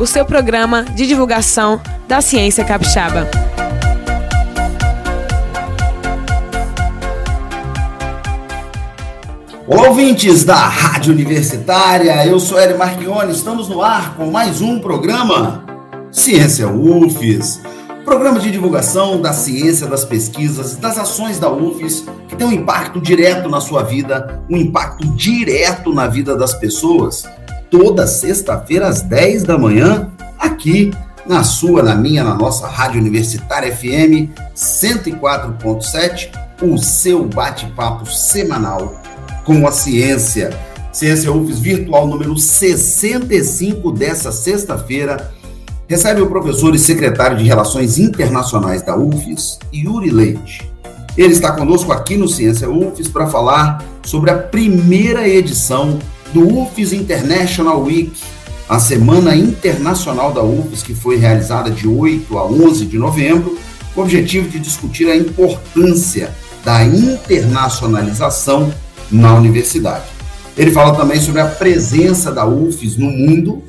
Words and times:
O 0.00 0.06
seu 0.06 0.24
programa 0.24 0.84
de 0.84 1.06
divulgação 1.06 1.78
da 2.08 2.22
ciência 2.22 2.64
capixaba. 2.64 3.28
Ouvintes 9.68 10.44
da 10.44 10.56
Rádio 10.56 11.12
Universitária, 11.12 12.26
eu 12.26 12.40
sou 12.40 12.58
Hélio 12.58 12.78
Marchione, 12.78 13.32
estamos 13.32 13.68
no 13.68 13.82
ar 13.82 14.16
com 14.16 14.30
mais 14.30 14.62
um 14.62 14.78
programa 14.78 15.62
Ciência 16.10 16.66
UFES, 16.66 17.60
programa 18.02 18.40
de 18.40 18.50
divulgação 18.50 19.20
da 19.20 19.34
ciência, 19.34 19.86
das 19.86 20.06
pesquisas, 20.06 20.76
das 20.76 20.96
ações 20.96 21.38
da 21.38 21.52
UFES, 21.52 22.06
que 22.28 22.34
tem 22.34 22.46
um 22.46 22.52
impacto 22.52 22.98
direto 22.98 23.50
na 23.50 23.60
sua 23.60 23.82
vida, 23.82 24.42
um 24.48 24.56
impacto 24.56 25.06
direto 25.08 25.92
na 25.92 26.06
vida 26.06 26.34
das 26.34 26.54
pessoas, 26.54 27.24
toda 27.70 28.06
sexta-feira 28.06 28.88
às 28.88 29.02
10 29.02 29.42
da 29.44 29.58
manhã, 29.58 30.10
aqui 30.38 30.94
na 31.26 31.44
sua, 31.44 31.82
na 31.82 31.94
minha, 31.94 32.24
na 32.24 32.34
nossa 32.34 32.66
Rádio 32.66 33.02
Universitária 33.02 33.70
FM 33.76 34.32
104.7, 34.56 36.30
o 36.62 36.78
seu 36.78 37.26
bate-papo 37.26 38.06
semanal 38.06 39.07
com 39.48 39.66
a 39.66 39.72
ciência. 39.72 40.50
Ciência 40.92 41.32
UFES 41.32 41.58
Virtual 41.58 42.06
número 42.06 42.36
65 42.36 43.90
dessa 43.90 44.30
sexta-feira. 44.30 45.32
Recebe 45.88 46.20
o 46.20 46.26
professor 46.26 46.74
e 46.74 46.78
secretário 46.78 47.38
de 47.38 47.44
Relações 47.44 47.98
Internacionais 47.98 48.82
da 48.82 48.94
UFES, 48.94 49.58
Yuri 49.72 50.10
Leite. 50.10 50.70
Ele 51.16 51.32
está 51.32 51.52
conosco 51.52 51.90
aqui 51.92 52.18
no 52.18 52.28
Ciência 52.28 52.68
UFES 52.68 53.08
para 53.08 53.26
falar 53.26 53.82
sobre 54.04 54.30
a 54.30 54.36
primeira 54.36 55.26
edição 55.26 55.98
do 56.34 56.46
UFES 56.46 56.92
International 56.92 57.82
Week, 57.82 58.12
a 58.68 58.78
Semana 58.78 59.34
Internacional 59.34 60.30
da 60.30 60.42
UFES, 60.42 60.82
que 60.82 60.94
foi 60.94 61.16
realizada 61.16 61.70
de 61.70 61.88
8 61.88 62.36
a 62.36 62.44
11 62.44 62.84
de 62.84 62.98
novembro, 62.98 63.58
com 63.94 64.02
o 64.02 64.04
objetivo 64.04 64.46
de 64.46 64.58
discutir 64.58 65.08
a 65.08 65.16
importância 65.16 66.30
da 66.62 66.84
internacionalização 66.84 68.70
na 69.10 69.34
universidade. 69.34 70.04
Ele 70.56 70.72
fala 70.72 70.96
também 70.96 71.20
sobre 71.20 71.40
a 71.40 71.46
presença 71.46 72.32
da 72.32 72.44
UFES 72.44 72.96
no 72.96 73.10
mundo, 73.10 73.62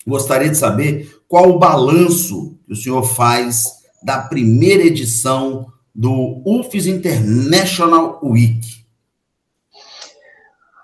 gostaria 0.07 0.51
de 0.51 0.59
saber 0.59 1.23
qual 1.27 1.49
o 1.49 1.59
balanço 1.59 2.59
que 2.67 2.75
o 2.75 2.77
senhor 2.77 3.03
faz 3.03 3.65
da 4.03 4.19
primeira 4.19 4.83
edição 4.83 5.73
do 5.95 6.43
UFES 6.45 6.87
International 6.87 8.21
Week. 8.23 8.85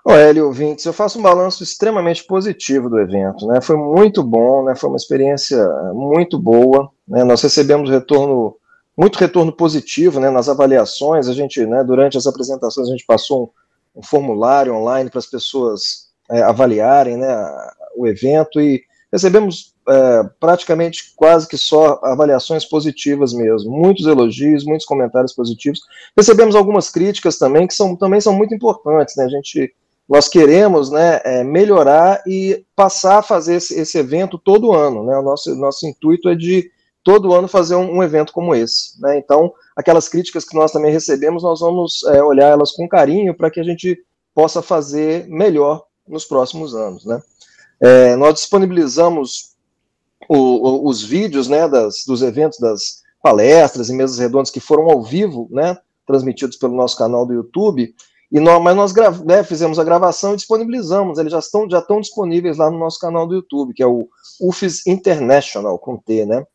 Ô, 0.03 0.13
Hélio, 0.13 0.47
ouvintes, 0.47 0.83
eu 0.83 0.93
faço 0.93 1.19
um 1.19 1.21
balanço 1.21 1.61
extremamente 1.61 2.23
positivo 2.23 2.89
do 2.89 2.99
evento, 2.99 3.45
né? 3.45 3.61
Foi 3.61 3.77
muito 3.77 4.23
bom, 4.23 4.63
né? 4.65 4.73
Foi 4.73 4.89
uma 4.89 4.97
experiência 4.97 5.63
muito 5.93 6.39
boa, 6.39 6.89
né? 7.07 7.23
Nós 7.23 7.43
recebemos 7.43 7.87
retorno 7.87 8.55
muito 9.01 9.17
retorno 9.17 9.51
positivo 9.51 10.19
né, 10.19 10.29
nas 10.29 10.47
avaliações. 10.47 11.27
A 11.27 11.33
gente, 11.33 11.65
né, 11.65 11.83
durante 11.83 12.19
as 12.19 12.27
apresentações, 12.27 12.87
a 12.87 12.91
gente 12.91 13.03
passou 13.03 13.51
um, 13.95 13.99
um 13.99 14.03
formulário 14.03 14.75
online 14.75 15.09
para 15.09 15.17
as 15.17 15.25
pessoas 15.25 16.11
é, 16.29 16.43
avaliarem 16.43 17.17
né, 17.17 17.35
o 17.97 18.05
evento 18.05 18.61
e 18.61 18.83
recebemos 19.11 19.73
é, 19.89 20.23
praticamente 20.39 21.13
quase 21.15 21.47
que 21.47 21.57
só 21.57 21.99
avaliações 22.03 22.63
positivas 22.63 23.33
mesmo, 23.33 23.71
muitos 23.71 24.05
elogios, 24.05 24.63
muitos 24.63 24.85
comentários 24.85 25.33
positivos. 25.33 25.79
Recebemos 26.15 26.55
algumas 26.55 26.91
críticas 26.91 27.39
também 27.39 27.65
que 27.65 27.73
são, 27.73 27.95
também 27.95 28.21
são 28.21 28.33
muito 28.33 28.53
importantes. 28.53 29.15
Né? 29.17 29.25
A 29.25 29.29
gente 29.29 29.73
nós 30.07 30.27
queremos 30.27 30.91
né, 30.91 31.21
é, 31.23 31.43
melhorar 31.43 32.21
e 32.27 32.63
passar 32.75 33.19
a 33.19 33.23
fazer 33.23 33.55
esse, 33.55 33.79
esse, 33.79 33.97
evento 33.97 34.37
todo 34.37 34.73
ano. 34.73 35.03
Né? 35.05 35.17
O 35.17 35.21
nosso, 35.23 35.55
nosso 35.55 35.87
intuito 35.87 36.29
é 36.29 36.35
de 36.35 36.69
todo 37.03 37.33
ano 37.33 37.47
fazer 37.47 37.75
um, 37.75 37.97
um 37.97 38.03
evento 38.03 38.33
como 38.33 38.55
esse. 38.55 39.01
Né? 39.01 39.17
Então, 39.17 39.53
aquelas 39.75 40.07
críticas 40.07 40.45
que 40.45 40.55
nós 40.55 40.71
também 40.71 40.91
recebemos, 40.91 41.43
nós 41.43 41.59
vamos 41.59 42.03
é, 42.05 42.23
olhar 42.23 42.47
elas 42.47 42.71
com 42.71 42.87
carinho 42.87 43.35
para 43.35 43.49
que 43.49 43.59
a 43.59 43.63
gente 43.63 43.97
possa 44.33 44.61
fazer 44.61 45.27
melhor 45.27 45.83
nos 46.07 46.25
próximos 46.25 46.75
anos. 46.75 47.05
Né? 47.05 47.21
É, 47.81 48.15
nós 48.15 48.35
disponibilizamos 48.35 49.51
o, 50.29 50.35
o, 50.37 50.87
os 50.87 51.03
vídeos 51.03 51.47
né, 51.47 51.67
das, 51.67 52.03
dos 52.05 52.21
eventos, 52.21 52.59
das 52.59 53.01
palestras 53.21 53.89
e 53.89 53.93
mesas 53.93 54.17
redondas 54.17 54.49
que 54.49 54.59
foram 54.59 54.89
ao 54.89 55.03
vivo, 55.03 55.47
né, 55.51 55.77
transmitidos 56.05 56.57
pelo 56.57 56.75
nosso 56.75 56.97
canal 56.97 57.25
do 57.25 57.33
YouTube, 57.33 57.93
e 58.31 58.39
nós, 58.39 58.61
mas 58.63 58.75
nós 58.75 58.93
né, 59.25 59.43
fizemos 59.43 59.77
a 59.77 59.83
gravação 59.83 60.33
e 60.33 60.37
disponibilizamos, 60.37 61.19
eles 61.19 61.31
já 61.31 61.39
estão, 61.39 61.69
já 61.69 61.79
estão 61.79 61.99
disponíveis 61.99 62.57
lá 62.57 62.71
no 62.71 62.79
nosso 62.79 62.97
canal 62.97 63.27
do 63.27 63.35
YouTube, 63.35 63.73
que 63.73 63.83
é 63.83 63.87
o 63.87 64.07
UFES 64.39 64.87
International, 64.87 65.77
com 65.77 65.97
T, 65.97 66.25
né? 66.25 66.45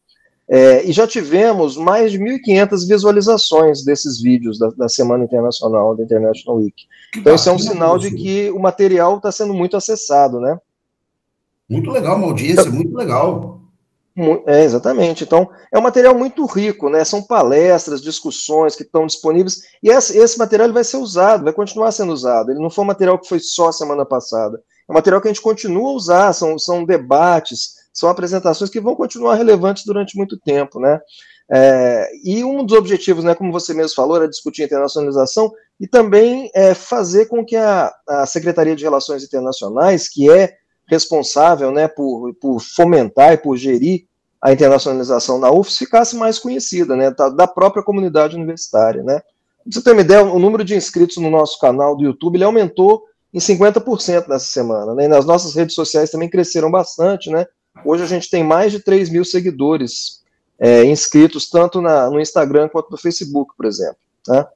É, 0.48 0.84
e 0.84 0.92
já 0.92 1.06
tivemos 1.06 1.76
mais 1.76 2.12
de 2.12 2.18
1.500 2.18 2.86
visualizações 2.86 3.84
desses 3.84 4.20
vídeos 4.20 4.58
da, 4.58 4.68
da, 4.68 4.88
Semana 4.88 5.24
Internacional, 5.24 5.96
da 5.96 6.04
International 6.04 6.58
Week. 6.58 6.84
Então, 7.16 7.34
isso 7.34 7.48
é 7.48 7.52
um 7.52 7.58
sinal 7.58 7.98
de 7.98 8.12
que 8.14 8.50
o 8.52 8.58
material 8.60 9.16
está 9.16 9.32
sendo 9.32 9.52
muito 9.52 9.76
acessado, 9.76 10.40
né? 10.40 10.56
Muito 11.68 11.90
legal, 11.90 12.16
uma 12.16 12.28
audiência 12.28 12.70
muito 12.70 12.94
legal. 12.96 13.60
É, 14.46 14.64
exatamente. 14.64 15.24
Então, 15.24 15.50
é 15.72 15.78
um 15.78 15.82
material 15.82 16.14
muito 16.14 16.46
rico, 16.46 16.88
né? 16.88 17.04
São 17.04 17.22
palestras, 17.22 18.00
discussões 18.00 18.74
que 18.74 18.82
estão 18.82 19.04
disponíveis, 19.04 19.62
e 19.82 19.90
esse, 19.90 20.16
esse 20.16 20.38
material 20.38 20.72
vai 20.72 20.84
ser 20.84 20.96
usado, 20.96 21.44
vai 21.44 21.52
continuar 21.52 21.92
sendo 21.92 22.12
usado. 22.12 22.50
Ele 22.50 22.60
não 22.60 22.70
foi 22.70 22.84
um 22.84 22.86
material 22.86 23.18
que 23.18 23.28
foi 23.28 23.40
só 23.40 23.70
semana 23.70 24.06
passada. 24.06 24.62
É 24.88 24.92
um 24.92 24.94
material 24.94 25.20
que 25.20 25.28
a 25.28 25.32
gente 25.32 25.42
continua 25.42 25.90
a 25.90 25.94
usar, 25.94 26.32
são, 26.32 26.58
são 26.58 26.84
debates, 26.84 27.74
são 27.98 28.08
apresentações 28.08 28.70
que 28.70 28.80
vão 28.80 28.94
continuar 28.94 29.36
relevantes 29.36 29.84
durante 29.84 30.16
muito 30.16 30.38
tempo, 30.38 30.78
né? 30.78 31.00
É, 31.50 32.10
e 32.24 32.44
um 32.44 32.64
dos 32.64 32.76
objetivos, 32.76 33.24
né, 33.24 33.34
como 33.34 33.52
você 33.52 33.72
mesmo 33.72 33.94
falou, 33.94 34.16
era 34.16 34.28
discutir 34.28 34.64
internacionalização 34.64 35.52
e 35.80 35.86
também 35.86 36.50
é, 36.54 36.74
fazer 36.74 37.26
com 37.26 37.44
que 37.44 37.56
a, 37.56 37.92
a 38.08 38.26
Secretaria 38.26 38.74
de 38.74 38.82
Relações 38.82 39.22
Internacionais, 39.22 40.08
que 40.08 40.30
é 40.30 40.54
responsável 40.88 41.70
né, 41.70 41.88
por, 41.88 42.34
por 42.34 42.60
fomentar 42.60 43.32
e 43.32 43.36
por 43.36 43.56
gerir 43.56 44.06
a 44.42 44.52
internacionalização 44.52 45.38
na 45.38 45.50
UFS 45.50 45.78
ficasse 45.78 46.16
mais 46.16 46.38
conhecida, 46.38 46.96
né, 46.96 47.10
da, 47.10 47.28
da 47.28 47.46
própria 47.46 47.82
comunidade 47.82 48.36
universitária, 48.36 49.02
né. 49.02 49.20
Pra 49.20 49.72
você 49.72 49.82
ter 49.82 49.92
uma 49.92 50.00
ideia, 50.00 50.22
o 50.22 50.38
número 50.38 50.64
de 50.64 50.76
inscritos 50.76 51.16
no 51.16 51.30
nosso 51.30 51.58
canal 51.58 51.96
do 51.96 52.04
YouTube, 52.04 52.36
ele 52.36 52.44
aumentou 52.44 53.02
em 53.32 53.38
50% 53.38 54.28
nessa 54.28 54.46
semana, 54.46 54.94
né, 54.94 55.04
e 55.04 55.08
nas 55.08 55.24
nossas 55.24 55.54
redes 55.54 55.74
sociais 55.74 56.10
também 56.10 56.28
cresceram 56.28 56.70
bastante, 56.70 57.30
né, 57.30 57.46
hoje 57.84 58.02
a 58.02 58.06
gente 58.06 58.30
tem 58.30 58.42
mais 58.42 58.72
de 58.72 58.80
3 58.80 59.10
mil 59.10 59.24
seguidores 59.24 60.22
é, 60.58 60.84
inscritos, 60.84 61.48
tanto 61.48 61.80
na, 61.80 62.08
no 62.10 62.20
Instagram 62.20 62.68
quanto 62.68 62.90
no 62.90 62.96
Facebook, 62.96 63.54
por 63.56 63.66
exemplo, 63.66 63.98
né. 64.28 64.46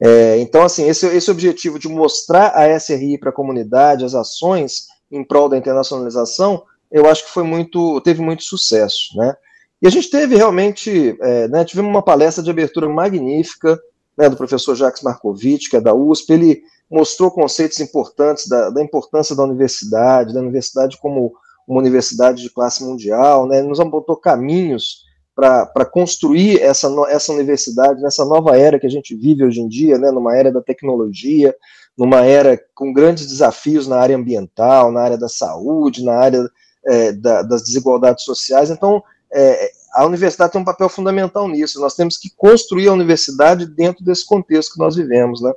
É, 0.00 0.38
então, 0.40 0.62
assim, 0.62 0.88
esse, 0.88 1.06
esse 1.06 1.30
objetivo 1.30 1.78
de 1.78 1.88
mostrar 1.88 2.48
a 2.48 2.68
SRI 2.78 3.16
para 3.16 3.30
a 3.30 3.32
comunidade, 3.32 4.04
as 4.04 4.14
ações 4.14 4.88
em 5.10 5.24
prol 5.24 5.48
da 5.48 5.56
internacionalização, 5.56 6.64
eu 6.90 7.08
acho 7.08 7.24
que 7.24 7.30
foi 7.30 7.44
muito, 7.44 8.00
teve 8.00 8.20
muito 8.20 8.42
sucesso, 8.42 9.16
né? 9.16 9.34
E 9.80 9.86
a 9.86 9.90
gente 9.90 10.10
teve 10.10 10.36
realmente, 10.36 11.16
é, 11.20 11.48
né, 11.48 11.64
tivemos 11.64 11.90
uma 11.90 12.02
palestra 12.02 12.42
de 12.42 12.50
abertura 12.50 12.88
magnífica, 12.88 13.78
né, 14.16 14.28
do 14.28 14.36
professor 14.36 14.74
Jacques 14.74 15.02
Markovitch, 15.02 15.68
que 15.68 15.76
é 15.76 15.80
da 15.80 15.94
USP, 15.94 16.32
ele 16.32 16.62
mostrou 16.90 17.30
conceitos 17.30 17.80
importantes 17.80 18.46
da, 18.46 18.70
da 18.70 18.82
importância 18.82 19.34
da 19.34 19.42
universidade, 19.42 20.32
da 20.32 20.40
universidade 20.40 20.98
como 20.98 21.34
uma 21.66 21.80
universidade 21.80 22.42
de 22.42 22.50
classe 22.50 22.84
mundial, 22.84 23.46
né, 23.46 23.62
nos 23.62 23.80
apontou 23.80 24.16
caminhos 24.16 25.04
para 25.34 25.84
construir 25.84 26.60
essa, 26.60 26.88
essa 27.08 27.32
universidade 27.32 28.00
nessa 28.00 28.24
nova 28.24 28.56
era 28.56 28.78
que 28.78 28.86
a 28.86 28.90
gente 28.90 29.16
vive 29.16 29.44
hoje 29.44 29.60
em 29.60 29.68
dia, 29.68 29.98
né, 29.98 30.10
numa 30.10 30.36
era 30.36 30.52
da 30.52 30.62
tecnologia, 30.62 31.54
numa 31.96 32.24
era 32.24 32.60
com 32.74 32.92
grandes 32.92 33.26
desafios 33.26 33.88
na 33.88 33.98
área 33.98 34.16
ambiental, 34.16 34.92
na 34.92 35.00
área 35.00 35.18
da 35.18 35.28
saúde, 35.28 36.04
na 36.04 36.14
área 36.14 36.48
é, 36.86 37.12
da, 37.12 37.42
das 37.42 37.62
desigualdades 37.64 38.24
sociais. 38.24 38.70
Então, 38.70 39.02
é, 39.32 39.70
a 39.94 40.04
universidade 40.04 40.52
tem 40.52 40.60
um 40.60 40.64
papel 40.64 40.88
fundamental 40.88 41.48
nisso. 41.48 41.80
Nós 41.80 41.94
temos 41.94 42.16
que 42.16 42.30
construir 42.36 42.88
a 42.88 42.92
universidade 42.92 43.66
dentro 43.66 44.04
desse 44.04 44.26
contexto 44.26 44.72
que 44.72 44.78
nós 44.78 44.96
vivemos, 44.96 45.40
né? 45.40 45.52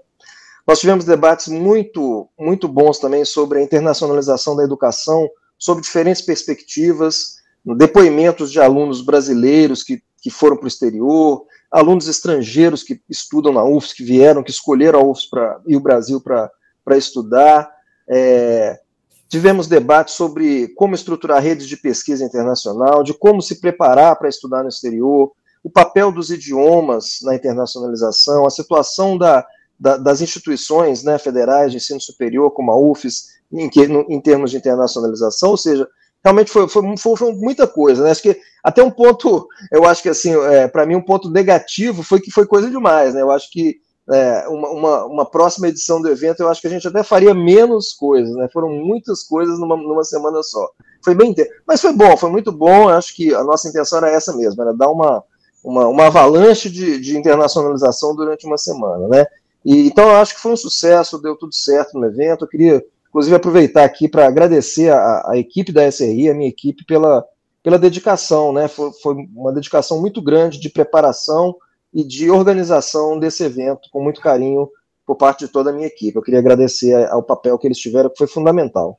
Nós 0.67 0.79
tivemos 0.79 1.05
debates 1.05 1.47
muito, 1.47 2.27
muito 2.37 2.67
bons 2.67 2.99
também 2.99 3.23
sobre 3.23 3.59
a 3.59 3.63
internacionalização 3.63 4.55
da 4.55 4.63
educação, 4.63 5.27
sobre 5.57 5.83
diferentes 5.83 6.21
perspectivas, 6.21 7.37
depoimentos 7.75 8.51
de 8.51 8.59
alunos 8.59 9.01
brasileiros 9.01 9.83
que, 9.83 10.01
que 10.21 10.29
foram 10.29 10.55
para 10.55 10.65
o 10.65 10.67
exterior, 10.67 11.45
alunos 11.71 12.07
estrangeiros 12.07 12.83
que 12.83 13.01
estudam 13.09 13.51
na 13.51 13.63
UFS, 13.63 13.93
que 13.93 14.03
vieram, 14.03 14.43
que 14.43 14.51
escolheram 14.51 14.99
a 14.99 15.03
UFS 15.03 15.29
pra, 15.29 15.59
e 15.67 15.75
o 15.75 15.79
Brasil 15.79 16.21
para 16.21 16.97
estudar. 16.97 17.69
É, 18.09 18.79
tivemos 19.27 19.67
debates 19.67 20.13
sobre 20.13 20.69
como 20.69 20.95
estruturar 20.95 21.41
redes 21.41 21.67
de 21.67 21.75
pesquisa 21.75 22.23
internacional, 22.23 23.03
de 23.03 23.13
como 23.13 23.41
se 23.41 23.59
preparar 23.59 24.17
para 24.17 24.29
estudar 24.29 24.63
no 24.63 24.69
exterior, 24.69 25.31
o 25.63 25.69
papel 25.69 26.11
dos 26.11 26.31
idiomas 26.31 27.19
na 27.23 27.35
internacionalização, 27.35 28.45
a 28.45 28.49
situação 28.49 29.17
da, 29.17 29.45
da, 29.77 29.97
das 29.97 30.21
instituições 30.21 31.03
né, 31.03 31.17
federais 31.17 31.71
de 31.71 31.77
ensino 31.77 31.99
superior, 31.99 32.51
como 32.51 32.71
a 32.71 32.79
UFES, 32.79 33.36
em, 33.51 33.69
em 34.09 34.21
termos 34.21 34.51
de 34.51 34.57
internacionalização, 34.57 35.51
ou 35.51 35.57
seja, 35.57 35.87
realmente 36.23 36.51
foi, 36.51 36.67
foi, 36.67 36.97
foi, 36.97 37.17
foi, 37.17 37.33
muita 37.33 37.67
coisa, 37.67 38.03
né? 38.03 38.11
Acho 38.11 38.21
que 38.21 38.37
até 38.63 38.83
um 38.83 38.91
ponto, 38.91 39.47
eu 39.71 39.85
acho 39.85 40.01
que 40.01 40.09
assim, 40.09 40.35
é, 40.35 40.67
para 40.67 40.85
mim 40.85 40.95
um 40.95 41.01
ponto 41.01 41.29
negativo 41.29 42.03
foi 42.03 42.19
que 42.19 42.31
foi 42.31 42.45
coisa 42.45 42.69
demais, 42.69 43.13
né? 43.13 43.21
Eu 43.21 43.31
acho 43.31 43.49
que 43.51 43.77
é, 44.09 44.47
uma, 44.47 44.69
uma, 44.69 45.05
uma, 45.05 45.25
próxima 45.29 45.67
edição 45.67 46.01
do 46.01 46.07
evento, 46.07 46.39
eu 46.39 46.47
acho 46.47 46.61
que 46.61 46.67
a 46.67 46.69
gente 46.69 46.87
até 46.87 47.03
faria 47.03 47.33
menos 47.33 47.93
coisas, 47.93 48.33
né? 48.35 48.47
Foram 48.51 48.69
muitas 48.69 49.23
coisas 49.23 49.59
numa, 49.59 49.75
numa 49.75 50.03
semana 50.03 50.41
só. 50.43 50.69
Foi 51.03 51.13
bem 51.13 51.35
mas 51.65 51.81
foi 51.81 51.93
bom, 51.93 52.15
foi 52.15 52.29
muito 52.29 52.51
bom. 52.51 52.89
Eu 52.89 52.97
acho 52.97 53.15
que 53.15 53.33
a 53.33 53.43
nossa 53.43 53.67
intenção 53.67 53.97
era 53.99 54.09
essa 54.09 54.35
mesmo, 54.35 54.61
era 54.61 54.73
dar 54.73 54.89
uma, 54.89 55.23
uma, 55.63 55.87
uma 55.87 56.05
avalanche 56.07 56.69
de, 56.69 56.99
de 56.99 57.17
internacionalização 57.17 58.15
durante 58.15 58.45
uma 58.45 58.57
semana, 58.57 59.07
né? 59.07 59.25
E, 59.65 59.87
então 59.87 60.05
eu 60.05 60.15
acho 60.15 60.35
que 60.35 60.41
foi 60.41 60.53
um 60.53 60.57
sucesso, 60.57 61.21
deu 61.21 61.35
tudo 61.35 61.53
certo 61.53 61.99
no 61.99 62.05
evento. 62.05 62.45
Eu 62.45 62.49
queria 62.49 62.83
Inclusive, 63.09 63.35
aproveitar 63.35 63.83
aqui 63.83 64.07
para 64.07 64.27
agradecer 64.27 64.91
a, 64.91 65.31
a, 65.31 65.37
equipe 65.37 65.71
da 65.71 65.87
SRI, 65.87 66.29
a 66.29 66.33
minha 66.33 66.49
equipe, 66.49 66.85
pela, 66.85 67.25
pela 67.63 67.79
dedicação, 67.79 68.51
né? 68.51 68.67
Foi, 68.67 68.91
foi, 69.01 69.15
uma 69.35 69.53
dedicação 69.53 69.99
muito 69.99 70.21
grande 70.21 70.59
de 70.59 70.69
preparação 70.69 71.55
e 71.93 72.03
de 72.03 72.29
organização 72.29 73.17
desse 73.17 73.43
evento, 73.43 73.89
com 73.91 74.03
muito 74.03 74.21
carinho 74.21 74.69
por 75.05 75.15
parte 75.15 75.45
de 75.45 75.51
toda 75.51 75.69
a 75.69 75.73
minha 75.73 75.87
equipe. 75.87 76.17
Eu 76.17 76.21
queria 76.21 76.39
agradecer 76.39 76.93
ao 77.09 77.23
papel 77.23 77.57
que 77.57 77.65
eles 77.65 77.77
tiveram, 77.77 78.09
que 78.09 78.17
foi 78.17 78.27
fundamental. 78.27 78.97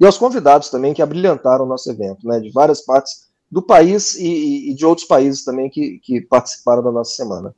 E 0.00 0.06
aos 0.06 0.16
convidados 0.16 0.70
também 0.70 0.94
que 0.94 1.02
abrilhantaram 1.02 1.64
o 1.64 1.68
nosso 1.68 1.90
evento, 1.90 2.26
né? 2.26 2.38
De 2.38 2.50
várias 2.52 2.80
partes 2.80 3.28
do 3.50 3.62
país 3.62 4.14
e, 4.14 4.70
e 4.70 4.74
de 4.74 4.86
outros 4.86 5.06
países 5.06 5.42
também 5.42 5.68
que, 5.68 5.98
que 5.98 6.20
participaram 6.20 6.82
da 6.82 6.92
nossa 6.92 7.14
semana. 7.14 7.54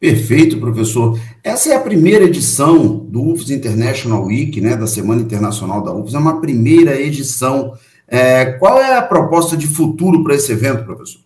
Perfeito, 0.00 0.58
professor. 0.58 1.20
Essa 1.44 1.74
é 1.74 1.76
a 1.76 1.80
primeira 1.80 2.24
edição 2.24 2.96
do 2.96 3.32
UFS 3.32 3.50
International 3.50 4.24
Week, 4.24 4.58
né, 4.58 4.74
da 4.74 4.86
Semana 4.86 5.20
Internacional 5.20 5.82
da 5.82 5.92
UFS. 5.92 6.14
É 6.14 6.18
uma 6.18 6.40
primeira 6.40 6.98
edição. 6.98 7.74
É, 8.08 8.46
qual 8.52 8.80
é 8.80 8.96
a 8.96 9.02
proposta 9.02 9.58
de 9.58 9.66
futuro 9.66 10.24
para 10.24 10.34
esse 10.34 10.50
evento, 10.52 10.86
professor? 10.86 11.20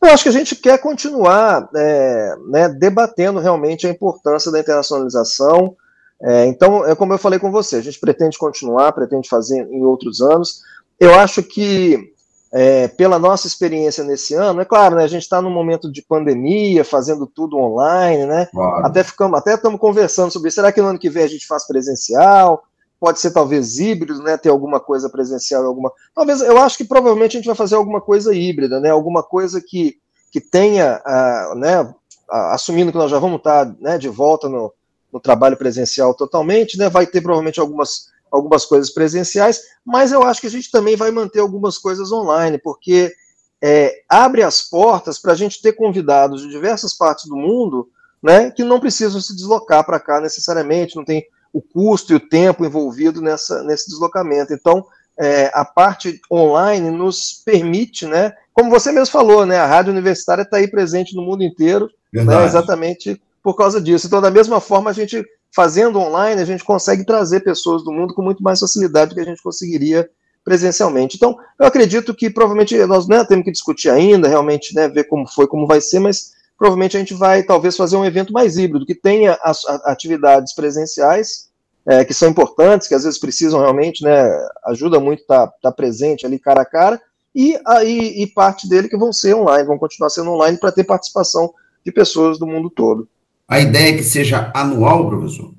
Eu 0.00 0.10
acho 0.10 0.22
que 0.22 0.28
a 0.28 0.32
gente 0.32 0.54
quer 0.54 0.78
continuar 0.78 1.68
é, 1.74 2.36
né, 2.48 2.68
debatendo 2.68 3.40
realmente 3.40 3.84
a 3.84 3.90
importância 3.90 4.52
da 4.52 4.60
internacionalização. 4.60 5.76
É, 6.22 6.46
então, 6.46 6.86
é 6.86 6.94
como 6.94 7.12
eu 7.12 7.18
falei 7.18 7.40
com 7.40 7.50
você, 7.50 7.76
a 7.76 7.82
gente 7.82 7.98
pretende 7.98 8.38
continuar, 8.38 8.92
pretende 8.92 9.28
fazer 9.28 9.66
em 9.70 9.82
outros 9.82 10.20
anos. 10.20 10.60
Eu 11.00 11.18
acho 11.18 11.42
que 11.42 12.12
é, 12.52 12.88
pela 12.88 13.18
nossa 13.18 13.46
experiência 13.46 14.02
nesse 14.02 14.34
ano, 14.34 14.60
é 14.60 14.64
claro, 14.64 14.96
né, 14.96 15.04
a 15.04 15.08
gente 15.08 15.22
está 15.22 15.40
num 15.40 15.50
momento 15.50 15.90
de 15.90 16.02
pandemia, 16.02 16.84
fazendo 16.84 17.26
tudo 17.26 17.56
online, 17.56 18.26
né? 18.26 18.46
Claro. 18.46 18.86
Até 18.86 19.04
ficamos, 19.04 19.38
até 19.38 19.54
estamos 19.54 19.78
conversando 19.78 20.32
sobre 20.32 20.48
isso. 20.48 20.56
Será 20.56 20.72
que 20.72 20.80
no 20.80 20.88
ano 20.88 20.98
que 20.98 21.08
vem 21.08 21.22
a 21.22 21.28
gente 21.28 21.46
faz 21.46 21.66
presencial? 21.66 22.64
Pode 22.98 23.20
ser 23.20 23.30
talvez 23.30 23.78
híbrido, 23.78 24.20
né? 24.22 24.36
Ter 24.36 24.48
alguma 24.48 24.80
coisa 24.80 25.08
presencial, 25.08 25.64
alguma. 25.64 25.92
Talvez, 26.14 26.40
eu 26.40 26.58
acho 26.58 26.76
que 26.76 26.84
provavelmente 26.84 27.36
a 27.36 27.40
gente 27.40 27.46
vai 27.46 27.54
fazer 27.54 27.76
alguma 27.76 28.00
coisa 28.00 28.34
híbrida, 28.34 28.80
né? 28.80 28.90
Alguma 28.90 29.22
coisa 29.22 29.62
que, 29.64 29.96
que 30.32 30.40
tenha, 30.40 31.00
uh, 31.06 31.54
né? 31.54 31.82
Uh, 31.82 31.94
assumindo 32.52 32.90
que 32.90 32.98
nós 32.98 33.10
já 33.10 33.18
vamos 33.18 33.38
estar 33.38 33.64
tá, 33.64 33.76
né, 33.80 33.96
de 33.96 34.08
volta 34.08 34.48
no, 34.48 34.72
no 35.12 35.20
trabalho 35.20 35.56
presencial 35.56 36.14
totalmente, 36.14 36.76
né? 36.76 36.90
Vai 36.90 37.06
ter 37.06 37.20
provavelmente 37.20 37.60
algumas 37.60 38.10
algumas 38.30 38.64
coisas 38.64 38.90
presenciais, 38.90 39.60
mas 39.84 40.12
eu 40.12 40.22
acho 40.22 40.40
que 40.40 40.46
a 40.46 40.50
gente 40.50 40.70
também 40.70 40.96
vai 40.96 41.10
manter 41.10 41.40
algumas 41.40 41.78
coisas 41.78 42.12
online, 42.12 42.58
porque 42.58 43.12
é, 43.62 44.02
abre 44.08 44.42
as 44.42 44.62
portas 44.62 45.18
para 45.18 45.32
a 45.32 45.36
gente 45.36 45.60
ter 45.60 45.72
convidados 45.72 46.42
de 46.42 46.48
diversas 46.48 46.96
partes 46.96 47.26
do 47.26 47.36
mundo, 47.36 47.88
né, 48.22 48.50
que 48.50 48.64
não 48.64 48.80
precisam 48.80 49.20
se 49.20 49.34
deslocar 49.34 49.84
para 49.84 50.00
cá 50.00 50.20
necessariamente, 50.20 50.96
não 50.96 51.04
tem 51.04 51.24
o 51.52 51.60
custo 51.60 52.12
e 52.12 52.16
o 52.16 52.20
tempo 52.20 52.64
envolvido 52.64 53.20
nessa, 53.20 53.62
nesse 53.64 53.88
deslocamento. 53.90 54.52
Então, 54.52 54.84
é, 55.18 55.50
a 55.52 55.64
parte 55.64 56.20
online 56.30 56.90
nos 56.90 57.42
permite, 57.44 58.06
né, 58.06 58.32
como 58.52 58.70
você 58.70 58.92
mesmo 58.92 59.12
falou, 59.12 59.44
né, 59.44 59.58
a 59.58 59.66
rádio 59.66 59.92
universitária 59.92 60.42
está 60.42 60.58
aí 60.58 60.68
presente 60.68 61.14
no 61.14 61.22
mundo 61.22 61.42
inteiro, 61.42 61.90
né, 62.12 62.44
exatamente 62.44 63.20
por 63.42 63.54
causa 63.54 63.80
disso. 63.80 64.06
Então, 64.06 64.20
da 64.20 64.30
mesma 64.30 64.60
forma, 64.60 64.90
a 64.90 64.92
gente 64.92 65.24
fazendo 65.54 65.98
online, 65.98 66.40
a 66.40 66.44
gente 66.44 66.64
consegue 66.64 67.04
trazer 67.04 67.40
pessoas 67.40 67.82
do 67.84 67.92
mundo 67.92 68.14
com 68.14 68.22
muito 68.22 68.42
mais 68.42 68.60
facilidade 68.60 69.10
do 69.10 69.14
que 69.14 69.20
a 69.20 69.24
gente 69.24 69.42
conseguiria 69.42 70.08
presencialmente. 70.44 71.16
Então, 71.16 71.36
eu 71.58 71.66
acredito 71.66 72.14
que 72.14 72.30
provavelmente 72.30 72.76
nós 72.86 73.06
né, 73.06 73.24
temos 73.24 73.44
que 73.44 73.52
discutir 73.52 73.90
ainda, 73.90 74.28
realmente, 74.28 74.74
né, 74.74 74.88
ver 74.88 75.04
como 75.04 75.26
foi, 75.28 75.46
como 75.46 75.66
vai 75.66 75.80
ser, 75.80 75.98
mas 75.98 76.32
provavelmente 76.56 76.96
a 76.96 77.00
gente 77.00 77.14
vai 77.14 77.42
talvez 77.42 77.76
fazer 77.76 77.96
um 77.96 78.04
evento 78.04 78.32
mais 78.32 78.56
híbrido, 78.56 78.86
que 78.86 78.94
tenha 78.94 79.38
as, 79.42 79.64
atividades 79.84 80.54
presenciais, 80.54 81.50
é, 81.86 82.04
que 82.04 82.14
são 82.14 82.28
importantes, 82.28 82.88
que 82.88 82.94
às 82.94 83.04
vezes 83.04 83.18
precisam 83.18 83.60
realmente, 83.60 84.04
né, 84.04 84.30
ajuda 84.66 85.00
muito 85.00 85.20
estar 85.20 85.46
tá, 85.46 85.54
tá 85.62 85.72
presente 85.72 86.24
ali 86.24 86.38
cara 86.38 86.62
a 86.62 86.66
cara, 86.66 87.00
e, 87.34 87.58
aí, 87.66 88.22
e 88.22 88.26
parte 88.26 88.68
dele 88.68 88.88
que 88.88 88.96
vão 88.96 89.12
ser 89.12 89.34
online, 89.34 89.66
vão 89.66 89.78
continuar 89.78 90.10
sendo 90.10 90.30
online 90.30 90.58
para 90.58 90.72
ter 90.72 90.84
participação 90.84 91.52
de 91.84 91.92
pessoas 91.92 92.38
do 92.38 92.46
mundo 92.46 92.68
todo. 92.68 93.08
A 93.50 93.58
ideia 93.58 93.92
é 93.92 93.96
que 93.96 94.04
seja 94.04 94.52
anual, 94.54 95.08
professor? 95.08 95.52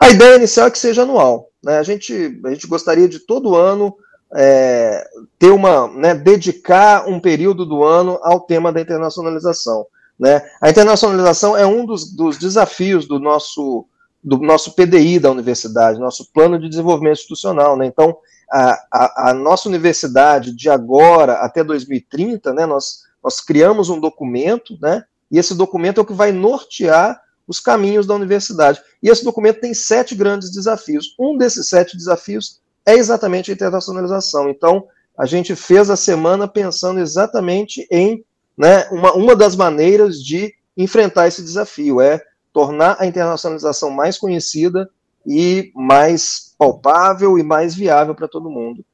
A 0.00 0.08
ideia 0.08 0.34
inicial 0.34 0.66
é 0.66 0.70
que 0.70 0.78
seja 0.78 1.02
anual. 1.02 1.48
Né? 1.62 1.78
A, 1.78 1.82
gente, 1.84 2.40
a 2.44 2.50
gente 2.50 2.66
gostaria 2.66 3.08
de 3.08 3.20
todo 3.20 3.54
ano 3.54 3.94
é, 4.34 5.08
ter 5.38 5.50
uma, 5.50 5.86
né, 5.86 6.12
dedicar 6.12 7.08
um 7.08 7.20
período 7.20 7.64
do 7.64 7.84
ano 7.84 8.18
ao 8.20 8.40
tema 8.40 8.72
da 8.72 8.80
internacionalização. 8.80 9.86
Né? 10.18 10.42
A 10.60 10.68
internacionalização 10.68 11.56
é 11.56 11.64
um 11.64 11.86
dos, 11.86 12.12
dos 12.12 12.36
desafios 12.36 13.06
do 13.06 13.20
nosso, 13.20 13.86
do 14.22 14.36
nosso 14.38 14.74
PDI 14.74 15.20
da 15.20 15.30
universidade, 15.30 16.00
nosso 16.00 16.32
plano 16.32 16.58
de 16.58 16.68
desenvolvimento 16.68 17.18
institucional. 17.18 17.76
Né? 17.76 17.86
Então, 17.86 18.16
a, 18.50 18.72
a, 18.92 19.30
a, 19.30 19.34
nossa 19.34 19.68
universidade, 19.68 20.50
de 20.50 20.68
agora 20.68 21.34
até 21.34 21.62
2030, 21.62 22.52
né, 22.54 22.66
nós, 22.66 23.04
nós 23.22 23.40
criamos 23.40 23.88
um 23.88 24.00
documento, 24.00 24.76
né, 24.82 25.04
e 25.30 25.38
esse 25.38 25.54
documento 25.54 25.98
é 25.98 26.02
o 26.02 26.06
que 26.06 26.12
vai 26.12 26.32
nortear 26.32 27.20
os 27.46 27.60
caminhos 27.60 28.06
da 28.06 28.14
universidade. 28.14 28.80
E 29.02 29.08
esse 29.08 29.24
documento 29.24 29.60
tem 29.60 29.72
sete 29.72 30.14
grandes 30.14 30.50
desafios. 30.50 31.14
Um 31.18 31.36
desses 31.36 31.68
sete 31.68 31.96
desafios 31.96 32.60
é 32.84 32.94
exatamente 32.94 33.50
a 33.50 33.54
internacionalização. 33.54 34.48
Então, 34.50 34.86
a 35.16 35.26
gente 35.26 35.56
fez 35.56 35.90
a 35.90 35.96
semana 35.96 36.46
pensando 36.46 37.00
exatamente 37.00 37.86
em 37.90 38.24
né, 38.56 38.86
uma, 38.90 39.12
uma 39.14 39.36
das 39.36 39.56
maneiras 39.56 40.22
de 40.22 40.54
enfrentar 40.76 41.26
esse 41.26 41.42
desafio, 41.42 42.00
é 42.00 42.22
tornar 42.52 42.96
a 43.00 43.06
internacionalização 43.06 43.90
mais 43.90 44.16
conhecida 44.16 44.88
e 45.26 45.72
mais 45.74 46.54
palpável 46.56 47.38
e 47.38 47.42
mais 47.42 47.74
viável 47.74 48.14
para 48.14 48.28
todo 48.28 48.50
mundo. 48.50 48.84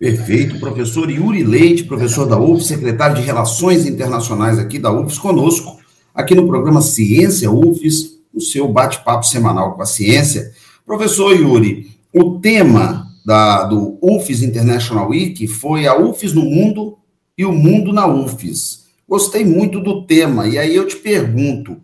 Perfeito. 0.00 0.58
Professor 0.58 1.10
Yuri 1.10 1.44
Leite, 1.44 1.84
professor 1.84 2.24
da 2.24 2.40
UFS, 2.40 2.68
secretário 2.68 3.16
de 3.16 3.20
Relações 3.20 3.84
Internacionais 3.84 4.58
aqui 4.58 4.78
da 4.78 4.90
UFS, 4.90 5.18
conosco 5.18 5.78
aqui 6.14 6.34
no 6.34 6.48
programa 6.48 6.80
Ciência 6.80 7.50
UFES, 7.50 8.18
o 8.32 8.40
seu 8.40 8.66
bate-papo 8.66 9.26
semanal 9.26 9.74
com 9.74 9.82
a 9.82 9.86
ciência. 9.86 10.52
Professor 10.86 11.38
Yuri, 11.38 11.90
o 12.14 12.38
tema 12.38 13.08
da, 13.26 13.64
do 13.64 13.98
UFES 14.00 14.40
International 14.40 15.10
Week 15.10 15.46
foi 15.46 15.86
a 15.86 15.94
UFES 15.94 16.32
no 16.32 16.46
mundo 16.46 16.96
e 17.36 17.44
o 17.44 17.52
mundo 17.52 17.92
na 17.92 18.06
UFES. 18.06 18.86
Gostei 19.06 19.44
muito 19.44 19.80
do 19.80 20.06
tema, 20.06 20.48
e 20.48 20.56
aí 20.56 20.74
eu 20.74 20.88
te 20.88 20.96
pergunto, 20.96 21.76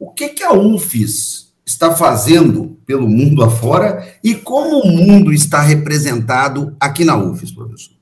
o 0.00 0.10
que, 0.10 0.30
que 0.30 0.42
a 0.42 0.54
UFES 0.54 1.52
está 1.66 1.94
fazendo 1.94 2.77
pelo 2.88 3.06
mundo 3.06 3.44
afora 3.44 4.08
e 4.24 4.34
como 4.34 4.78
o 4.78 4.88
mundo 4.88 5.30
está 5.30 5.60
representado 5.60 6.74
aqui 6.80 7.04
na 7.04 7.18
UFES, 7.18 7.52
professor? 7.52 7.92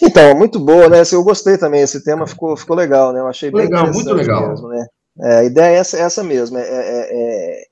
Então, 0.00 0.32
muito 0.36 0.60
boa, 0.60 0.88
né? 0.88 1.02
Eu 1.10 1.24
gostei 1.24 1.58
também, 1.58 1.80
esse 1.80 2.04
tema 2.04 2.24
ficou, 2.24 2.56
ficou 2.56 2.76
legal, 2.76 3.12
né? 3.12 3.18
Eu 3.18 3.26
achei 3.26 3.50
bem 3.50 3.62
legal, 3.62 3.92
muito 3.92 4.12
legal. 4.12 4.50
Mesmo, 4.50 4.68
né? 4.68 4.86
É, 5.18 5.36
a 5.38 5.44
ideia 5.44 5.74
é 5.74 5.78
essa, 5.78 5.96
é 5.96 6.02
essa 6.02 6.22
mesmo, 6.22 6.56
é, 6.56 6.62
é, 6.62 7.08
é, 7.10 7.66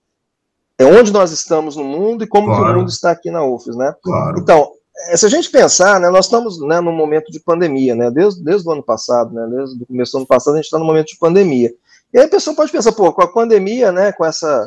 é, 0.80 0.84
onde 0.86 1.12
nós 1.12 1.30
estamos 1.30 1.76
no 1.76 1.84
mundo 1.84 2.24
e 2.24 2.26
como 2.26 2.48
claro. 2.48 2.72
o 2.72 2.78
mundo 2.80 2.88
está 2.88 3.12
aqui 3.12 3.30
na 3.30 3.44
UFES, 3.44 3.76
né? 3.76 3.94
Claro. 4.02 4.40
Então, 4.40 4.72
é, 5.10 5.16
se 5.16 5.26
a 5.26 5.28
gente 5.28 5.48
pensar, 5.50 6.00
né, 6.00 6.10
nós 6.10 6.24
estamos 6.24 6.60
né, 6.66 6.80
num 6.80 6.96
momento 6.96 7.30
de 7.30 7.38
pandemia, 7.38 7.94
né? 7.94 8.10
Desde, 8.10 8.42
desde 8.42 8.66
o 8.66 8.72
ano 8.72 8.82
passado, 8.82 9.32
né? 9.32 9.46
Desde 9.54 9.80
o 9.80 9.86
começo 9.86 10.12
do 10.12 10.18
ano 10.18 10.26
passado, 10.26 10.54
a 10.54 10.56
gente 10.56 10.64
está 10.64 10.80
num 10.80 10.86
momento 10.86 11.06
de 11.06 11.18
pandemia. 11.18 11.72
E 12.12 12.18
aí 12.18 12.24
a 12.24 12.28
pessoa 12.28 12.56
pode 12.56 12.72
pensar, 12.72 12.90
pô, 12.90 13.12
com 13.12 13.22
a 13.22 13.32
pandemia, 13.32 13.92
né, 13.92 14.10
com 14.10 14.24
essa 14.24 14.66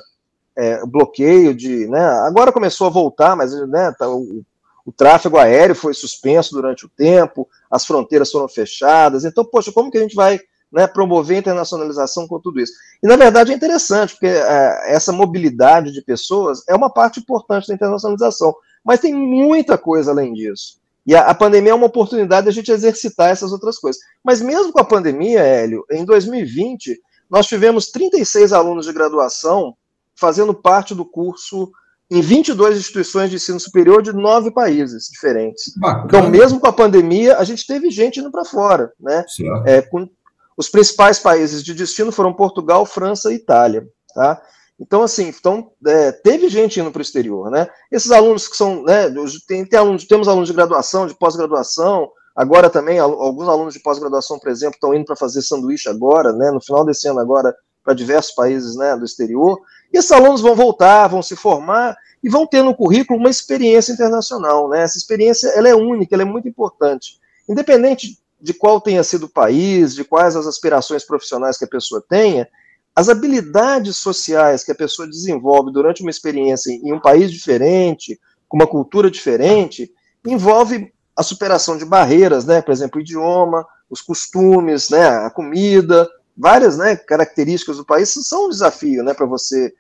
é, 0.58 0.86
bloqueio 0.86 1.54
de, 1.54 1.88
né, 1.88 2.04
agora 2.28 2.52
começou 2.52 2.88
a 2.88 2.90
voltar, 2.90 3.36
mas 3.36 3.54
né, 3.68 3.94
tá, 3.98 4.10
o, 4.10 4.44
o 4.86 4.92
tráfego 4.92 5.38
aéreo 5.38 5.76
foi 5.76 5.94
suspenso 5.94 6.56
durante 6.56 6.86
o 6.86 6.90
tempo, 6.90 7.48
as 7.70 7.86
fronteiras 7.86 8.32
foram 8.32 8.48
fechadas, 8.48 9.24
então, 9.24 9.46
poxa, 9.46 9.72
como 9.72 9.92
que 9.92 9.98
a 9.98 10.02
gente 10.02 10.16
vai 10.16 10.40
né, 10.72 10.88
promover 10.88 11.38
a 11.38 11.40
internacionalização 11.40 12.28
com 12.28 12.40
tudo 12.40 12.60
isso. 12.60 12.74
E, 13.02 13.08
na 13.08 13.16
verdade, 13.16 13.52
é 13.52 13.56
interessante, 13.56 14.14
porque 14.14 14.28
é, 14.28 14.94
essa 14.94 15.12
mobilidade 15.12 15.92
de 15.92 16.02
pessoas 16.02 16.64
é 16.68 16.76
uma 16.76 16.90
parte 16.90 17.20
importante 17.20 17.68
da 17.68 17.74
internacionalização, 17.74 18.56
mas 18.84 19.00
tem 19.00 19.14
muita 19.14 19.78
coisa 19.78 20.12
além 20.12 20.34
disso. 20.34 20.78
E 21.06 21.16
a, 21.16 21.22
a 21.28 21.34
pandemia 21.34 21.72
é 21.72 21.76
uma 21.76 21.86
oportunidade 21.86 22.46
de 22.46 22.50
a 22.50 22.54
gente 22.54 22.72
exercitar 22.72 23.30
essas 23.30 23.52
outras 23.54 23.78
coisas. 23.80 24.02
Mas 24.24 24.42
mesmo 24.42 24.74
com 24.74 24.80
a 24.80 24.86
pandemia, 24.86 25.40
Hélio, 25.40 25.86
em 25.90 26.04
2020, 26.04 27.00
nós 27.30 27.48
tivemos 27.48 27.92
36 27.92 28.52
alunos 28.52 28.86
de 28.86 28.94
graduação 28.94 29.76
fazendo 30.20 30.54
parte 30.54 30.94
do 30.96 31.06
curso 31.06 31.72
em 32.10 32.22
22 32.22 32.78
instituições 32.78 33.30
de 33.30 33.36
ensino 33.36 33.60
superior 33.60 34.02
de 34.02 34.14
nove 34.14 34.52
países 34.52 35.10
diferentes. 35.12 35.74
Bacana. 35.78 36.06
Então, 36.06 36.30
mesmo 36.30 36.60
com 36.60 36.68
a 36.68 36.74
pandemia, 36.74 37.38
a 37.38 37.44
gente 37.44 37.68
teve 37.68 37.90
gente 37.92 38.20
indo 38.20 38.32
para 38.32 38.46
fora, 38.46 38.92
né? 39.00 39.26
É, 39.66 39.82
com, 39.82 40.10
os 40.58 40.70
principais 40.70 41.20
países 41.20 41.64
de 41.64 41.74
destino 41.74 42.12
foram 42.12 42.34
Portugal, 42.34 42.86
França 42.86 43.32
e 43.32 43.36
Itália, 43.36 43.88
tá? 44.16 44.42
Então, 44.80 45.04
assim, 45.04 45.28
então, 45.28 45.72
é, 45.86 46.12
teve 46.12 46.50
gente 46.50 46.80
indo 46.80 46.92
para 46.92 47.00
o 47.00 47.02
exterior, 47.02 47.50
né? 47.52 47.68
Esses 47.92 48.12
alunos 48.12 48.48
que 48.48 48.56
são, 48.56 48.84
né, 48.84 49.08
tem, 49.48 49.66
tem 49.66 49.80
alunos, 49.80 50.06
temos 50.06 50.28
alunos 50.28 50.48
de 50.48 50.56
graduação, 50.56 51.08
de 51.08 51.16
pós-graduação, 51.16 52.10
agora 52.36 52.70
também, 52.70 53.00
alguns 53.00 53.48
alunos 53.48 53.74
de 53.74 53.82
pós-graduação, 53.82 54.40
por 54.40 54.50
exemplo, 54.50 54.76
estão 54.76 54.94
indo 54.94 55.06
para 55.06 55.16
fazer 55.16 55.42
sanduíche 55.42 55.90
agora, 55.90 56.32
né, 56.32 56.52
no 56.52 56.62
final 56.62 56.86
desse 56.86 57.08
ano 57.08 57.20
agora, 57.20 57.56
para 57.84 57.94
diversos 57.94 58.34
países, 58.34 58.76
né, 58.76 58.96
do 58.96 59.06
exterior, 59.06 59.60
e 59.94 59.98
esses 59.98 60.12
alunos 60.12 60.42
vão 60.42 60.56
voltar, 60.56 61.08
vão 61.08 61.22
se 61.22 61.36
formar, 61.36 61.96
e 62.24 62.30
vão 62.30 62.48
ter 62.48 62.64
no 62.64 62.76
currículo 62.76 63.20
uma 63.20 63.30
experiência 63.30 63.94
internacional, 63.94 64.68
né, 64.70 64.82
essa 64.82 64.98
experiência, 64.98 65.48
ela 65.50 65.70
é 65.70 65.76
única, 65.76 66.16
ela 66.16 66.24
é 66.24 66.26
muito 66.26 66.48
importante, 66.48 67.20
independente 67.48 68.18
de 68.40 68.54
qual 68.54 68.82
tenha 68.82 69.04
sido 69.04 69.26
o 69.26 69.30
país, 69.30 69.96
de 69.96 70.04
quais 70.04 70.36
as 70.36 70.46
aspirações 70.46 71.04
profissionais 71.04 71.58
que 71.58 71.66
a 71.66 71.70
pessoa 71.70 72.04
tenha, 72.08 72.48
as 72.96 73.10
habilidades 73.10 73.98
sociais 73.98 74.64
que 74.64 74.72
a 74.72 74.76
pessoa 74.76 75.08
desenvolve 75.08 75.72
durante 75.72 76.02
uma 76.02 76.10
experiência 76.10 76.72
em 76.72 76.92
um 76.92 77.00
país 77.00 77.32
diferente, 77.32 78.20
com 78.48 78.58
uma 78.58 78.66
cultura 78.66 79.12
diferente, 79.12 79.92
envolve 80.26 80.92
a 81.16 81.22
superação 81.22 81.78
de 81.78 81.86
barreiras, 81.86 82.46
né? 82.46 82.60
Por 82.60 82.72
exemplo, 82.72 82.98
o 82.98 83.02
idioma, 83.02 83.66
os 83.88 84.02
costumes, 84.02 84.90
né? 84.90 85.08
A 85.08 85.30
comida, 85.30 86.10
várias, 86.38 86.78
né? 86.78 86.96
Características 86.96 87.78
do 87.78 87.86
país 87.86 88.14
são 88.14 88.46
um 88.46 88.50
desafio, 88.50 89.04
né? 89.04 89.14
Para 89.14 89.26
você 89.26 89.74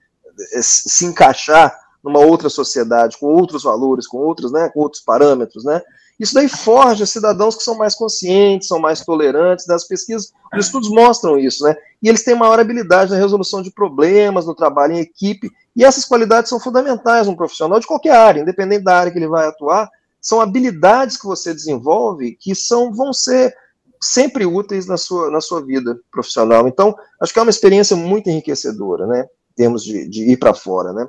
eh, 0.54 0.62
se 0.62 1.06
encaixar 1.06 1.78
numa 2.04 2.20
outra 2.20 2.50
sociedade 2.50 3.18
com 3.18 3.28
outros 3.28 3.64
valores, 3.64 4.08
com 4.08 4.18
outros, 4.18 4.52
né? 4.52 4.70
Com 4.70 4.80
outros 4.80 5.04
parâmetros, 5.04 5.64
né? 5.64 5.82
Isso 6.20 6.34
daí 6.34 6.50
forja 6.50 7.06
cidadãos 7.06 7.56
que 7.56 7.64
são 7.64 7.78
mais 7.78 7.94
conscientes, 7.94 8.68
são 8.68 8.80
mais 8.80 9.02
tolerantes, 9.02 9.68
né? 9.68 9.76
as 9.76 9.88
pesquisas, 9.88 10.34
os 10.52 10.66
estudos 10.66 10.90
mostram 10.90 11.38
isso, 11.38 11.64
né? 11.64 11.76
E 12.02 12.10
eles 12.10 12.24
têm 12.24 12.34
maior 12.34 12.60
habilidade 12.60 13.12
na 13.12 13.18
resolução 13.18 13.62
de 13.62 13.72
problemas, 13.72 14.46
no 14.46 14.56
trabalho 14.56 14.94
em 14.94 15.00
equipe, 15.00 15.52
e 15.76 15.86
essas 15.86 16.06
qualidades 16.06 16.50
são 16.50 16.60
fundamentais 16.60 17.28
num 17.28 17.36
profissional 17.36 17.80
de 17.80 17.86
qualquer 17.86 18.16
área, 18.16 18.42
independente 18.42 18.84
da 18.84 18.98
área 18.98 19.12
que 19.12 19.20
ele 19.20 19.28
vai 19.28 19.46
atuar, 19.48 19.88
são 20.20 20.42
habilidades 20.42 21.18
que 21.18 21.28
você 21.28 21.54
desenvolve 21.54 22.36
que 22.40 22.56
são, 22.56 22.92
vão 22.92 23.14
ser 23.14 23.56
sempre 24.02 24.46
úteis 24.46 24.86
na 24.86 24.98
sua, 24.98 25.30
na 25.30 25.42
sua 25.42 25.64
vida 25.66 26.00
profissional. 26.12 26.68
Então, 26.68 26.96
acho 27.22 27.34
que 27.34 27.40
é 27.40 27.42
uma 27.42 27.52
experiência 27.52 27.96
muito 27.96 28.30
enriquecedora, 28.30 29.08
né? 29.08 29.28
Em 29.52 29.56
termos 29.56 29.84
de, 29.84 30.08
de 30.08 30.32
ir 30.32 30.38
para 30.38 30.54
fora, 30.54 30.94
né? 30.94 31.08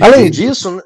Além 0.00 0.30
disso, 0.30 0.82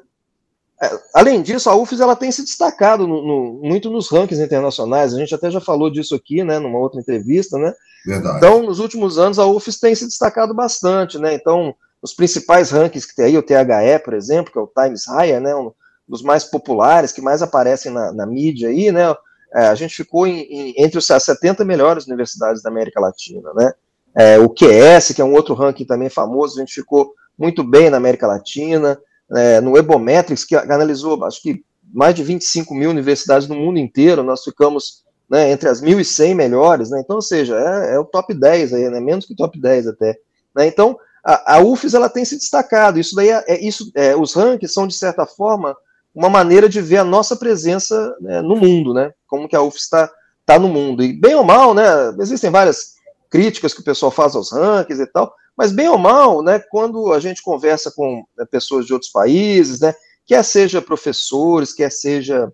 é, 0.81 0.99
além 1.13 1.41
disso, 1.41 1.69
a 1.69 1.75
UFES 1.75 1.99
ela 1.99 2.15
tem 2.15 2.31
se 2.31 2.43
destacado 2.43 3.07
no, 3.07 3.25
no, 3.25 3.61
muito 3.63 3.89
nos 3.89 4.09
rankings 4.09 4.43
internacionais. 4.43 5.13
A 5.13 5.17
gente 5.17 5.33
até 5.33 5.49
já 5.49 5.61
falou 5.61 5.89
disso 5.89 6.15
aqui, 6.15 6.43
né, 6.43 6.59
numa 6.59 6.79
outra 6.79 6.99
entrevista, 6.99 7.57
né? 7.57 7.73
Verdade. 8.05 8.37
Então, 8.37 8.63
nos 8.63 8.79
últimos 8.79 9.17
anos, 9.17 9.39
a 9.39 9.45
UFES 9.45 9.79
tem 9.79 9.95
se 9.95 10.05
destacado 10.05 10.53
bastante, 10.53 11.17
né? 11.17 11.33
Então, 11.33 11.73
os 12.01 12.13
principais 12.13 12.71
rankings 12.71 13.07
que 13.07 13.15
tem 13.15 13.25
aí, 13.25 13.37
o 13.37 13.43
THE, 13.43 13.99
por 14.03 14.13
exemplo, 14.13 14.51
que 14.51 14.59
é 14.59 14.61
o 14.61 14.67
Times 14.67 15.05
Higher, 15.07 15.39
né? 15.39 15.55
Um 15.55 15.71
dos 16.07 16.21
mais 16.21 16.43
populares, 16.43 17.11
que 17.11 17.21
mais 17.21 17.41
aparecem 17.41 17.91
na, 17.91 18.11
na 18.11 18.25
mídia 18.25 18.69
aí, 18.69 18.91
né? 18.91 19.15
É, 19.55 19.67
a 19.67 19.75
gente 19.75 19.95
ficou 19.95 20.27
em, 20.27 20.41
em, 20.41 20.73
entre 20.77 20.97
as 20.97 21.23
70 21.23 21.63
melhores 21.63 22.05
universidades 22.05 22.61
da 22.61 22.69
América 22.69 22.99
Latina, 22.99 23.53
né? 23.53 23.73
É, 24.13 24.39
o 24.39 24.49
QS, 24.49 25.13
que 25.13 25.21
é 25.21 25.25
um 25.25 25.33
outro 25.33 25.53
ranking 25.53 25.85
também 25.85 26.09
famoso, 26.09 26.57
a 26.57 26.59
gente 26.59 26.73
ficou 26.73 27.13
muito 27.37 27.63
bem 27.63 27.89
na 27.89 27.97
América 27.97 28.27
Latina, 28.27 28.99
é, 29.33 29.59
no 29.61 29.77
Ebometrics, 29.77 30.45
que 30.45 30.55
analisou, 30.55 31.23
acho 31.25 31.41
que 31.41 31.63
mais 31.93 32.15
de 32.15 32.23
25 32.23 32.73
mil 32.73 32.89
universidades 32.89 33.47
no 33.47 33.55
mundo 33.55 33.77
inteiro, 33.79 34.23
nós 34.23 34.43
ficamos 34.43 35.03
né, 35.29 35.51
entre 35.51 35.69
as 35.69 35.81
1.100 35.81 36.35
melhores, 36.35 36.89
né, 36.89 36.99
então, 36.99 37.17
ou 37.17 37.21
seja, 37.21 37.57
é, 37.57 37.95
é, 37.95 37.99
o 37.99 38.05
top 38.05 38.33
10 38.33 38.73
aí, 38.73 38.89
né, 38.89 38.99
menos 38.99 39.25
que 39.25 39.33
o 39.33 39.35
top 39.35 39.59
10 39.59 39.87
até. 39.87 40.17
Né, 40.55 40.67
então, 40.67 40.97
a, 41.23 41.55
a 41.55 41.59
UFES 41.61 41.93
ela 41.93 42.09
tem 42.09 42.23
se 42.23 42.37
destacado, 42.37 42.99
isso 42.99 43.15
daí 43.15 43.29
é, 43.29 43.43
é 43.47 43.65
isso, 43.65 43.91
é, 43.95 44.15
os 44.15 44.33
rankings 44.33 44.73
são, 44.73 44.87
de 44.87 44.93
certa 44.93 45.25
forma, 45.25 45.75
uma 46.15 46.29
maneira 46.29 46.69
de 46.69 46.81
ver 46.81 46.97
a 46.97 47.03
nossa 47.03 47.35
presença 47.35 48.15
né, 48.21 48.41
no 48.41 48.55
mundo, 48.55 48.93
né, 48.93 49.11
como 49.27 49.49
que 49.49 49.55
a 49.55 49.61
UFES 49.61 49.81
está 49.81 50.09
tá 50.45 50.57
no 50.57 50.69
mundo, 50.69 51.03
e 51.03 51.11
bem 51.11 51.35
ou 51.35 51.43
mal, 51.43 51.73
né, 51.73 51.83
existem 52.19 52.49
várias 52.49 52.95
críticas 53.29 53.73
que 53.73 53.81
o 53.81 53.83
pessoal 53.83 54.11
faz 54.11 54.33
aos 54.35 54.51
rankings 54.51 55.01
e 55.01 55.11
tal, 55.11 55.33
mas 55.57 55.73
bem 55.73 55.89
ou 55.89 55.97
mal, 55.97 56.41
né, 56.41 56.59
quando 56.71 57.11
a 57.11 57.19
gente 57.19 57.43
conversa 57.43 57.91
com 57.91 58.23
né, 58.37 58.45
pessoas 58.49 58.85
de 58.85 58.93
outros 58.93 59.11
países, 59.11 59.81
né, 59.81 59.93
quer 60.25 60.43
seja 60.43 60.81
professores, 60.81 61.73
quer 61.73 61.91
seja 61.91 62.51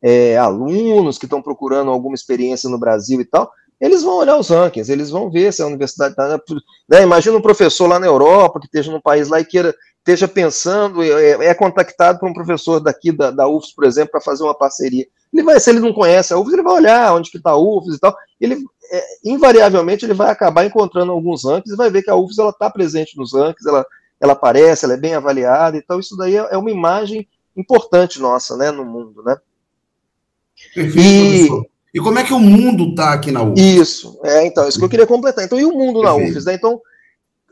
é, 0.00 0.38
alunos 0.38 1.18
que 1.18 1.26
estão 1.26 1.42
procurando 1.42 1.90
alguma 1.90 2.14
experiência 2.14 2.70
no 2.70 2.78
Brasil 2.78 3.20
e 3.20 3.24
tal, 3.24 3.50
eles 3.80 4.02
vão 4.02 4.18
olhar 4.18 4.36
os 4.36 4.50
rankings, 4.50 4.92
eles 4.92 5.08
vão 5.10 5.30
ver 5.30 5.52
se 5.52 5.62
a 5.62 5.66
universidade 5.66 6.12
está. 6.12 6.38
Né, 6.88 7.02
imagina 7.02 7.36
um 7.36 7.42
professor 7.42 7.86
lá 7.86 7.98
na 7.98 8.06
Europa 8.06 8.60
que 8.60 8.66
esteja 8.66 8.92
num 8.92 9.00
país 9.00 9.28
lá 9.28 9.40
e 9.40 9.44
queira 9.44 9.74
esteja 10.00 10.26
pensando, 10.26 11.02
é, 11.02 11.46
é 11.46 11.54
contactado 11.54 12.18
por 12.18 12.28
um 12.28 12.32
professor 12.32 12.80
daqui 12.80 13.12
da, 13.12 13.30
da 13.30 13.46
UFS, 13.46 13.72
por 13.74 13.84
exemplo, 13.84 14.12
para 14.12 14.20
fazer 14.20 14.42
uma 14.42 14.54
parceria. 14.54 15.06
Ele 15.32 15.42
vai, 15.42 15.60
se 15.60 15.70
ele 15.70 15.80
não 15.80 15.92
conhece 15.92 16.32
a 16.32 16.38
UFS, 16.38 16.52
ele 16.52 16.62
vai 16.62 16.74
olhar 16.74 17.14
onde 17.14 17.30
que 17.30 17.36
está 17.36 17.50
a 17.50 17.58
UFS 17.58 17.96
e 17.96 18.00
tal. 18.00 18.16
Ele, 18.40 18.64
é, 18.90 19.04
invariavelmente, 19.24 20.04
ele 20.04 20.14
vai 20.14 20.30
acabar 20.30 20.64
encontrando 20.64 21.12
alguns 21.12 21.44
rankings 21.44 21.72
e 21.72 21.76
vai 21.76 21.90
ver 21.90 22.02
que 22.02 22.10
a 22.10 22.16
UFS 22.16 22.38
está 22.38 22.68
presente 22.70 23.16
nos 23.16 23.32
rankings, 23.32 23.66
ela, 23.66 23.86
ela 24.20 24.32
aparece, 24.32 24.84
ela 24.84 24.94
é 24.94 24.98
bem 24.98 25.14
avaliada, 25.14 25.76
então 25.76 26.00
isso 26.00 26.16
daí 26.16 26.36
é, 26.36 26.48
é 26.50 26.56
uma 26.56 26.70
imagem 26.70 27.28
importante 27.56 28.20
nossa, 28.20 28.56
né, 28.56 28.70
no 28.70 28.84
mundo, 28.84 29.22
né. 29.22 29.36
Perfeito, 30.74 30.98
e... 30.98 31.46
Professor. 31.46 31.70
E 31.92 31.98
como 31.98 32.20
é 32.20 32.24
que 32.24 32.32
o 32.32 32.38
mundo 32.38 32.90
está 32.90 33.12
aqui 33.12 33.32
na 33.32 33.42
UFS? 33.42 33.60
Isso, 33.60 34.20
é, 34.22 34.46
então, 34.46 34.68
isso 34.68 34.78
que 34.78 34.84
eu 34.84 34.88
queria 34.88 35.06
completar. 35.08 35.44
Então, 35.44 35.58
e 35.58 35.64
o 35.64 35.72
mundo 35.72 36.00
Perfeito. 36.00 36.04
na 36.04 36.30
UFS? 36.30 36.44
Né? 36.44 36.54
Então, 36.54 36.72
é, 36.74 36.80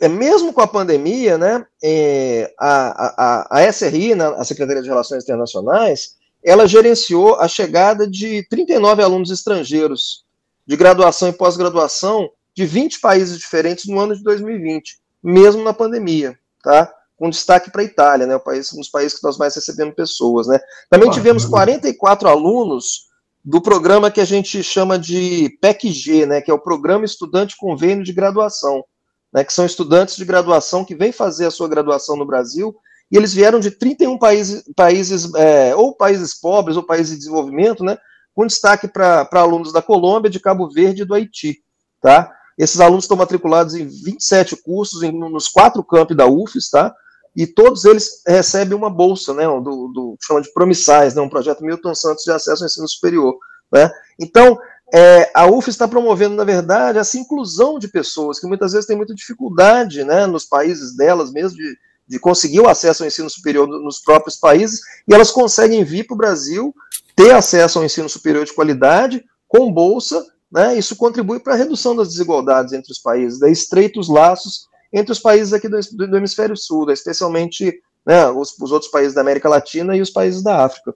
mesmo 0.06 0.52
com 0.52 0.60
a 0.60 0.66
pandemia, 0.66 1.36
né, 1.36 1.66
é, 1.82 2.52
a, 2.58 3.48
a, 3.50 3.58
a 3.58 3.72
SRI, 3.72 4.14
né, 4.14 4.26
a 4.36 4.44
Secretaria 4.44 4.82
de 4.82 4.88
Relações 4.88 5.24
Internacionais, 5.24 6.16
ela 6.44 6.68
gerenciou 6.68 7.34
a 7.36 7.48
chegada 7.48 8.06
de 8.06 8.46
39 8.48 9.02
alunos 9.02 9.30
estrangeiros 9.30 10.24
de 10.66 10.76
graduação 10.76 11.28
e 11.28 11.32
pós-graduação 11.32 12.30
de 12.54 12.64
20 12.64 13.00
países 13.00 13.38
diferentes 13.38 13.86
no 13.86 13.98
ano 13.98 14.14
de 14.14 14.22
2020, 14.22 14.98
mesmo 15.22 15.64
na 15.64 15.72
pandemia, 15.72 16.38
tá? 16.62 16.92
Com 17.16 17.30
destaque 17.30 17.70
para 17.70 17.82
a 17.82 17.84
Itália, 17.84 18.26
né? 18.26 18.36
O 18.36 18.40
país, 18.40 18.72
um 18.72 18.78
dos 18.78 18.88
países 18.88 19.18
que 19.18 19.24
nós 19.24 19.38
mais 19.38 19.54
recebemos 19.54 19.94
pessoas, 19.94 20.46
né? 20.46 20.60
Também 20.88 21.10
tivemos 21.10 21.44
44 21.44 22.28
alunos 22.28 23.08
do 23.44 23.60
programa 23.60 24.10
que 24.10 24.20
a 24.20 24.24
gente 24.24 24.62
chama 24.62 24.98
de 24.98 25.56
PEC-G, 25.60 26.26
né? 26.26 26.40
Que 26.40 26.50
é 26.50 26.54
o 26.54 26.60
Programa 26.60 27.04
Estudante 27.04 27.56
Convênio 27.56 28.04
de 28.04 28.12
Graduação 28.12 28.84
né, 29.32 29.44
que 29.44 29.52
são 29.52 29.66
estudantes 29.66 30.16
de 30.16 30.24
graduação 30.24 30.84
que 30.84 30.94
vêm 30.94 31.12
fazer 31.12 31.46
a 31.46 31.50
sua 31.50 31.68
graduação 31.68 32.16
no 32.16 32.26
Brasil, 32.26 32.74
e 33.10 33.16
eles 33.16 33.32
vieram 33.32 33.58
de 33.58 33.70
31 33.70 34.18
países, 34.18 34.64
países 34.76 35.32
é, 35.34 35.74
ou 35.74 35.94
países 35.94 36.38
pobres, 36.38 36.76
ou 36.76 36.82
países 36.82 37.12
de 37.12 37.18
desenvolvimento, 37.18 37.82
né, 37.82 37.98
com 38.34 38.46
destaque 38.46 38.86
para 38.86 39.26
alunos 39.32 39.72
da 39.72 39.82
Colômbia, 39.82 40.30
de 40.30 40.40
Cabo 40.40 40.70
Verde 40.70 41.02
e 41.02 41.04
do 41.04 41.14
Haiti, 41.14 41.62
tá? 42.00 42.32
Esses 42.56 42.80
alunos 42.80 43.04
estão 43.04 43.16
matriculados 43.16 43.74
em 43.74 43.86
27 43.86 44.56
cursos, 44.62 45.02
em, 45.02 45.12
nos 45.12 45.48
quatro 45.48 45.82
campi 45.82 46.14
da 46.14 46.26
UFES, 46.26 46.70
tá? 46.70 46.94
E 47.34 47.46
todos 47.46 47.84
eles 47.84 48.22
recebem 48.26 48.76
uma 48.76 48.90
bolsa, 48.90 49.32
né, 49.32 49.44
do, 49.46 49.88
do 49.88 50.16
chama 50.20 50.42
de 50.42 50.52
Promissais, 50.52 51.14
né, 51.14 51.22
um 51.22 51.28
projeto 51.28 51.64
Milton 51.64 51.94
Santos 51.94 52.24
de 52.24 52.32
acesso 52.32 52.62
ao 52.62 52.66
ensino 52.66 52.88
superior, 52.88 53.36
né? 53.72 53.90
Então, 54.20 54.58
é, 54.92 55.30
a 55.34 55.46
UF 55.46 55.68
está 55.68 55.86
promovendo, 55.86 56.34
na 56.34 56.44
verdade, 56.44 56.98
essa 56.98 57.18
inclusão 57.18 57.78
de 57.78 57.88
pessoas 57.88 58.38
que 58.38 58.46
muitas 58.46 58.72
vezes 58.72 58.86
têm 58.86 58.96
muita 58.96 59.14
dificuldade 59.14 60.02
né, 60.02 60.26
nos 60.26 60.44
países 60.44 60.96
delas 60.96 61.30
mesmo 61.30 61.58
de, 61.58 61.76
de 62.06 62.18
conseguir 62.18 62.60
o 62.60 62.68
acesso 62.68 63.02
ao 63.02 63.06
ensino 63.06 63.28
superior 63.28 63.68
nos 63.68 64.00
próprios 64.00 64.36
países, 64.36 64.80
e 65.06 65.12
elas 65.12 65.30
conseguem 65.30 65.84
vir 65.84 66.06
para 66.06 66.14
o 66.14 66.18
Brasil, 66.18 66.74
ter 67.14 67.32
acesso 67.32 67.78
ao 67.78 67.84
ensino 67.84 68.08
superior 68.08 68.46
de 68.46 68.54
qualidade, 68.54 69.22
com 69.46 69.70
bolsa, 69.70 70.24
né, 70.50 70.78
isso 70.78 70.96
contribui 70.96 71.38
para 71.38 71.52
a 71.52 71.56
redução 71.56 71.94
das 71.94 72.08
desigualdades 72.08 72.72
entre 72.72 72.90
os 72.90 72.98
países, 72.98 73.38
daí 73.38 73.52
estreita 73.52 74.00
os 74.00 74.08
laços 74.08 74.68
entre 74.90 75.12
os 75.12 75.18
países 75.18 75.52
aqui 75.52 75.68
do, 75.68 75.78
do, 75.92 76.16
hemisfério 76.16 76.56
sul, 76.56 76.90
especialmente 76.90 77.82
né, 78.06 78.26
os, 78.30 78.58
os, 78.58 78.72
outros 78.72 78.90
países 78.90 79.12
da 79.12 79.20
América 79.20 79.50
Latina 79.50 79.94
e 79.94 80.00
os 80.00 80.08
países 80.08 80.42
da 80.42 80.64
África. 80.64 80.94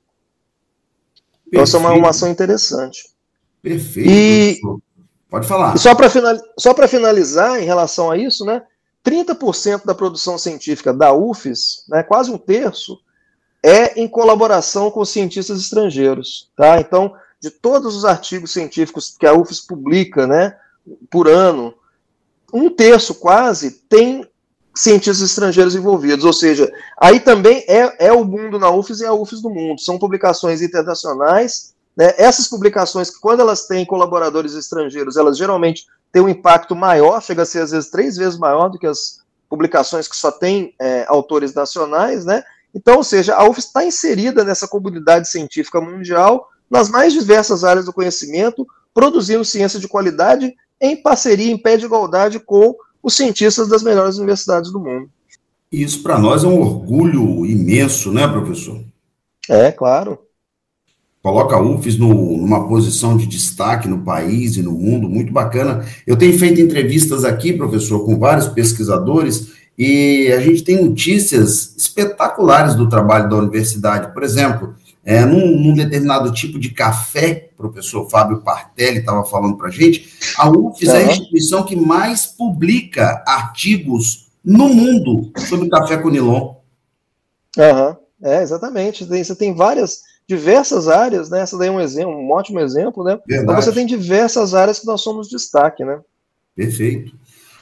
Então, 1.46 1.62
essa 1.62 1.76
é 1.76 1.81
uma, 1.81 1.92
uma 1.92 2.09
ação 2.09 2.31
interessante. 2.31 3.12
Perfeito. 3.62 4.11
E, 4.11 4.61
Pode 5.31 5.46
falar. 5.46 5.77
só 5.79 5.94
para 5.94 6.11
final, 6.11 6.37
finalizar 6.88 7.62
em 7.62 7.64
relação 7.64 8.11
a 8.11 8.16
isso, 8.18 8.44
né? 8.44 8.62
30% 9.05 9.85
da 9.85 9.94
produção 9.94 10.38
científica 10.38 10.92
da 10.92 11.12
UFES, 11.12 11.85
né, 11.88 12.03
quase 12.03 12.31
um 12.31 12.38
terço, 12.38 13.01
é 13.62 14.01
em 14.01 14.09
colaboração 14.09 14.90
com 14.90 15.05
cientistas 15.05 15.61
estrangeiros. 15.61 16.51
Tá? 16.57 16.81
Então, 16.81 17.12
de 17.40 17.51
todos 17.51 17.96
os 17.96 18.05
artigos 18.05 18.53
científicos 18.53 19.16
que 19.18 19.27
a 19.27 19.33
UFES 19.33 19.61
publica 19.61 20.27
né, 20.27 20.57
por 21.11 21.29
ano, 21.29 21.75
um 22.53 22.70
terço 22.70 23.14
quase 23.16 23.70
tem 23.88 24.27
cientistas 24.75 25.31
estrangeiros 25.31 25.75
envolvidos. 25.75 26.25
Ou 26.25 26.33
seja, 26.33 26.70
aí 27.01 27.18
também 27.18 27.64
é, 27.68 28.07
é 28.07 28.12
o 28.12 28.25
mundo 28.25 28.59
na 28.59 28.70
UFES 28.70 29.01
e 29.01 29.07
a 29.07 29.12
UFES 29.12 29.42
do 29.42 29.51
mundo. 29.51 29.81
São 29.81 29.98
publicações 29.98 30.62
internacionais 30.62 31.75
né? 31.96 32.14
Essas 32.16 32.48
publicações, 32.48 33.11
quando 33.11 33.40
elas 33.40 33.66
têm 33.66 33.85
colaboradores 33.85 34.55
estrangeiros, 34.55 35.16
elas 35.16 35.37
geralmente 35.37 35.87
têm 36.11 36.22
um 36.22 36.28
impacto 36.28 36.74
maior, 36.74 37.22
chega 37.22 37.42
a 37.42 37.46
ser 37.46 37.61
às 37.61 37.70
vezes 37.70 37.90
três 37.90 38.16
vezes 38.16 38.38
maior 38.38 38.68
do 38.68 38.78
que 38.78 38.87
as 38.87 39.20
publicações 39.48 40.09
que 40.09 40.16
só 40.16 40.31
têm 40.31 40.74
é, 40.81 41.05
autores 41.09 41.55
nacionais, 41.55 42.24
né? 42.24 42.42
Então, 42.74 42.96
ou 42.96 43.05
seja, 43.05 43.35
a 43.35 43.46
UFS 43.48 43.66
está 43.66 43.85
inserida 43.85 44.44
nessa 44.44 44.66
comunidade 44.66 45.28
científica 45.28 45.81
mundial 45.81 46.48
nas 46.70 46.88
mais 46.88 47.12
diversas 47.12 47.64
áreas 47.64 47.85
do 47.85 47.92
conhecimento, 47.92 48.66
produzindo 48.94 49.44
ciência 49.44 49.78
de 49.78 49.87
qualidade 49.87 50.55
em 50.81 50.96
parceria, 50.96 51.52
em 51.52 51.59
pé 51.59 51.76
de 51.76 51.85
igualdade 51.85 52.40
com 52.40 52.74
os 53.02 53.14
cientistas 53.14 53.68
das 53.68 53.83
melhores 53.83 54.16
universidades 54.16 54.72
do 54.72 54.81
mundo. 54.81 55.11
Isso 55.70 56.02
para 56.02 56.18
nós 56.18 56.44
é 56.44 56.46
um 56.46 56.61
orgulho 56.61 57.44
imenso, 57.44 58.11
né, 58.11 58.26
professor? 58.26 58.83
É, 59.48 59.70
claro 59.70 60.18
coloca 61.23 61.55
a 61.55 61.63
UFES 61.63 61.97
no, 61.97 62.37
numa 62.37 62.67
posição 62.67 63.17
de 63.17 63.27
destaque 63.27 63.87
no 63.87 64.01
país 64.01 64.57
e 64.57 64.63
no 64.63 64.73
mundo, 64.73 65.09
muito 65.09 65.33
bacana. 65.33 65.87
Eu 66.07 66.17
tenho 66.17 66.37
feito 66.37 66.61
entrevistas 66.61 67.25
aqui, 67.25 67.53
professor, 67.53 68.05
com 68.05 68.19
vários 68.19 68.49
pesquisadores, 68.49 69.53
e 69.79 70.31
a 70.33 70.41
gente 70.41 70.63
tem 70.63 70.83
notícias 70.83 71.75
espetaculares 71.77 72.75
do 72.75 72.89
trabalho 72.89 73.29
da 73.29 73.37
universidade. 73.37 74.13
Por 74.13 74.23
exemplo, 74.23 74.75
é, 75.05 75.25
num, 75.25 75.59
num 75.59 75.75
determinado 75.75 76.33
tipo 76.33 76.59
de 76.59 76.71
café, 76.71 77.51
o 77.55 77.57
professor 77.57 78.09
Fábio 78.11 78.43
Partelli 78.43 78.99
estava 78.99 79.25
falando 79.25 79.57
para 79.57 79.69
a 79.69 79.71
gente, 79.71 80.09
a 80.37 80.51
UFES 80.51 80.89
uhum. 80.89 80.95
é 80.95 81.05
a 81.05 81.13
instituição 81.13 81.63
que 81.65 81.77
mais 81.77 82.27
publica 82.27 83.23
artigos 83.27 84.27
no 84.45 84.69
mundo 84.69 85.31
sobre 85.49 85.69
café 85.69 85.97
com 85.97 86.11
nilon. 86.11 86.57
Uhum. 87.57 87.97
É, 88.23 88.43
exatamente. 88.43 89.05
Você 89.05 89.35
tem 89.35 89.55
várias 89.55 90.03
diversas 90.33 90.88
áreas, 90.88 91.29
né? 91.29 91.40
Essa 91.40 91.59
daí 91.59 91.68
é 91.68 91.71
um 91.71 91.81
exemplo, 91.81 92.14
um 92.14 92.31
ótimo 92.31 92.59
exemplo, 92.59 93.05
né? 93.05 93.18
Verdade. 93.27 93.42
Então 93.42 93.55
você 93.55 93.73
tem 93.73 93.87
diversas 93.87 94.55
áreas 94.55 94.79
que 94.79 94.87
nós 94.87 95.03
somos 95.03 95.29
destaque, 95.29 95.85
né? 95.85 96.01
Perfeito. 96.57 97.12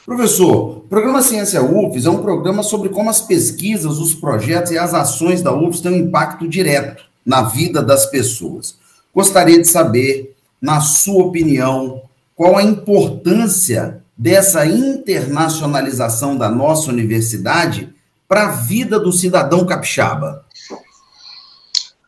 Professor, 0.07 0.79
o 0.79 0.81
programa 0.81 1.21
Ciência 1.21 1.63
UFES 1.63 2.07
é 2.07 2.11
um 2.11 2.23
programa 2.23 2.63
sobre 2.63 2.89
como 2.89 3.11
as 3.11 3.21
pesquisas, 3.21 3.99
os 3.99 4.15
projetos 4.15 4.71
e 4.71 4.79
as 4.79 4.95
ações 4.95 5.43
da 5.43 5.53
UFES 5.53 5.81
têm 5.81 5.93
um 5.93 5.97
impacto 5.97 6.49
direto 6.49 7.05
na 7.27 7.43
vida 7.43 7.83
das 7.83 8.07
pessoas. 8.07 8.77
Gostaria 9.13 9.61
de 9.61 9.67
saber, 9.67 10.37
na 10.61 10.81
sua 10.81 11.25
opinião, 11.25 12.03
qual 12.37 12.57
a 12.57 12.63
importância 12.63 14.01
dessa 14.17 14.65
internacionalização 14.65 16.37
da 16.37 16.49
nossa 16.49 16.91
universidade 16.91 17.93
para 18.29 18.45
a 18.45 18.51
vida 18.53 18.99
do 18.99 19.13
cidadão 19.13 19.67
capixaba? 19.67 20.45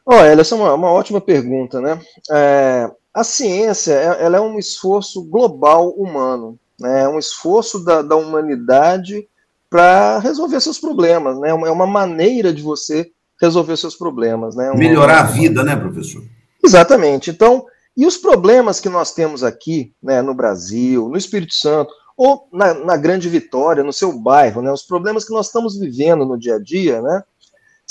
Olha, 0.05 0.41
essa 0.41 0.55
é 0.55 0.59
uma, 0.59 0.75
uma 0.75 0.91
ótima 0.91 1.21
pergunta, 1.21 1.81
né? 1.81 2.01
É, 2.31 2.91
a 3.15 3.23
ciência 3.23 3.93
é, 3.93 4.25
ela 4.25 4.39
é 4.39 4.41
um 4.41 4.59
esforço 4.59 5.23
global 5.25 5.91
humano, 5.91 6.59
né? 6.79 7.03
é 7.03 7.09
um 7.09 7.19
esforço 7.19 7.85
da, 7.85 8.03
da 8.03 8.17
humanidade 8.17 9.29
para 9.71 10.19
resolver 10.19 10.61
seus 10.61 10.79
problemas, 10.79 11.39
né? 11.39 11.51
É 11.51 11.55
uma 11.55 11.87
maneira 11.87 12.53
de 12.53 12.63
você 12.63 13.11
resolver 13.41 13.77
seus 13.77 13.95
problemas, 13.95 14.55
né? 14.55 14.71
Uma, 14.71 14.79
Melhorar 14.79 15.21
a 15.21 15.25
vida, 15.25 15.65
né, 15.65 15.75
professor? 15.75 16.23
Exatamente. 16.63 17.31
Então, 17.31 17.65
e 17.97 18.07
os 18.07 18.17
problemas 18.17 18.81
que 18.81 18.89
nós 18.89 19.13
temos 19.13 19.43
aqui, 19.43 19.93
né, 20.03 20.23
no 20.23 20.35
Brasil, 20.35 21.09
no 21.09 21.17
Espírito 21.17 21.55
Santo, 21.55 21.93
ou 22.17 22.47
na, 22.53 22.75
na, 22.75 22.97
grande 22.97 23.29
vitória, 23.29 23.83
no 23.83 23.93
seu 23.93 24.13
bairro, 24.13 24.63
né? 24.63 24.71
Os 24.71 24.83
problemas 24.83 25.25
que 25.25 25.33
nós 25.33 25.47
estamos 25.47 25.79
vivendo 25.79 26.25
no 26.25 26.39
dia 26.39 26.57
a 26.57 26.59
dia, 26.59 27.01
né? 27.01 27.25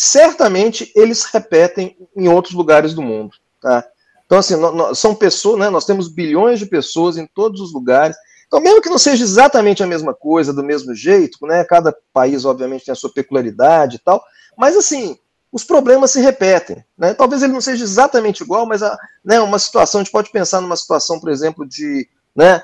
Certamente 0.03 0.91
eles 0.95 1.25
repetem 1.25 1.95
em 2.17 2.27
outros 2.27 2.55
lugares 2.55 2.95
do 2.95 3.03
mundo, 3.03 3.35
tá? 3.61 3.85
Então, 4.25 4.39
assim, 4.39 4.55
são 4.95 5.13
pessoas, 5.13 5.59
né? 5.59 5.69
Nós 5.69 5.85
temos 5.85 6.07
bilhões 6.07 6.57
de 6.57 6.65
pessoas 6.65 7.17
em 7.17 7.27
todos 7.27 7.61
os 7.61 7.71
lugares. 7.71 8.17
Então, 8.47 8.59
mesmo 8.59 8.81
que 8.81 8.89
não 8.89 8.97
seja 8.97 9.23
exatamente 9.23 9.83
a 9.83 9.85
mesma 9.85 10.11
coisa, 10.11 10.51
do 10.51 10.63
mesmo 10.63 10.95
jeito, 10.95 11.45
né? 11.45 11.63
Cada 11.65 11.95
país, 12.11 12.45
obviamente, 12.45 12.85
tem 12.85 12.91
a 12.93 12.95
sua 12.95 13.13
peculiaridade 13.13 13.97
e 13.97 13.99
tal, 13.99 14.23
mas, 14.57 14.75
assim, 14.75 15.19
os 15.51 15.63
problemas 15.63 16.09
se 16.09 16.19
repetem. 16.19 16.83
Né? 16.97 17.13
Talvez 17.13 17.43
ele 17.43 17.53
não 17.53 17.61
seja 17.61 17.83
exatamente 17.83 18.41
igual, 18.41 18.65
mas 18.65 18.81
a, 18.81 18.97
né, 19.23 19.39
uma 19.39 19.59
situação, 19.59 20.01
a 20.01 20.03
gente 20.03 20.11
pode 20.11 20.31
pensar 20.31 20.61
numa 20.61 20.77
situação, 20.77 21.19
por 21.19 21.29
exemplo, 21.29 21.63
de 21.63 22.09
né, 22.35 22.63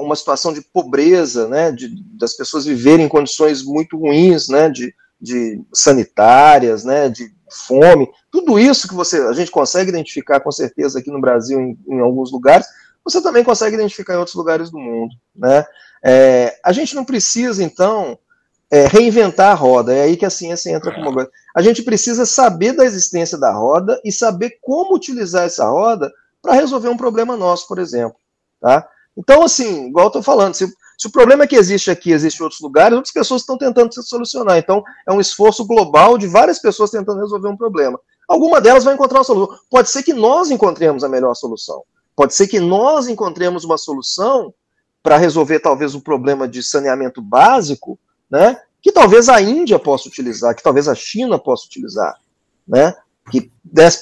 uma 0.00 0.14
situação 0.14 0.52
de 0.52 0.60
pobreza, 0.60 1.48
né, 1.48 1.72
de, 1.72 1.88
das 2.14 2.34
pessoas 2.34 2.66
viverem 2.66 3.06
em 3.06 3.08
condições 3.08 3.62
muito 3.62 3.96
ruins, 3.96 4.48
né, 4.50 4.68
de, 4.68 4.92
de 5.20 5.60
sanitárias, 5.72 6.84
né, 6.84 7.08
de 7.08 7.32
fome, 7.66 8.08
tudo 8.30 8.58
isso 8.58 8.86
que 8.86 8.94
você, 8.94 9.20
a 9.22 9.32
gente 9.32 9.50
consegue 9.50 9.90
identificar 9.90 10.40
com 10.40 10.52
certeza 10.52 10.98
aqui 10.98 11.10
no 11.10 11.20
Brasil, 11.20 11.58
em, 11.60 11.78
em 11.88 12.00
alguns 12.00 12.30
lugares, 12.30 12.66
você 13.02 13.22
também 13.22 13.42
consegue 13.42 13.74
identificar 13.74 14.14
em 14.14 14.18
outros 14.18 14.36
lugares 14.36 14.70
do 14.70 14.78
mundo. 14.78 15.14
Né? 15.34 15.64
É, 16.04 16.58
a 16.64 16.72
gente 16.72 16.94
não 16.94 17.04
precisa, 17.04 17.64
então, 17.64 18.18
é, 18.70 18.86
reinventar 18.86 19.50
a 19.50 19.54
roda. 19.54 19.94
É 19.94 20.02
aí 20.02 20.16
que 20.16 20.26
a 20.26 20.30
ciência 20.30 20.70
entra 20.70 20.94
como 20.94 21.14
coisa. 21.14 21.30
A 21.56 21.62
gente 21.62 21.82
precisa 21.82 22.26
saber 22.26 22.72
da 22.72 22.84
existência 22.84 23.38
da 23.38 23.52
roda 23.52 24.00
e 24.04 24.12
saber 24.12 24.58
como 24.60 24.94
utilizar 24.94 25.46
essa 25.46 25.66
roda 25.68 26.12
para 26.42 26.52
resolver 26.54 26.88
um 26.88 26.96
problema 26.96 27.36
nosso, 27.36 27.66
por 27.66 27.78
exemplo. 27.78 28.16
Tá? 28.60 28.86
Então, 29.16 29.42
assim, 29.42 29.88
igual 29.88 30.08
estou 30.08 30.22
falando, 30.22 30.54
se, 30.54 30.70
se, 30.98 31.06
o 31.06 31.12
problema 31.12 31.46
que 31.46 31.54
existe 31.54 31.90
aqui 31.90 32.10
existe 32.10 32.40
em 32.40 32.42
outros 32.42 32.60
lugares, 32.60 32.96
outras 32.96 33.12
pessoas 33.12 33.42
estão 33.42 33.56
tentando 33.56 33.94
se 33.94 34.02
solucionar. 34.02 34.58
Então, 34.58 34.82
é 35.06 35.12
um 35.12 35.20
esforço 35.20 35.64
global 35.64 36.18
de 36.18 36.26
várias 36.26 36.58
pessoas 36.58 36.90
tentando 36.90 37.20
resolver 37.20 37.48
um 37.48 37.56
problema. 37.56 37.98
Alguma 38.28 38.60
delas 38.60 38.84
vai 38.84 38.94
encontrar 38.94 39.18
uma 39.18 39.24
solução. 39.24 39.58
Pode 39.70 39.90
ser 39.90 40.02
que 40.02 40.12
nós 40.12 40.50
encontremos 40.50 41.04
a 41.04 41.08
melhor 41.08 41.34
solução. 41.34 41.82
Pode 42.16 42.34
ser 42.34 42.48
que 42.48 42.58
nós 42.58 43.06
encontremos 43.06 43.64
uma 43.64 43.78
solução 43.78 44.52
para 45.02 45.16
resolver 45.16 45.60
talvez 45.60 45.94
um 45.94 46.00
problema 46.00 46.48
de 46.48 46.62
saneamento 46.62 47.22
básico 47.22 47.98
né, 48.28 48.60
que 48.82 48.92
talvez 48.92 49.28
a 49.28 49.40
Índia 49.40 49.78
possa 49.78 50.08
utilizar, 50.08 50.54
que 50.54 50.62
talvez 50.62 50.88
a 50.88 50.94
China 50.94 51.38
possa 51.38 51.66
utilizar, 51.66 52.18
né, 52.66 52.94
que 53.30 53.50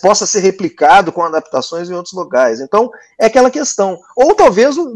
possa 0.00 0.26
ser 0.26 0.40
replicado 0.40 1.12
com 1.12 1.22
adaptações 1.22 1.90
em 1.90 1.94
outros 1.94 2.14
lugares. 2.14 2.60
Então, 2.60 2.90
é 3.18 3.26
aquela 3.26 3.50
questão. 3.50 3.98
Ou 4.16 4.34
talvez 4.34 4.76
um, 4.78 4.94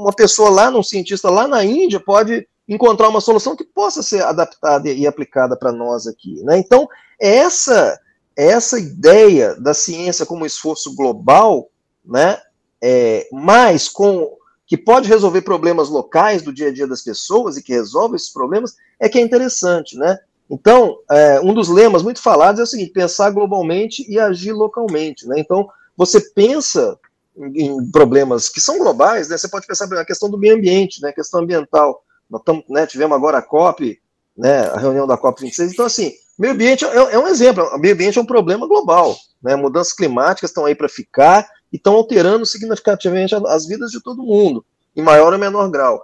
uma 0.00 0.12
pessoa 0.12 0.50
lá, 0.50 0.70
um 0.70 0.82
cientista 0.82 1.30
lá 1.30 1.46
na 1.46 1.64
Índia, 1.64 2.00
pode 2.00 2.46
encontrar 2.68 3.08
uma 3.08 3.20
solução 3.20 3.56
que 3.56 3.64
possa 3.64 4.02
ser 4.02 4.22
adaptada 4.22 4.90
e 4.90 5.06
aplicada 5.06 5.56
para 5.56 5.72
nós 5.72 6.06
aqui. 6.06 6.42
Né? 6.42 6.58
Então, 6.58 6.88
essa 7.18 7.98
essa 8.38 8.78
ideia 8.78 9.56
da 9.56 9.74
ciência 9.74 10.24
como 10.24 10.46
esforço 10.46 10.94
global, 10.94 11.68
né, 12.04 12.38
é, 12.80 13.26
mais 13.32 13.88
com 13.88 14.38
que 14.64 14.76
pode 14.76 15.08
resolver 15.08 15.42
problemas 15.42 15.88
locais 15.88 16.40
do 16.40 16.52
dia 16.52 16.68
a 16.68 16.72
dia 16.72 16.86
das 16.86 17.02
pessoas 17.02 17.56
e 17.56 17.62
que 17.62 17.72
resolve 17.72 18.14
esses 18.14 18.32
problemas, 18.32 18.76
é 19.00 19.08
que 19.08 19.18
é 19.18 19.22
interessante, 19.22 19.96
né? 19.96 20.18
Então, 20.50 20.98
é, 21.10 21.40
um 21.40 21.52
dos 21.52 21.68
lemas 21.68 22.02
muito 22.02 22.22
falados 22.22 22.60
é 22.60 22.62
o 22.62 22.66
seguinte: 22.66 22.92
pensar 22.92 23.30
globalmente 23.30 24.04
e 24.10 24.18
agir 24.18 24.52
localmente, 24.52 25.26
né? 25.26 25.38
Então, 25.38 25.68
você 25.96 26.20
pensa 26.20 26.98
em 27.36 27.90
problemas 27.90 28.48
que 28.48 28.60
são 28.60 28.78
globais, 28.78 29.28
né? 29.28 29.36
Você 29.36 29.48
pode 29.48 29.66
pensar 29.66 29.86
na 29.88 30.04
questão 30.04 30.30
do 30.30 30.38
meio 30.38 30.56
ambiente, 30.56 31.00
né? 31.02 31.12
Questão 31.12 31.40
ambiental. 31.40 32.02
Nós 32.28 32.42
tamo, 32.42 32.64
né, 32.68 32.86
tivemos 32.86 33.16
agora 33.16 33.38
a 33.38 33.42
COP, 33.42 34.00
né? 34.36 34.62
A 34.68 34.78
reunião 34.78 35.06
da 35.06 35.16
COP 35.16 35.42
26. 35.42 35.72
Então, 35.72 35.86
assim, 35.86 36.12
meio 36.38 36.54
ambiente 36.54 36.84
é, 36.84 36.96
é 36.96 37.18
um 37.18 37.28
exemplo. 37.28 37.64
O 37.64 37.78
meio 37.78 37.94
ambiente 37.94 38.18
é 38.18 38.22
um 38.22 38.26
problema 38.26 38.66
global, 38.66 39.16
né? 39.42 39.54
Mudanças 39.54 39.92
climáticas 39.92 40.50
estão 40.50 40.64
aí 40.64 40.74
para 40.74 40.88
ficar 40.88 41.46
e 41.72 41.76
estão 41.76 41.94
alterando 41.94 42.46
significativamente 42.46 43.34
as 43.34 43.66
vidas 43.66 43.90
de 43.90 44.02
todo 44.02 44.22
mundo, 44.22 44.64
em 44.96 45.02
maior 45.02 45.32
ou 45.32 45.38
menor 45.38 45.70
grau. 45.70 46.02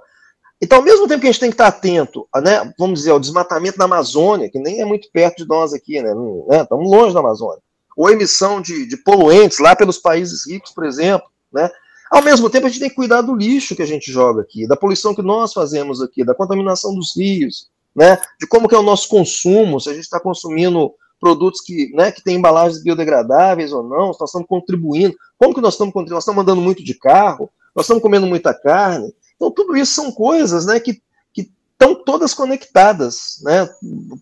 Então, 0.64 0.78
ao 0.78 0.84
mesmo 0.84 1.06
tempo 1.06 1.20
que 1.20 1.26
a 1.26 1.30
gente 1.30 1.40
tem 1.40 1.50
que 1.50 1.54
estar 1.54 1.66
atento, 1.66 2.26
né, 2.42 2.72
vamos 2.78 3.00
dizer, 3.00 3.10
ao 3.10 3.20
desmatamento 3.20 3.76
da 3.76 3.84
Amazônia, 3.84 4.48
que 4.48 4.58
nem 4.58 4.80
é 4.80 4.84
muito 4.86 5.10
perto 5.12 5.42
de 5.42 5.46
nós 5.46 5.74
aqui, 5.74 6.00
né, 6.00 6.14
né 6.48 6.62
estamos 6.62 6.90
longe 6.90 7.12
da 7.12 7.20
Amazônia, 7.20 7.60
ou 7.94 8.08
emissão 8.08 8.62
de, 8.62 8.88
de 8.88 8.96
poluentes 8.96 9.58
lá 9.58 9.76
pelos 9.76 9.98
países 9.98 10.50
ricos, 10.50 10.70
por 10.70 10.86
exemplo, 10.86 11.26
né, 11.52 11.70
ao 12.10 12.22
mesmo 12.22 12.48
tempo 12.48 12.64
a 12.64 12.70
gente 12.70 12.80
tem 12.80 12.88
que 12.88 12.94
cuidar 12.94 13.20
do 13.20 13.34
lixo 13.34 13.76
que 13.76 13.82
a 13.82 13.86
gente 13.86 14.10
joga 14.10 14.40
aqui, 14.40 14.66
da 14.66 14.74
poluição 14.74 15.14
que 15.14 15.20
nós 15.20 15.52
fazemos 15.52 16.00
aqui, 16.00 16.24
da 16.24 16.34
contaminação 16.34 16.94
dos 16.94 17.14
rios, 17.14 17.68
né, 17.94 18.18
de 18.40 18.46
como 18.46 18.66
que 18.66 18.74
é 18.74 18.78
o 18.78 18.82
nosso 18.82 19.06
consumo, 19.06 19.78
se 19.78 19.90
a 19.90 19.92
gente 19.92 20.04
está 20.04 20.18
consumindo 20.18 20.94
produtos 21.20 21.60
que, 21.60 21.92
né, 21.94 22.10
que 22.10 22.24
têm 22.24 22.36
embalagens 22.36 22.82
biodegradáveis 22.82 23.70
ou 23.70 23.82
não, 23.82 24.14
se 24.14 24.20
nós 24.20 24.30
estamos 24.30 24.48
contribuindo, 24.48 25.14
como 25.36 25.54
que 25.54 25.60
nós 25.60 25.74
estamos 25.74 25.92
contribuindo, 25.92 26.14
nós 26.14 26.24
estamos 26.24 26.40
andando 26.40 26.62
muito 26.62 26.82
de 26.82 26.94
carro, 26.94 27.50
nós 27.76 27.84
estamos 27.84 28.02
comendo 28.02 28.26
muita 28.26 28.54
carne, 28.54 29.12
então 29.36 29.50
tudo 29.50 29.76
isso 29.76 29.94
são 29.94 30.12
coisas, 30.12 30.66
né, 30.66 30.80
que 30.80 31.00
estão 31.36 31.94
todas 31.94 32.32
conectadas, 32.32 33.40
né, 33.42 33.68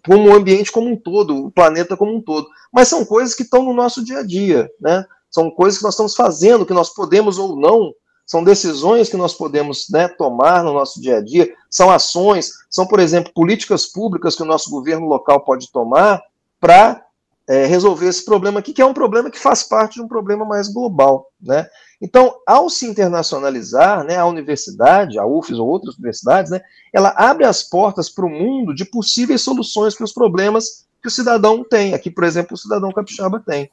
como 0.07 0.31
o 0.31 0.35
ambiente 0.35 0.73
como 0.73 0.89
um 0.89 0.97
todo, 0.97 1.47
o 1.47 1.51
planeta 1.51 1.97
como 1.97 2.17
um 2.17 2.21
todo, 2.21 2.49
mas 2.73 2.89
são 2.89 3.05
coisas 3.05 3.35
que 3.35 3.43
estão 3.43 3.63
no 3.63 3.75
nosso 3.75 4.05
dia 4.05 4.19
a 4.19 4.23
dia, 4.23 4.71
né, 4.81 5.05
são 5.31 5.51
coisas 5.51 5.79
que 5.79 5.85
nós 5.85 5.95
estamos 5.95 6.15
fazendo, 6.15 6.67
que 6.67 6.73
nós 6.73 6.93
podemos 6.93 7.39
ou 7.39 7.57
não, 7.57 7.93
são 8.27 8.43
decisões 8.43 9.09
que 9.09 9.17
nós 9.17 9.35
podemos 9.35 9.89
né, 9.91 10.09
tomar 10.09 10.63
no 10.65 10.73
nosso 10.73 11.01
dia 11.01 11.19
a 11.19 11.21
dia, 11.21 11.53
são 11.71 11.91
ações, 11.91 12.51
são, 12.71 12.87
por 12.87 13.01
exemplo, 13.01 13.33
políticas 13.35 13.87
públicas 13.87 14.35
que 14.35 14.43
o 14.43 14.47
nosso 14.47 14.71
governo 14.71 15.07
local 15.07 15.45
pode 15.45 15.71
tomar 15.71 16.23
para 16.59 17.05
é, 17.49 17.67
resolver 17.67 18.07
esse 18.07 18.25
problema 18.25 18.61
aqui, 18.61 18.73
que 18.73 18.81
é 18.81 18.87
um 18.87 18.95
problema 18.95 19.31
que 19.31 19.39
faz 19.39 19.63
parte 19.63 19.95
de 19.95 20.03
um 20.03 20.09
problema 20.09 20.45
mais 20.45 20.69
global. 20.69 21.27
Né? 21.41 21.69
Então, 22.03 22.35
ao 22.45 22.69
se 22.69 22.85
internacionalizar, 22.85 24.03
né, 24.03 24.17
a 24.17 24.27
universidade, 24.27 25.21
a 25.21 25.25
UFES 25.25 25.57
ou 25.61 25.69
outras 25.69 25.95
universidades, 25.95 26.51
né, 26.51 26.61
ela 26.93 27.15
abre 27.17 27.45
as 27.45 27.63
portas 27.63 28.11
para 28.11 28.27
o 28.27 28.29
mundo 28.29 28.75
de 28.75 28.85
possíveis 28.85 29.41
soluções 29.43 29.95
para 29.95 30.05
os 30.05 30.13
problemas 30.13 30.85
que 31.01 31.07
o 31.07 31.11
cidadão 31.11 31.63
tem. 31.63 31.95
Aqui, 31.95 32.11
por 32.11 32.25
exemplo, 32.25 32.55
o 32.55 32.59
cidadão 32.59 32.91
capixaba 32.91 33.39
tem. 33.39 33.71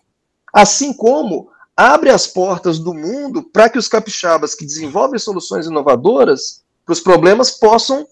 Assim 0.54 0.94
como 0.94 1.50
abre 1.76 2.12
as 2.12 2.28
portas 2.28 2.78
do 2.78 2.94
mundo 2.94 3.42
para 3.42 3.68
que 3.68 3.80
os 3.80 3.88
capixabas 3.88 4.54
que 4.54 4.65
desenvolvem 4.65 5.18
soluções 5.18 5.65
inovadoras 5.65 6.62
para 6.86 6.94
os 6.94 7.00
problemas 7.00 7.50
possam 7.50 8.08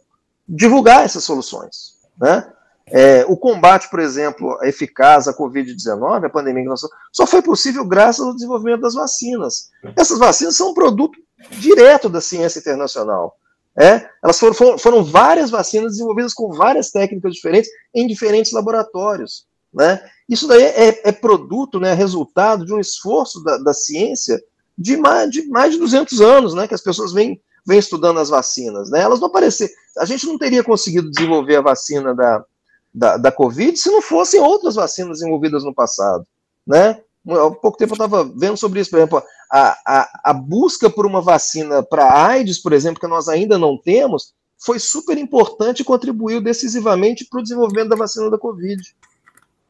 divulgar 0.50 1.06
essas 1.06 1.24
soluções. 1.26 1.96
Né? 2.20 2.52
É, 2.90 3.26
o 3.28 3.36
combate, 3.36 3.90
por 3.90 4.00
exemplo, 4.00 4.58
eficaz 4.64 5.28
à 5.28 5.34
Covid-19, 5.34 6.26
a 6.26 6.30
pandemia 6.30 6.64
que 6.64 6.70
nós 6.70 6.82
só 7.12 7.28
foi 7.28 7.42
possível 7.42 7.86
graças 7.86 8.26
ao 8.26 8.34
desenvolvimento 8.34 8.82
das 8.82 8.94
vacinas. 8.94 9.70
Essas 9.98 10.18
vacinas 10.18 10.56
são 10.56 10.72
um 10.72 10.74
produto 10.74 11.20
direto 11.52 12.08
da 12.08 12.22
ciência 12.22 12.60
internacional. 12.60 13.36
É, 13.78 14.10
elas 14.24 14.40
foram, 14.40 14.78
foram, 14.78 15.04
várias 15.04 15.52
vacinas 15.52 15.92
desenvolvidas 15.92 16.34
com 16.34 16.52
várias 16.52 16.90
técnicas 16.90 17.34
diferentes 17.34 17.70
em 17.94 18.08
diferentes 18.08 18.52
laboratórios. 18.52 19.46
Né? 19.72 20.02
Isso 20.28 20.48
daí 20.48 20.64
é, 20.64 21.10
é 21.10 21.12
produto, 21.12 21.80
né, 21.80 21.94
resultado 21.94 22.66
de 22.66 22.74
um 22.74 22.80
esforço 22.80 23.44
da, 23.44 23.58
da 23.58 23.74
ciência 23.74 24.42
de 24.76 24.98
mais, 24.98 25.30
de 25.30 25.48
mais 25.48 25.74
de 25.74 25.80
200 25.80 26.22
anos, 26.22 26.54
né, 26.56 26.68
que 26.68 26.74
as 26.74 26.82
pessoas 26.82 27.14
vêm, 27.14 27.40
vêm 27.68 27.78
estudando 27.78 28.20
as 28.20 28.30
vacinas. 28.30 28.90
Né? 28.90 29.02
Elas 29.02 29.20
não 29.20 29.28
apareceram. 29.28 29.72
A 30.00 30.06
gente 30.06 30.26
não 30.26 30.40
teria 30.40 30.64
conseguido 30.64 31.12
desenvolver 31.12 31.58
a 31.58 31.62
vacina 31.62 32.16
da, 32.16 32.44
da, 32.94 33.18
da 33.18 33.32
Covid 33.32 33.78
se 33.78 33.90
não 33.90 34.02
fossem 34.02 34.40
outras 34.40 34.76
vacinas 34.76 35.20
desenvolvidas 35.20 35.64
no 35.64 35.74
passado, 35.74 36.26
né? 36.66 37.02
Há 37.30 37.52
pouco 37.52 37.78
tempo 37.78 37.92
eu 37.92 37.96
estava 37.96 38.24
vendo 38.24 38.56
sobre 38.56 38.80
isso, 38.80 38.90
por 38.90 38.98
exemplo, 38.98 39.22
a, 39.52 39.78
a, 39.86 40.22
a 40.26 40.34
busca 40.34 40.90
por 40.90 41.06
uma 41.06 41.22
vacina 41.22 41.84
para 41.84 42.26
AIDS, 42.26 42.58
por 42.58 42.72
exemplo, 42.72 43.02
que 43.02 43.08
nós 43.08 43.28
ainda 43.28 43.58
não 43.58 43.78
temos, 43.78 44.34
foi 44.58 44.80
super 44.80 45.18
importante 45.18 45.82
e 45.82 45.86
contribuiu 45.86 46.42
decisivamente 46.42 47.26
para 47.26 47.40
o 47.40 47.44
desenvolvimento 47.44 47.90
da 47.90 47.96
vacina 47.96 48.30
da 48.30 48.38
Covid, 48.38 48.82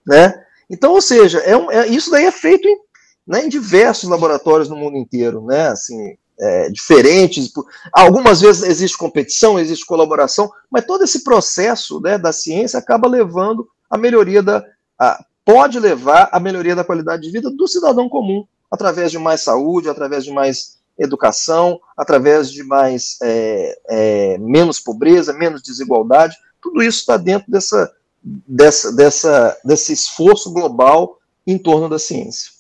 né? 0.06 0.44
Então, 0.70 0.94
ou 0.94 1.02
seja, 1.02 1.40
é, 1.40 1.58
um, 1.58 1.72
é 1.72 1.88
isso 1.88 2.12
daí 2.12 2.26
é 2.26 2.32
feito 2.32 2.68
em, 2.68 2.78
né, 3.26 3.46
em 3.46 3.50
diversos 3.50 4.10
laboratórios 4.10 4.70
no 4.70 4.76
mundo 4.76 4.98
inteiro, 4.98 5.42
né? 5.42 5.70
Assim, 5.70 6.18
é, 6.40 6.70
diferentes. 6.70 7.52
Algumas 7.92 8.42
vezes 8.42 8.64
existe 8.64 8.98
competição, 8.98 9.60
existe 9.60 9.86
colaboração, 9.86 10.52
mas 10.70 10.86
todo 10.86 11.04
esse 11.04 11.24
processo 11.24 12.00
né, 12.02 12.18
da 12.18 12.32
ciência 12.32 12.80
acaba 12.80 13.08
levando 13.08 13.68
a 13.90 13.98
melhoria 13.98 14.44
da. 14.44 14.64
A, 15.00 15.24
pode 15.44 15.80
levar 15.80 16.30
à 16.32 16.40
melhoria 16.40 16.76
da 16.76 16.84
qualidade 16.84 17.24
de 17.24 17.32
vida 17.32 17.50
do 17.50 17.68
cidadão 17.68 18.10
comum, 18.10 18.46
através 18.70 19.12
de 19.12 19.18
mais 19.18 19.42
saúde, 19.42 19.90
através 19.90 20.26
de 20.26 20.32
mais 20.32 20.78
educação, 21.00 21.80
através 21.96 22.52
de 22.52 22.64
mais 22.64 23.18
é, 23.22 23.80
é, 23.90 24.38
menos 24.40 24.80
pobreza, 24.80 25.32
menos 25.32 25.62
desigualdade. 25.62 26.36
Tudo 26.62 26.82
isso 26.84 27.00
está 27.00 27.16
dentro 27.16 27.50
dessa, 27.50 27.92
dessa, 28.22 28.92
dessa, 28.92 29.58
desse 29.64 29.94
esforço 29.94 30.52
global 30.52 31.20
em 31.46 31.58
torno 31.58 31.88
da 31.88 32.00
ciência. 32.00 32.52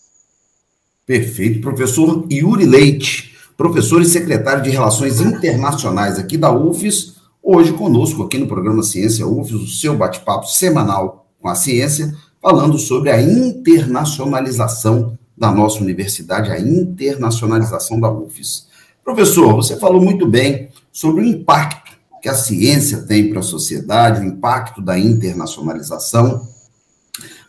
Perfeito, 1.05 1.61
professor 1.61 2.25
Yuri 2.31 2.65
Leite 2.65 3.36
professor 3.57 4.01
e 4.03 4.05
secretário 4.05 4.61
de 4.61 4.69
Relações 4.69 5.19
Internacionais 5.19 6.19
aqui 6.19 6.37
da 6.37 6.51
UFES, 6.51 7.15
hoje 7.41 7.73
conosco 7.73 8.21
aqui 8.21 8.37
no 8.37 8.47
programa 8.47 8.83
Ciência 8.83 9.25
UFES, 9.25 9.55
o 9.55 9.67
seu 9.67 9.97
bate-papo 9.97 10.45
semanal 10.45 11.27
com 11.41 11.49
a 11.49 11.55
ciência, 11.55 12.15
falando 12.39 12.77
sobre 12.77 13.09
a 13.09 13.19
internacionalização 13.19 15.17
da 15.35 15.51
nossa 15.51 15.79
universidade, 15.81 16.51
a 16.51 16.59
internacionalização 16.59 17.99
da 17.99 18.11
UFES. 18.11 18.67
Professor, 19.03 19.55
você 19.55 19.75
falou 19.75 20.01
muito 20.01 20.27
bem 20.27 20.69
sobre 20.91 21.21
o 21.21 21.25
impacto 21.25 21.97
que 22.21 22.29
a 22.29 22.35
ciência 22.35 22.99
tem 23.03 23.29
para 23.29 23.39
a 23.39 23.43
sociedade, 23.43 24.21
o 24.21 24.25
impacto 24.25 24.81
da 24.81 24.99
internacionalização. 24.99 26.47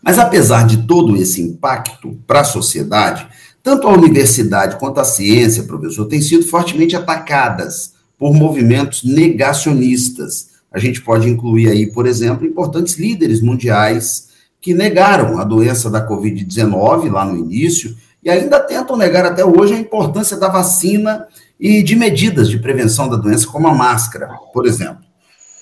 Mas 0.03 0.18
apesar 0.18 0.66
de 0.66 0.87
todo 0.87 1.16
esse 1.16 1.42
impacto 1.42 2.18
para 2.27 2.40
a 2.40 2.44
sociedade, 2.44 3.29
tanto 3.68 3.87
a 3.87 3.92
universidade 3.92 4.78
quanto 4.78 4.98
a 4.98 5.04
ciência, 5.04 5.64
professor, 5.64 6.07
têm 6.07 6.22
sido 6.22 6.42
fortemente 6.42 6.96
atacadas 6.96 7.92
por 8.16 8.33
movimentos 8.33 9.04
negacionistas. 9.04 10.52
A 10.72 10.78
gente 10.78 11.02
pode 11.02 11.28
incluir 11.28 11.68
aí, 11.68 11.92
por 11.92 12.07
exemplo, 12.07 12.46
importantes 12.46 12.96
líderes 12.96 13.42
mundiais 13.42 14.28
que 14.59 14.72
negaram 14.72 15.38
a 15.38 15.44
doença 15.44 15.90
da 15.90 16.09
Covid-19 16.09 17.12
lá 17.12 17.26
no 17.26 17.37
início 17.37 17.94
e 18.24 18.31
ainda 18.31 18.59
tentam 18.59 18.96
negar 18.96 19.26
até 19.26 19.44
hoje 19.44 19.74
a 19.74 19.78
importância 19.78 20.38
da 20.38 20.48
vacina 20.48 21.26
e 21.61 21.83
de 21.83 21.94
medidas 21.94 22.48
de 22.48 22.59
prevenção 22.59 23.07
da 23.07 23.16
doença, 23.16 23.46
como 23.46 23.68
a 23.68 23.74
máscara, 23.74 24.31
por 24.50 24.66
exemplo. 24.66 25.04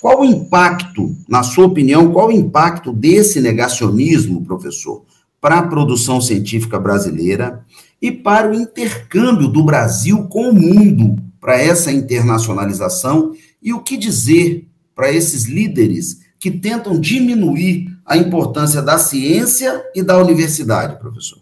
Qual 0.01 0.21
o 0.21 0.25
impacto, 0.25 1.12
na 1.29 1.42
sua 1.42 1.66
opinião, 1.66 2.12
qual 2.12 2.29
o 2.29 2.33
impacto 2.33 2.92
desse 2.92 3.40
negacionismo, 3.40 4.45
professor, 4.45 5.03
para 5.40 5.59
a 5.59 5.66
produção 5.66 6.21
científica 6.21 6.79
brasileira 6.79 7.64
e 8.01 8.11
para 8.13 8.51
o 8.51 8.55
intercâmbio 8.55 9.49
do 9.49 9.65
Brasil 9.65 10.29
com 10.29 10.51
o 10.51 10.55
mundo, 10.55 11.17
para 11.41 11.61
essa 11.61 11.91
internacionalização? 11.91 13.33
E 13.63 13.73
o 13.73 13.83
que 13.83 13.97
dizer 13.97 14.69
para 14.95 15.11
esses 15.11 15.45
líderes 15.45 16.21
que 16.39 16.51
tentam 16.51 16.99
diminuir 16.99 17.89
a 18.05 18.17
importância 18.17 18.81
da 18.81 18.99
ciência 18.99 19.85
e 19.95 20.03
da 20.03 20.19
universidade, 20.19 20.99
professor? 20.99 21.39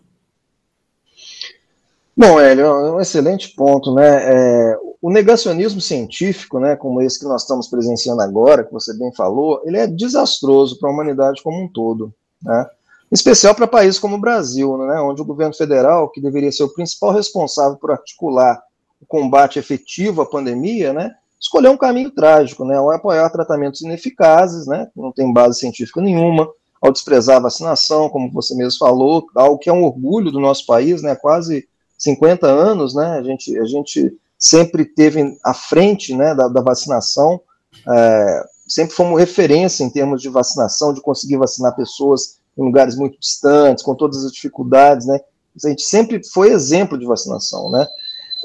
Bom, 2.17 2.39
Hélio, 2.39 2.65
é 2.65 2.93
um 2.93 3.01
excelente 3.01 3.55
ponto, 3.57 3.93
né? 3.93 4.07
É, 4.07 4.79
o 5.03 5.11
negacionismo 5.11 5.81
científico, 5.81 6.59
né, 6.59 6.77
como 6.77 7.03
esse 7.03 7.19
que 7.19 7.27
nós 7.27 7.43
estamos 7.43 7.69
presenciando 7.69 8.23
agora, 8.23 8.65
que 8.65 8.73
você 8.73 8.97
bem 8.97 9.13
falou, 9.13 9.61
ele 9.67 9.77
é 9.77 9.87
desastroso 9.87 10.79
para 10.79 10.89
a 10.89 10.93
humanidade 10.93 11.43
como 11.43 11.63
um 11.63 11.69
todo, 11.69 12.15
né? 12.43 12.67
Especial 13.15 13.55
para 13.55 13.69
países 13.69 14.01
como 14.01 14.17
o 14.17 14.21
Brasil, 14.21 14.77
né, 14.77 15.01
onde 15.01 15.23
o 15.23 15.25
governo 15.25 15.55
federal, 15.55 16.11
que 16.11 16.21
deveria 16.21 16.51
ser 16.51 16.65
o 16.65 16.75
principal 16.75 17.13
responsável 17.13 17.79
por 17.79 17.93
articular 17.93 18.61
o 19.01 19.07
combate 19.07 19.57
efetivo 19.57 20.21
à 20.21 20.27
pandemia, 20.27 20.93
né, 20.93 21.13
escolheu 21.41 21.71
um 21.71 21.77
caminho 21.77 22.11
trágico, 22.11 22.65
né, 22.65 22.77
ao 22.77 22.91
apoiar 22.91 23.31
tratamentos 23.31 23.83
ineficazes, 23.83 24.67
né, 24.67 24.89
que 24.93 25.01
não 25.01 25.13
tem 25.13 25.33
base 25.33 25.61
científica 25.61 26.01
nenhuma, 26.01 26.51
ao 26.83 26.91
desprezar 26.91 27.37
a 27.37 27.43
vacinação, 27.43 28.09
como 28.09 28.33
você 28.33 28.53
mesmo 28.57 28.81
falou, 28.81 29.25
algo 29.37 29.59
que 29.59 29.71
é 29.71 29.73
um 29.73 29.85
orgulho 29.85 30.33
do 30.33 30.41
nosso 30.41 30.67
país, 30.67 31.01
né, 31.01 31.15
quase 31.15 31.69
50 31.97 32.49
anos, 32.49 32.97
né, 32.97 33.17
a 33.17 33.23
gente, 33.23 33.57
a 33.57 33.65
gente 33.65 34.13
sempre 34.37 34.85
teve 34.85 35.39
à 35.45 35.55
frente 35.55 36.17
né, 36.17 36.35
da, 36.35 36.49
da 36.49 36.61
vacinação, 36.61 37.41
é, 37.89 38.45
sempre 38.67 38.97
fomos 38.97 39.21
referência 39.21 39.85
em 39.85 39.91
termos 39.91 40.21
de 40.21 40.29
vacinação, 40.29 40.93
de 40.93 41.01
conseguir 41.01 41.37
vacinar 41.37 41.77
pessoas 41.77 42.43
em 42.57 42.65
lugares 42.65 42.97
muito 42.97 43.19
distantes, 43.19 43.83
com 43.83 43.95
todas 43.95 44.25
as 44.25 44.33
dificuldades, 44.33 45.07
né, 45.07 45.21
a 45.65 45.69
gente 45.69 45.83
sempre 45.83 46.21
foi 46.33 46.51
exemplo 46.51 46.99
de 46.99 47.07
vacinação, 47.07 47.71
né. 47.71 47.87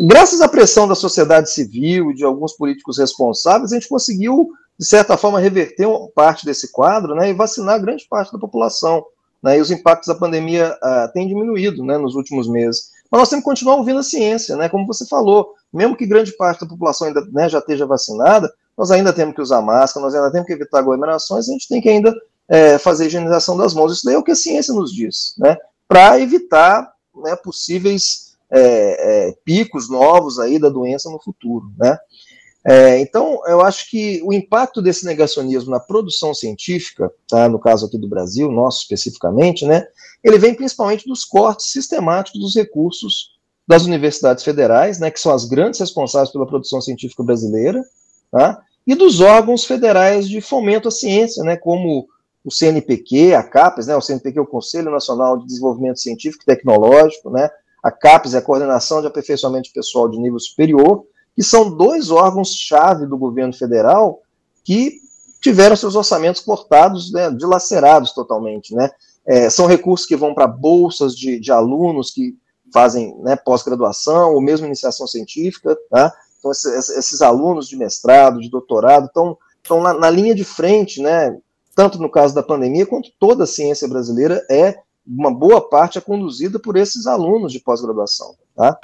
Graças 0.01 0.39
à 0.39 0.47
pressão 0.47 0.87
da 0.87 0.95
sociedade 0.95 1.51
civil 1.51 2.13
de 2.13 2.23
alguns 2.23 2.53
políticos 2.53 2.97
responsáveis, 2.97 3.71
a 3.71 3.75
gente 3.75 3.89
conseguiu, 3.89 4.49
de 4.79 4.85
certa 4.85 5.17
forma, 5.17 5.39
reverter 5.39 5.87
parte 6.15 6.45
desse 6.45 6.71
quadro 6.71 7.13
né, 7.15 7.29
e 7.29 7.33
vacinar 7.33 7.81
grande 7.81 8.07
parte 8.09 8.31
da 8.31 8.39
população. 8.39 9.03
Né, 9.43 9.57
e 9.57 9.61
os 9.61 9.71
impactos 9.71 10.07
da 10.07 10.15
pandemia 10.15 10.77
uh, 10.81 11.11
têm 11.13 11.27
diminuído 11.27 11.83
né, 11.83 11.97
nos 11.97 12.15
últimos 12.15 12.47
meses. 12.47 12.91
Mas 13.11 13.19
nós 13.19 13.29
temos 13.29 13.43
que 13.43 13.49
continuar 13.49 13.75
ouvindo 13.75 13.99
a 13.99 14.03
ciência, 14.03 14.55
né? 14.55 14.69
Como 14.69 14.85
você 14.85 15.05
falou, 15.07 15.53
mesmo 15.73 15.95
que 15.95 16.05
grande 16.05 16.31
parte 16.33 16.61
da 16.61 16.67
população 16.67 17.07
ainda 17.07 17.25
né, 17.31 17.49
já 17.49 17.59
esteja 17.59 17.85
vacinada, 17.85 18.51
nós 18.77 18.91
ainda 18.91 19.11
temos 19.11 19.35
que 19.35 19.41
usar 19.41 19.61
máscara, 19.61 20.05
nós 20.05 20.15
ainda 20.15 20.31
temos 20.31 20.47
que 20.47 20.53
evitar 20.53 20.79
aglomerações, 20.79 21.49
a 21.49 21.51
gente 21.51 21.67
tem 21.67 21.81
que 21.81 21.89
ainda 21.89 22.13
é, 22.49 22.77
fazer 22.77 23.05
higienização 23.05 23.55
das 23.55 23.73
mãos. 23.73 23.93
Isso 23.93 24.05
daí 24.05 24.15
é 24.15 24.17
o 24.17 24.23
que 24.23 24.31
a 24.31 24.35
ciência 24.35 24.73
nos 24.73 24.91
diz, 24.91 25.35
né? 25.37 25.55
Para 25.87 26.19
evitar 26.19 26.91
né, 27.15 27.35
possíveis 27.35 28.35
é, 28.51 28.59
é, 29.29 29.35
picos 29.45 29.89
novos 29.89 30.39
aí 30.39 30.57
da 30.57 30.69
doença 30.69 31.09
no 31.09 31.21
futuro, 31.21 31.71
né? 31.77 31.97
É, 32.65 32.99
então, 32.99 33.39
eu 33.47 33.61
acho 33.61 33.89
que 33.89 34.21
o 34.23 34.33
impacto 34.33 34.81
desse 34.81 35.05
negacionismo 35.05 35.71
na 35.71 35.79
produção 35.79 36.33
científica, 36.33 37.11
tá, 37.27 37.47
no 37.47 37.57
caso 37.57 37.85
aqui 37.85 37.97
do 37.97 38.07
Brasil, 38.07 38.51
nosso 38.51 38.81
especificamente, 38.81 39.65
né, 39.65 39.87
ele 40.21 40.37
vem 40.37 40.53
principalmente 40.53 41.07
dos 41.07 41.23
cortes 41.23 41.71
sistemáticos 41.71 42.41
dos 42.41 42.55
recursos 42.55 43.31
das 43.65 43.85
universidades 43.85 44.43
federais, 44.43 44.99
né, 44.99 45.09
que 45.09 45.19
são 45.19 45.31
as 45.31 45.45
grandes 45.45 45.79
responsáveis 45.79 46.31
pela 46.31 46.45
produção 46.45 46.81
científica 46.81 47.23
brasileira, 47.23 47.81
tá, 48.29 48.61
e 48.85 48.93
dos 48.93 49.21
órgãos 49.21 49.63
federais 49.63 50.27
de 50.27 50.41
fomento 50.41 50.89
à 50.89 50.91
ciência, 50.91 51.43
né, 51.43 51.55
como 51.55 52.07
o 52.43 52.51
CNPq, 52.51 53.33
a 53.33 53.43
CAPES, 53.43 53.87
né, 53.87 53.95
o 53.95 54.01
CNPq 54.01 54.39
é 54.39 54.41
o 54.41 54.47
Conselho 54.47 54.91
Nacional 54.91 55.37
de 55.37 55.45
Desenvolvimento 55.45 55.99
Científico 55.99 56.43
e 56.43 56.45
Tecnológico, 56.45 57.29
né, 57.29 57.49
a 57.83 57.91
CAPES 57.91 58.33
é 58.33 58.37
a 58.37 58.41
Coordenação 58.41 59.01
de 59.01 59.07
Aperfeiçoamento 59.07 59.71
Pessoal 59.73 60.09
de 60.09 60.17
Nível 60.17 60.39
Superior, 60.39 61.05
que 61.35 61.43
são 61.43 61.75
dois 61.75 62.11
órgãos-chave 62.11 63.05
do 63.05 63.17
governo 63.17 63.53
federal 63.53 64.21
que 64.63 64.99
tiveram 65.41 65.75
seus 65.75 65.95
orçamentos 65.95 66.41
cortados, 66.41 67.11
né, 67.11 67.31
dilacerados 67.31 68.13
totalmente, 68.13 68.73
né, 68.73 68.89
é, 69.25 69.49
são 69.49 69.67
recursos 69.67 70.07
que 70.07 70.15
vão 70.15 70.33
para 70.33 70.47
bolsas 70.47 71.15
de, 71.15 71.39
de, 71.39 71.51
alunos 71.51 72.11
que 72.11 72.35
fazem 72.73 73.15
né, 73.21 73.35
pós-graduação 73.35 74.33
ou 74.33 74.41
mesmo 74.41 74.65
iniciação 74.65 75.05
científica, 75.05 75.77
tá? 75.89 76.11
Então, 76.39 76.51
esses, 76.51 76.89
esses, 76.89 77.21
alunos 77.21 77.67
de 77.67 77.75
mestrado, 77.75 78.39
de 78.39 78.49
doutorado, 78.49 79.05
estão, 79.05 79.37
estão 79.61 79.81
na, 79.81 79.93
na, 79.93 80.09
linha 80.09 80.33
de 80.33 80.43
frente, 80.43 81.01
né? 81.01 81.37
Tanto 81.79 81.97
no 81.97 82.09
caso 82.09 82.35
da 82.35 82.43
pandemia, 82.43 82.85
quanto 82.85 83.09
toda 83.17 83.45
a 83.45 83.47
ciência 83.47 83.87
brasileira 83.87 84.45
é, 84.51 84.75
uma 85.07 85.33
boa 85.33 85.61
parte, 85.61 85.97
é 85.97 86.01
conduzida 86.01 86.59
por 86.59 86.75
esses 86.75 87.07
alunos 87.07 87.53
de 87.53 87.59
pós-graduação, 87.61 88.35
tá? 88.53 88.77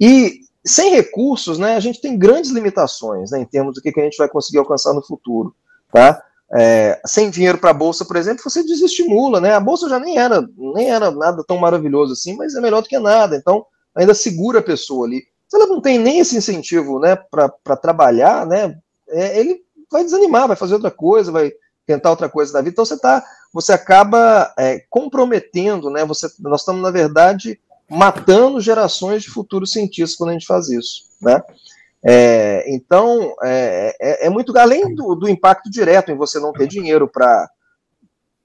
E 0.00 0.42
sem 0.64 0.92
recursos, 0.92 1.58
né, 1.58 1.74
a 1.74 1.80
gente 1.80 2.00
tem 2.00 2.16
grandes 2.16 2.52
limitações, 2.52 3.32
né, 3.32 3.40
em 3.40 3.44
termos 3.44 3.74
do 3.74 3.80
que, 3.80 3.90
que 3.90 4.00
a 4.00 4.04
gente 4.04 4.16
vai 4.16 4.28
conseguir 4.28 4.58
alcançar 4.58 4.94
no 4.94 5.04
futuro, 5.04 5.52
tá? 5.90 6.22
é, 6.54 7.00
sem 7.04 7.28
dinheiro 7.28 7.58
para 7.58 7.70
a 7.70 7.74
bolsa, 7.74 8.04
por 8.04 8.14
exemplo, 8.14 8.42
você 8.42 8.62
desestimula, 8.62 9.40
né? 9.40 9.54
A 9.54 9.60
bolsa 9.60 9.88
já 9.88 9.98
nem 9.98 10.16
era, 10.16 10.46
nem 10.56 10.90
era 10.90 11.10
nada 11.10 11.42
tão 11.44 11.58
maravilhoso 11.58 12.12
assim, 12.12 12.36
mas 12.36 12.54
é 12.54 12.60
melhor 12.60 12.82
do 12.82 12.88
que 12.88 13.00
nada. 13.00 13.34
Então, 13.34 13.66
ainda 13.94 14.14
segura 14.14 14.60
a 14.60 14.62
pessoa 14.62 15.08
ali. 15.08 15.24
Se 15.48 15.56
ela 15.56 15.66
não 15.66 15.80
tem 15.80 15.98
nem 15.98 16.20
esse 16.20 16.36
incentivo, 16.36 17.00
né, 17.00 17.16
para 17.16 17.76
trabalhar, 17.76 18.46
né, 18.46 18.78
é, 19.08 19.40
ele 19.40 19.60
vai 19.90 20.04
desanimar, 20.04 20.46
vai 20.46 20.56
fazer 20.56 20.74
outra 20.74 20.90
coisa, 20.90 21.32
vai 21.32 21.52
tentar 21.88 22.10
outra 22.10 22.28
coisa 22.28 22.52
da 22.52 22.60
vida. 22.60 22.70
Então, 22.70 22.84
você 22.84 22.98
tá, 22.98 23.24
você 23.50 23.72
acaba 23.72 24.52
é, 24.58 24.84
comprometendo, 24.90 25.88
né? 25.88 26.04
Você, 26.04 26.28
nós 26.40 26.60
estamos 26.60 26.82
na 26.82 26.90
verdade 26.90 27.58
matando 27.90 28.60
gerações 28.60 29.22
de 29.22 29.30
futuros 29.30 29.72
cientistas 29.72 30.14
quando 30.14 30.30
a 30.30 30.32
gente 30.34 30.46
faz 30.46 30.68
isso, 30.68 31.04
né? 31.22 31.42
É, 32.04 32.64
então, 32.72 33.34
é, 33.42 33.96
é, 34.00 34.26
é, 34.26 34.30
muito 34.30 34.56
além 34.56 34.94
do, 34.94 35.14
do, 35.14 35.28
impacto 35.28 35.68
direto 35.70 36.12
em 36.12 36.16
você 36.16 36.38
não 36.38 36.52
ter 36.52 36.68
dinheiro 36.68 37.08
para 37.08 37.50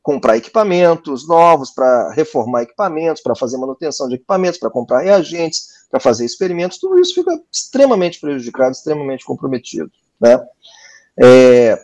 comprar 0.02 0.38
equipamentos 0.38 1.28
novos, 1.28 1.70
para 1.70 2.12
reformar 2.14 2.64
equipamentos, 2.64 3.22
para 3.22 3.36
fazer 3.36 3.58
manutenção 3.58 4.08
de 4.08 4.16
equipamentos, 4.16 4.60
para 4.60 4.72
comprar 4.72 5.02
reagentes, 5.02 5.68
para 5.92 6.00
fazer 6.00 6.26
experimentos, 6.26 6.80
tudo 6.80 7.00
isso 7.00 7.14
fica 7.14 7.40
extremamente 7.52 8.20
prejudicado, 8.20 8.72
extremamente 8.72 9.24
comprometido. 9.24 9.92
Né? 10.20 10.40
É, 11.22 11.80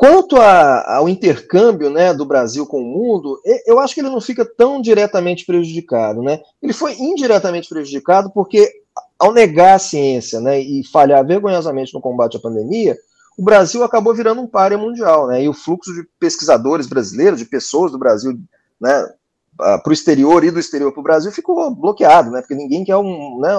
quanto 0.00 0.36
a, 0.36 0.96
ao 0.96 1.10
intercâmbio 1.10 1.90
né, 1.90 2.14
do 2.14 2.24
Brasil 2.24 2.64
com 2.66 2.80
o 2.80 2.86
mundo, 2.86 3.38
eu 3.66 3.78
acho 3.78 3.92
que 3.92 4.00
ele 4.00 4.08
não 4.08 4.18
fica 4.18 4.46
tão 4.46 4.80
diretamente 4.80 5.44
prejudicado. 5.44 6.22
Né? 6.22 6.40
Ele 6.62 6.72
foi 6.72 6.94
indiretamente 6.94 7.68
prejudicado 7.68 8.30
porque 8.30 8.72
ao 9.18 9.30
negar 9.30 9.74
a 9.74 9.78
ciência 9.78 10.40
né, 10.40 10.58
e 10.58 10.82
falhar 10.90 11.22
vergonhosamente 11.26 11.92
no 11.92 12.00
combate 12.00 12.38
à 12.38 12.40
pandemia, 12.40 12.96
o 13.36 13.42
Brasil 13.44 13.84
acabou 13.84 14.14
virando 14.14 14.40
um 14.40 14.46
páreo 14.46 14.78
mundial, 14.78 15.26
né? 15.26 15.42
E 15.42 15.48
o 15.48 15.54
fluxo 15.54 15.94
de 15.94 16.06
pesquisadores 16.18 16.86
brasileiros, 16.86 17.38
de 17.38 17.46
pessoas 17.46 17.92
do 17.92 17.98
Brasil, 17.98 18.38
né, 18.80 19.06
para 19.56 19.82
o 19.86 19.92
exterior 19.92 20.44
e 20.44 20.50
do 20.50 20.58
exterior 20.58 20.92
para 20.92 21.00
o 21.00 21.04
Brasil 21.04 21.30
ficou 21.30 21.74
bloqueado, 21.74 22.30
né? 22.30 22.40
Porque 22.40 22.54
ninguém 22.54 22.84
quer 22.84 22.96
um, 22.96 23.38
né, 23.40 23.52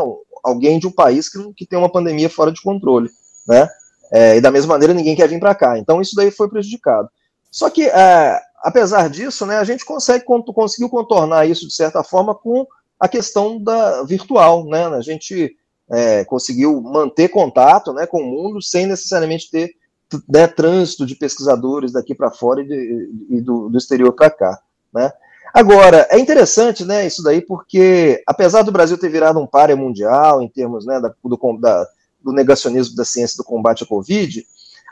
alguém 0.43 0.80
de 0.80 0.88
um 0.88 0.91
país 0.91 1.30
que, 1.30 1.38
que 1.54 1.65
tem 1.65 1.77
uma 1.80 1.91
pandemia 1.91 2.30
fora 2.30 2.51
de 2.51 2.62
controle, 2.62 3.10
né? 3.47 3.67
É, 4.12 4.38
e 4.38 4.41
da 4.41 4.52
mesma 4.52 4.74
maneira 4.74 4.93
ninguém 4.93 5.15
quer 5.15 5.28
vir 5.28 5.39
para 5.39 5.56
cá. 5.56 5.78
Então 5.78 6.02
isso 6.02 6.15
daí 6.15 6.32
foi 6.32 6.50
prejudicado. 6.50 7.10
Só 7.50 7.69
que, 7.69 7.88
é, 7.88 8.39
apesar 8.63 9.10
disso, 9.10 9.45
né, 9.45 9.58
a 9.58 9.63
gente 9.63 9.86
consegue 9.86 10.26
conseguiu 10.26 10.89
contornar 10.89 11.47
isso 11.47 11.67
de 11.67 11.74
certa 11.74 12.04
forma 12.04 12.36
com 12.36 12.65
a 13.00 13.08
questão 13.08 13.62
da 13.62 14.04
virtual, 14.04 14.65
né? 14.65 14.86
A 14.88 15.02
gente 15.02 15.56
é, 15.91 16.24
conseguiu 16.24 16.82
manter 16.82 17.28
contato 17.30 17.91
né, 17.93 18.06
com 18.06 18.21
o 18.21 18.26
mundo 18.26 18.62
sem 18.62 18.86
necessariamente 18.86 19.52
ter 19.52 19.71
né, 20.30 20.47
trânsito 20.47 21.06
de 21.06 21.15
pesquisadores 21.15 21.91
daqui 21.91 22.15
para 22.15 22.32
fora 22.32 22.62
e, 22.62 22.67
de, 22.67 23.10
e 23.30 23.41
do, 23.41 23.69
do, 23.69 23.78
exterior 23.78 24.13
para 24.13 24.30
cá. 24.30 24.60
Né? 24.93 25.12
Agora, 25.54 26.08
é 26.10 26.17
interessante 26.17 26.86
né, 26.86 27.06
isso 27.06 27.21
daí, 27.21 27.41
porque 27.41 28.24
apesar 28.26 28.62
do 28.62 28.71
Brasil 28.71 28.97
ter 28.97 29.10
virado 29.10 29.39
um 29.39 29.47
páreo 29.47 29.78
mundial 29.78 30.41
em 30.41 30.47
termos 30.47 30.86
né, 30.86 31.00
da, 31.00 31.13
do, 31.24 31.58
da, 31.60 31.88
do 32.23 32.31
negacionismo 32.31 32.95
da 32.95 33.05
ciência 33.05 33.38
do 33.38 33.43
combate 33.43 33.84
à 33.84 33.88
Covid, 33.88 34.45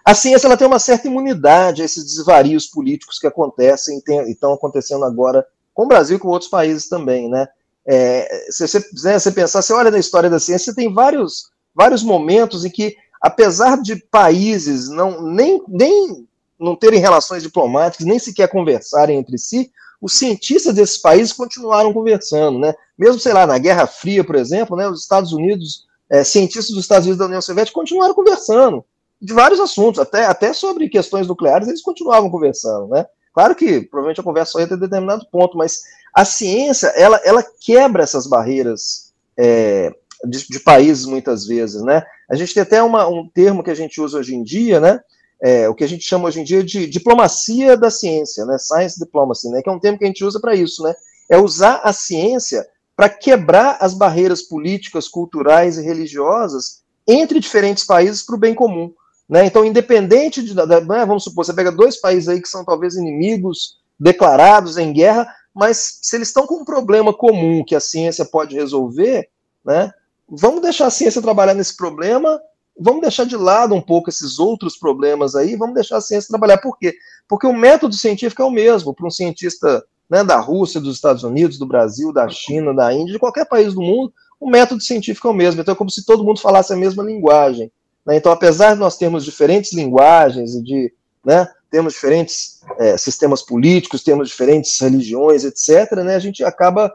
a 0.06 0.16
ciência 0.16 0.48
ela 0.48 0.58
tem 0.58 0.68
uma 0.68 0.80
certa 0.80 1.08
imunidade 1.08 1.82
a 1.82 1.86
esses 1.86 2.04
desvarios 2.04 2.68
políticos 2.68 3.20
que 3.20 3.28
acontecem 3.28 4.02
e 4.08 4.32
estão 4.32 4.54
acontecendo 4.54 5.06
agora 5.06 5.46
com 5.74 5.84
o 5.84 5.88
Brasil 5.88 6.18
e 6.18 6.20
com 6.20 6.30
outros 6.30 6.50
países 6.50 6.90
também, 6.90 7.30
né? 7.30 7.48
É, 7.86 8.48
se 8.50 8.68
você, 8.68 8.80
né, 9.04 9.18
você 9.18 9.32
pensar, 9.32 9.62
você 9.62 9.74
olha 9.74 9.92
na 9.92 10.00
história 10.00 10.30
da 10.30 10.40
ciência, 10.40 10.76
tem 10.76 10.94
vários, 10.94 11.50
vários 11.74 12.04
momentos 12.04 12.66
em 12.66 12.70
que, 12.70 12.96
apesar 13.22 13.82
de 13.82 13.96
países 13.96 14.90
não, 14.90 15.22
nem, 15.22 15.62
nem 15.68 16.28
não 16.60 16.76
terem 16.76 17.00
relações 17.00 17.42
diplomáticas, 17.44 18.06
nem 18.06 18.20
sequer 18.20 18.50
conversarem 18.50 19.18
entre 19.18 19.38
si, 19.38 19.72
os 20.02 20.18
cientistas 20.18 20.74
desses 20.74 20.98
países 20.98 21.34
continuaram 21.34 21.94
conversando, 21.94 22.60
né? 22.60 22.74
Mesmo, 22.98 23.20
sei 23.20 23.34
lá, 23.34 23.46
na 23.46 23.58
Guerra 23.58 23.88
Fria, 23.88 24.24
por 24.24 24.36
exemplo, 24.36 24.76
né, 24.76 24.88
os 24.88 25.02
Estados 25.02 25.34
Unidos, 25.34 25.86
é, 26.10 26.24
cientistas 26.24 26.74
dos 26.74 26.84
Estados 26.84 27.06
Unidos 27.06 27.20
da 27.20 27.26
União 27.26 27.42
Soviética 27.42 27.80
continuaram 27.80 28.14
conversando 28.14 28.84
de 29.22 29.34
vários 29.34 29.60
assuntos, 29.60 30.00
até, 30.00 30.26
até 30.26 30.54
sobre 30.54 30.90
questões 30.90 31.28
nucleares, 31.28 31.68
eles 31.68 31.82
continuavam 31.82 32.30
conversando, 32.30 32.88
né? 32.88 33.06
Claro 33.34 33.56
que 33.56 33.82
provavelmente 33.82 34.22
a 34.22 34.24
conversa 34.24 34.54
só 34.54 34.60
ia 34.60 34.68
ter 34.68 34.78
determinado 34.78 35.28
ponto, 35.32 35.58
mas 35.58 35.82
a 36.14 36.26
ciência, 36.26 36.88
ela, 36.88 37.20
ela 37.24 37.44
quebra 37.62 38.04
essas 38.04 38.28
barreiras 38.28 39.14
é, 39.38 39.94
de, 40.26 40.48
de, 40.48 40.60
países 40.60 41.06
muitas 41.06 41.46
vezes, 41.46 41.82
né? 41.82 42.04
A 42.30 42.36
gente 42.36 42.54
tem 42.54 42.64
até 42.64 42.82
uma, 42.82 43.08
um 43.08 43.28
termo 43.30 43.64
que 43.64 43.70
a 43.70 43.76
gente 43.76 44.02
usa 44.02 44.18
hoje 44.18 44.36
em 44.36 44.44
dia, 44.44 44.80
né? 44.80 45.00
É, 45.42 45.70
o 45.70 45.76
que 45.76 45.84
a 45.84 45.88
gente 45.88 46.04
chama 46.04 46.28
hoje 46.28 46.42
em 46.42 46.44
dia 46.44 46.64
de 46.64 46.88
diplomacia 46.88 47.78
da 47.78 47.90
ciência, 47.90 48.46
né? 48.46 48.58
Science 48.58 49.00
diplomacy, 49.00 49.50
né? 49.50 49.62
Que 49.62 49.70
é 49.70 49.72
um 49.72 49.80
termo 49.80 49.98
que 49.98 50.04
a 50.04 50.08
gente 50.08 50.24
usa 50.24 50.40
para 50.40 50.56
isso, 50.56 50.84
né? 50.84 50.94
É 51.30 51.38
usar 51.38 51.82
a 51.84 51.94
ciência 51.94 52.66
para 53.00 53.08
quebrar 53.08 53.78
as 53.80 53.94
barreiras 53.94 54.42
políticas, 54.42 55.08
culturais 55.08 55.78
e 55.78 55.82
religiosas 55.82 56.84
entre 57.08 57.40
diferentes 57.40 57.86
países 57.86 58.24
para 58.24 58.36
o 58.36 58.38
bem 58.38 58.54
comum. 58.54 58.94
Né? 59.30 59.46
Então, 59.46 59.64
independente 59.64 60.44
de. 60.44 60.54
Né, 60.54 61.06
vamos 61.06 61.24
supor, 61.24 61.46
você 61.46 61.54
pega 61.54 61.72
dois 61.72 61.96
países 61.96 62.28
aí 62.28 62.42
que 62.42 62.50
são 62.50 62.66
talvez 62.66 62.96
inimigos 62.96 63.78
declarados 63.98 64.78
em 64.78 64.92
guerra, 64.92 65.34
mas 65.56 66.00
se 66.02 66.18
eles 66.18 66.28
estão 66.28 66.46
com 66.46 66.56
um 66.56 66.66
problema 66.66 67.14
comum 67.14 67.64
que 67.64 67.74
a 67.74 67.80
ciência 67.80 68.26
pode 68.26 68.54
resolver, 68.54 69.30
né, 69.64 69.94
vamos 70.28 70.62
deixar 70.62 70.88
a 70.88 70.92
ciência 70.92 71.22
trabalhar 71.22 71.54
nesse 71.54 71.78
problema, 71.78 72.38
vamos 72.78 73.00
deixar 73.00 73.24
de 73.24 73.38
lado 73.38 73.74
um 73.74 73.82
pouco 73.82 74.10
esses 74.10 74.40
outros 74.40 74.78
problemas 74.78 75.36
aí, 75.36 75.56
vamos 75.56 75.76
deixar 75.76 75.96
a 75.96 76.02
ciência 76.02 76.28
trabalhar. 76.28 76.58
Por 76.58 76.78
quê? 76.78 76.94
Porque 77.30 77.48
o 77.48 77.54
método 77.54 77.96
científico 77.96 78.42
é 78.42 78.46
o 78.46 78.52
mesmo 78.52 78.94
para 78.94 79.08
um 79.08 79.10
cientista 79.10 79.86
né, 80.10 80.24
da 80.24 80.40
Rússia, 80.40 80.82
dos 80.82 80.96
Estados 80.96 81.24
Unidos, 81.24 81.58
do 81.58 81.68
Brasil, 81.68 82.12
da 82.12 82.28
China, 82.28 82.74
da 82.74 82.94
Índia, 82.94 83.14
de 83.14 83.20
qualquer 83.20 83.46
país 83.46 83.74
do 83.74 83.82
mundo, 83.82 84.12
o 84.40 84.50
método 84.50 84.82
científico 84.82 85.28
é 85.28 85.32
o 85.32 85.34
mesmo. 85.34 85.62
Então 85.62 85.74
é 85.74 85.78
como 85.78 85.90
se 85.90 86.06
todo 86.06 86.24
mundo 86.24 86.40
falasse 86.40 86.74
a 86.74 86.78
mesma 86.78 87.04
linguagem. 87.04 87.72
Né? 88.06 88.18
Então, 88.18 88.32
apesar 88.32 88.74
de 88.74 88.80
nós 88.80 88.98
termos 88.98 89.24
diferentes 89.24 89.74
linguagens 89.74 90.56
e 90.56 90.64
de 90.64 90.94
né, 91.24 91.48
temos 91.70 91.94
diferentes 91.94 92.62
é, 92.80 92.98
sistemas 92.98 93.44
políticos, 93.44 94.04
temos 94.04 94.30
diferentes 94.30 94.80
religiões, 94.80 95.44
etc., 95.44 95.92
né, 95.98 96.16
a 96.16 96.20
gente 96.20 96.44
acaba 96.44 96.92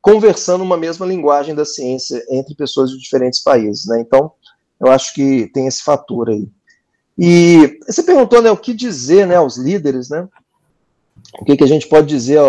conversando 0.00 0.62
uma 0.62 0.76
mesma 0.76 1.04
linguagem 1.04 1.54
da 1.54 1.64
ciência 1.64 2.22
entre 2.30 2.54
pessoas 2.54 2.90
de 2.90 2.98
diferentes 2.98 3.42
países. 3.42 3.86
Né? 3.86 4.00
Então, 4.00 4.30
eu 4.78 4.88
acho 4.92 5.12
que 5.14 5.50
tem 5.52 5.66
esse 5.66 5.82
fator 5.82 6.28
aí. 6.28 6.48
E 7.18 7.80
você 7.86 8.02
perguntou 8.02 8.42
né, 8.42 8.50
o 8.50 8.56
que 8.56 8.74
dizer 8.74 9.26
né, 9.26 9.36
aos 9.36 9.56
líderes, 9.56 10.10
né? 10.10 10.28
O 11.40 11.44
que, 11.44 11.56
que 11.56 11.64
a 11.64 11.68
gente 11.68 11.88
pode 11.88 12.06
dizer 12.06 12.40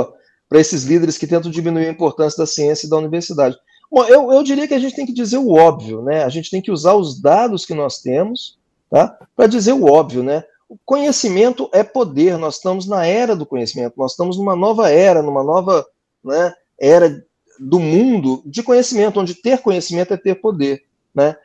para 0.49 0.59
esses 0.59 0.83
líderes 0.83 1.17
que 1.17 1.27
tentam 1.27 1.51
diminuir 1.51 1.87
a 1.87 1.91
importância 1.91 2.37
da 2.37 2.45
ciência 2.45 2.87
e 2.87 2.89
da 2.89 2.97
universidade? 2.97 3.57
Bom, 3.91 4.03
eu, 4.05 4.31
eu 4.31 4.43
diria 4.43 4.67
que 4.67 4.73
a 4.73 4.79
gente 4.79 4.95
tem 4.95 5.05
que 5.05 5.13
dizer 5.13 5.37
o 5.37 5.53
óbvio, 5.53 6.01
né? 6.01 6.23
A 6.23 6.29
gente 6.29 6.49
tem 6.49 6.61
que 6.61 6.71
usar 6.71 6.93
os 6.93 7.19
dados 7.19 7.65
que 7.65 7.73
nós 7.73 7.99
temos, 7.99 8.57
tá? 8.89 9.17
Para 9.35 9.47
dizer 9.47 9.73
o 9.73 9.85
óbvio, 9.85 10.23
né? 10.23 10.43
O 10.69 10.77
conhecimento 10.85 11.69
é 11.71 11.81
poder, 11.83 12.37
nós 12.37 12.55
estamos 12.55 12.85
na 12.85 13.05
era 13.05 13.35
do 13.35 13.45
conhecimento, 13.45 13.93
nós 13.97 14.11
estamos 14.11 14.37
numa 14.37 14.55
nova 14.55 14.89
era, 14.89 15.21
numa 15.21 15.41
nova 15.41 15.85
né, 16.21 16.53
era 16.77 17.23
do 17.57 17.79
mundo 17.79 18.43
de 18.45 18.61
conhecimento, 18.61 19.19
onde 19.19 19.33
ter 19.33 19.59
conhecimento 19.59 20.13
é 20.13 20.17
ter 20.17 20.35
poder. 20.35 20.83
Né? 21.15 21.37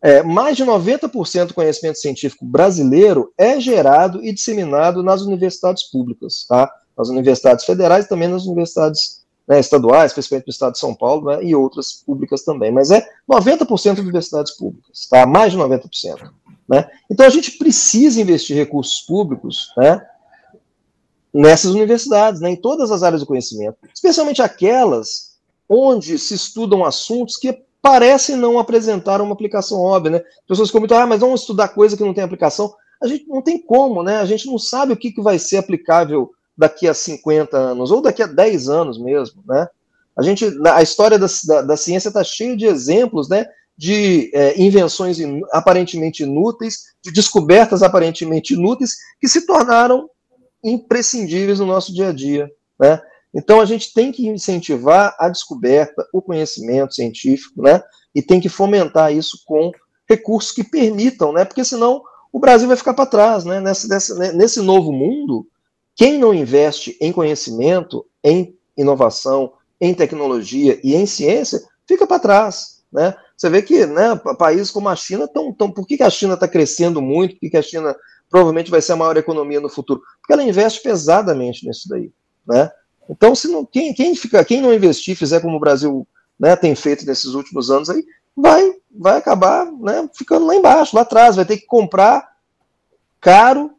É, 0.00 0.22
mais 0.22 0.56
de 0.56 0.64
90% 0.64 1.46
do 1.46 1.54
conhecimento 1.54 1.98
científico 1.98 2.44
brasileiro 2.44 3.32
é 3.36 3.58
gerado 3.58 4.24
e 4.24 4.32
disseminado 4.32 5.02
nas 5.02 5.22
universidades 5.22 5.82
públicas, 5.90 6.46
tá? 6.48 6.72
Nas 6.98 7.08
universidades 7.08 7.64
federais 7.64 8.04
e 8.04 8.08
também 8.08 8.26
nas 8.26 8.44
universidades 8.44 9.24
né, 9.46 9.60
estaduais, 9.60 10.12
principalmente 10.12 10.46
no 10.48 10.50
estado 10.50 10.72
de 10.72 10.78
São 10.78 10.94
Paulo, 10.94 11.30
né, 11.30 11.44
e 11.44 11.54
outras 11.54 11.92
públicas 11.92 12.42
também. 12.42 12.72
Mas 12.72 12.90
é 12.90 13.08
90% 13.30 13.94
de 13.94 14.00
universidades 14.00 14.52
públicas, 14.52 15.06
tá? 15.08 15.24
mais 15.24 15.52
de 15.52 15.58
90%. 15.58 16.30
Né? 16.68 16.90
Então 17.10 17.24
a 17.24 17.30
gente 17.30 17.52
precisa 17.52 18.20
investir 18.20 18.56
recursos 18.56 19.00
públicos 19.00 19.72
né, 19.78 20.04
nessas 21.32 21.70
universidades, 21.70 22.40
né, 22.40 22.50
em 22.50 22.56
todas 22.56 22.90
as 22.90 23.02
áreas 23.02 23.22
do 23.22 23.26
conhecimento, 23.26 23.78
especialmente 23.94 24.42
aquelas 24.42 25.38
onde 25.68 26.18
se 26.18 26.34
estudam 26.34 26.84
assuntos 26.84 27.36
que 27.36 27.62
parecem 27.80 28.36
não 28.36 28.58
apresentar 28.58 29.20
uma 29.20 29.32
aplicação 29.32 29.80
óbvia. 29.80 30.12
Né? 30.12 30.22
Pessoas 30.46 30.72
muito, 30.72 30.94
ah, 30.94 31.06
mas 31.06 31.20
vamos 31.20 31.42
estudar 31.42 31.68
coisa 31.68 31.96
que 31.96 32.04
não 32.04 32.12
tem 32.12 32.24
aplicação. 32.24 32.74
A 33.00 33.06
gente 33.06 33.28
não 33.28 33.40
tem 33.40 33.62
como, 33.62 34.02
né? 34.02 34.16
A 34.16 34.24
gente 34.24 34.46
não 34.46 34.58
sabe 34.58 34.92
o 34.92 34.96
que, 34.96 35.12
que 35.12 35.22
vai 35.22 35.38
ser 35.38 35.58
aplicável 35.58 36.32
daqui 36.58 36.88
a 36.88 36.92
50 36.92 37.56
anos, 37.56 37.90
ou 37.92 38.02
daqui 38.02 38.22
a 38.22 38.26
10 38.26 38.68
anos 38.68 38.98
mesmo, 38.98 39.42
né? 39.46 39.68
A 40.16 40.22
gente, 40.22 40.44
a 40.66 40.82
história 40.82 41.16
da, 41.16 41.28
da, 41.46 41.62
da 41.62 41.76
ciência 41.76 42.08
está 42.08 42.24
cheia 42.24 42.56
de 42.56 42.66
exemplos, 42.66 43.28
né? 43.28 43.46
de 43.78 44.28
é, 44.34 44.60
invenções 44.60 45.20
in, 45.20 45.40
aparentemente 45.52 46.24
inúteis, 46.24 46.86
de 47.00 47.12
descobertas 47.12 47.80
aparentemente 47.80 48.54
inúteis, 48.54 48.96
que 49.20 49.28
se 49.28 49.46
tornaram 49.46 50.10
imprescindíveis 50.64 51.60
no 51.60 51.66
nosso 51.66 51.94
dia 51.94 52.08
a 52.08 52.12
dia. 52.12 52.50
Né? 52.80 53.00
Então 53.32 53.60
a 53.60 53.64
gente 53.64 53.94
tem 53.94 54.10
que 54.10 54.26
incentivar 54.26 55.14
a 55.16 55.28
descoberta, 55.28 56.04
o 56.12 56.20
conhecimento 56.20 56.92
científico, 56.92 57.62
né? 57.62 57.80
e 58.12 58.20
tem 58.20 58.40
que 58.40 58.48
fomentar 58.48 59.14
isso 59.14 59.44
com 59.46 59.70
recursos 60.10 60.50
que 60.50 60.64
permitam, 60.64 61.32
né? 61.32 61.44
porque 61.44 61.64
senão 61.64 62.02
o 62.32 62.40
Brasil 62.40 62.66
vai 62.66 62.76
ficar 62.76 62.94
para 62.94 63.06
trás. 63.06 63.44
Né? 63.44 63.60
Nesse, 63.60 63.88
nesse, 63.88 64.32
nesse 64.32 64.60
novo 64.60 64.90
mundo, 64.90 65.46
quem 65.98 66.16
não 66.16 66.32
investe 66.32 66.96
em 67.00 67.12
conhecimento, 67.12 68.06
em 68.22 68.56
inovação, 68.76 69.52
em 69.80 69.92
tecnologia 69.92 70.78
e 70.84 70.94
em 70.94 71.04
ciência, 71.06 71.60
fica 71.88 72.06
para 72.06 72.20
trás. 72.20 72.84
Né? 72.90 73.16
Você 73.36 73.50
vê 73.50 73.62
que 73.62 73.84
né, 73.84 74.14
países 74.38 74.70
como 74.70 74.88
a 74.88 74.94
China 74.94 75.24
estão. 75.24 75.52
Tão, 75.52 75.68
por 75.68 75.84
que, 75.84 75.96
que 75.96 76.04
a 76.04 76.08
China 76.08 76.34
está 76.34 76.46
crescendo 76.46 77.02
muito? 77.02 77.34
Por 77.34 77.40
que, 77.40 77.50
que 77.50 77.56
a 77.56 77.62
China 77.62 77.96
provavelmente 78.30 78.70
vai 78.70 78.80
ser 78.80 78.92
a 78.92 78.96
maior 78.96 79.16
economia 79.16 79.60
no 79.60 79.68
futuro? 79.68 80.00
Porque 80.20 80.32
ela 80.32 80.44
investe 80.44 80.80
pesadamente 80.80 81.66
nisso 81.66 81.88
daí. 81.88 82.12
Né? 82.46 82.70
Então, 83.10 83.34
se 83.34 83.48
não, 83.48 83.66
quem, 83.66 83.92
quem, 83.92 84.14
fica, 84.14 84.44
quem 84.44 84.60
não 84.60 84.72
investir, 84.72 85.16
fizer 85.16 85.40
como 85.40 85.56
o 85.56 85.60
Brasil 85.60 86.06
né, 86.38 86.54
tem 86.54 86.76
feito 86.76 87.04
nesses 87.04 87.34
últimos 87.34 87.72
anos, 87.72 87.90
aí 87.90 88.04
vai, 88.36 88.72
vai 88.88 89.18
acabar 89.18 89.66
né, 89.66 90.08
ficando 90.16 90.46
lá 90.46 90.54
embaixo, 90.54 90.94
lá 90.94 91.02
atrás, 91.02 91.34
vai 91.34 91.44
ter 91.44 91.56
que 91.56 91.66
comprar 91.66 92.36
caro 93.20 93.72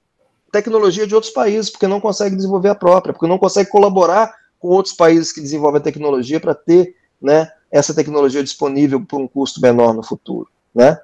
tecnologia 0.51 1.05
de 1.05 1.15
outros 1.15 1.31
países, 1.31 1.69
porque 1.69 1.87
não 1.87 1.99
consegue 1.99 2.35
desenvolver 2.35 2.69
a 2.69 2.75
própria, 2.75 3.13
porque 3.13 3.27
não 3.27 3.37
consegue 3.37 3.69
colaborar 3.69 4.33
com 4.59 4.67
outros 4.69 4.93
países 4.93 5.31
que 5.31 5.41
desenvolvem 5.41 5.79
a 5.79 5.83
tecnologia 5.83 6.39
para 6.39 6.53
ter 6.53 6.95
né, 7.21 7.49
essa 7.71 7.93
tecnologia 7.93 8.43
disponível 8.43 9.03
por 9.05 9.19
um 9.19 9.27
custo 9.27 9.61
menor 9.61 9.93
no 9.93 10.03
futuro. 10.03 10.49
Né? 10.73 10.97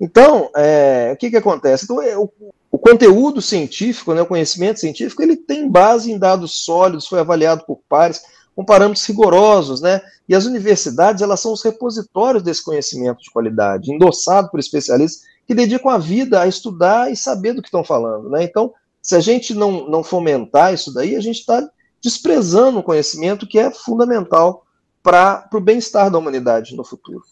Então, 0.00 0.50
é, 0.56 1.10
o 1.14 1.16
que, 1.16 1.30
que 1.30 1.36
acontece? 1.36 1.84
Então, 1.84 2.00
é, 2.00 2.16
o, 2.16 2.30
o, 2.70 2.78
conteúdo 2.78 3.42
científico, 3.42 4.14
né, 4.14 4.22
o 4.22 4.26
conhecimento 4.26 4.80
científico, 4.80 5.22
ele 5.22 5.36
tem 5.36 5.68
base 5.68 6.10
em 6.12 6.18
dados 6.18 6.64
sólidos, 6.64 7.06
foi 7.06 7.20
avaliado 7.20 7.64
por 7.64 7.80
pares, 7.88 8.22
com 8.54 8.64
parâmetros 8.64 9.06
rigorosos, 9.06 9.80
né? 9.80 10.00
E 10.28 10.34
as 10.34 10.44
universidades, 10.44 11.22
elas 11.22 11.38
são 11.38 11.52
os 11.52 11.62
repositórios 11.62 12.42
desse 12.42 12.64
conhecimento 12.64 13.22
de 13.22 13.30
qualidade, 13.30 13.92
endossado 13.92 14.50
por 14.50 14.58
especialistas 14.58 15.22
que 15.46 15.54
dedicam 15.54 15.88
a 15.90 15.96
vida 15.96 16.40
a 16.40 16.48
estudar 16.48 17.10
e 17.10 17.16
saber 17.16 17.52
do 17.52 17.62
que 17.62 17.68
estão 17.68 17.84
falando, 17.84 18.28
né? 18.28 18.42
Então, 18.42 18.74
se 19.08 19.16
a 19.16 19.20
gente 19.20 19.54
não, 19.54 19.88
não 19.88 20.04
fomentar 20.04 20.74
isso 20.74 20.92
daí, 20.92 21.16
a 21.16 21.20
gente 21.20 21.38
está 21.38 21.66
desprezando 22.04 22.78
o 22.78 22.82
conhecimento 22.82 23.46
que 23.46 23.58
é 23.58 23.70
fundamental 23.70 24.66
para 25.02 25.48
o 25.54 25.60
bem-estar 25.60 26.10
da 26.10 26.18
humanidade 26.18 26.76
no 26.76 26.84
futuro. 26.84 27.22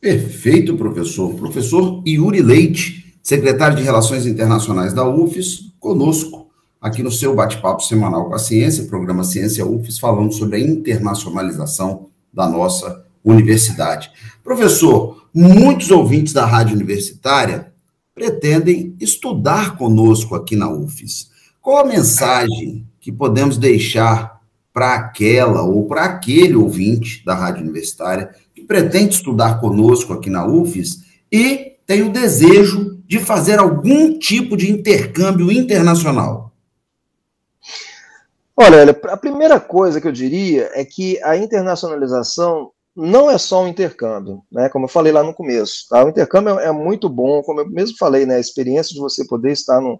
Perfeito, 0.00 0.74
professor. 0.74 1.34
Professor 1.34 2.02
Yuri 2.08 2.40
Leite, 2.40 3.14
secretário 3.22 3.76
de 3.76 3.82
Relações 3.82 4.24
Internacionais 4.24 4.94
da 4.94 5.06
UFES, 5.06 5.70
conosco 5.78 6.48
aqui 6.80 7.02
no 7.02 7.12
seu 7.12 7.34
bate-papo 7.34 7.82
semanal 7.82 8.30
com 8.30 8.34
a 8.34 8.38
ciência, 8.38 8.84
programa 8.84 9.22
Ciência 9.22 9.66
UFES, 9.66 9.98
falando 9.98 10.32
sobre 10.32 10.56
a 10.56 10.60
internacionalização 10.60 12.06
da 12.32 12.48
nossa 12.48 13.04
universidade. 13.22 14.10
Professor, 14.42 15.28
muitos 15.34 15.90
ouvintes 15.90 16.32
da 16.32 16.46
rádio 16.46 16.74
universitária 16.74 17.70
pretendem 18.16 18.96
estudar 18.98 19.76
conosco 19.76 20.34
aqui 20.34 20.56
na 20.56 20.70
UFES. 20.70 21.30
Qual 21.60 21.76
a 21.76 21.84
mensagem 21.84 22.88
que 22.98 23.12
podemos 23.12 23.58
deixar 23.58 24.40
para 24.72 24.94
aquela 24.94 25.62
ou 25.62 25.86
para 25.86 26.04
aquele 26.04 26.56
ouvinte 26.56 27.22
da 27.26 27.34
rádio 27.34 27.62
universitária 27.62 28.34
que 28.54 28.62
pretende 28.62 29.14
estudar 29.14 29.60
conosco 29.60 30.14
aqui 30.14 30.30
na 30.30 30.46
UFES 30.46 31.04
e 31.30 31.76
tem 31.86 32.02
o 32.02 32.12
desejo 32.12 33.02
de 33.06 33.18
fazer 33.18 33.58
algum 33.58 34.18
tipo 34.18 34.56
de 34.56 34.72
intercâmbio 34.72 35.52
internacional? 35.52 36.52
Olha, 38.56 38.98
a 39.08 39.16
primeira 39.18 39.60
coisa 39.60 40.00
que 40.00 40.08
eu 40.08 40.12
diria 40.12 40.70
é 40.72 40.86
que 40.86 41.22
a 41.22 41.36
internacionalização 41.36 42.70
não 42.96 43.30
é 43.30 43.36
só 43.36 43.62
um 43.62 43.68
intercâmbio, 43.68 44.42
né? 44.50 44.70
Como 44.70 44.86
eu 44.86 44.88
falei 44.88 45.12
lá 45.12 45.22
no 45.22 45.34
começo, 45.34 45.86
tá? 45.88 46.02
O 46.02 46.08
intercâmbio 46.08 46.58
é, 46.58 46.72
muito 46.72 47.10
bom, 47.10 47.42
como 47.42 47.60
eu 47.60 47.68
mesmo 47.68 47.98
falei, 47.98 48.24
né? 48.24 48.36
A 48.36 48.40
experiência 48.40 48.94
de 48.94 49.00
você 49.00 49.26
poder 49.26 49.52
estar 49.52 49.80
num, 49.82 49.98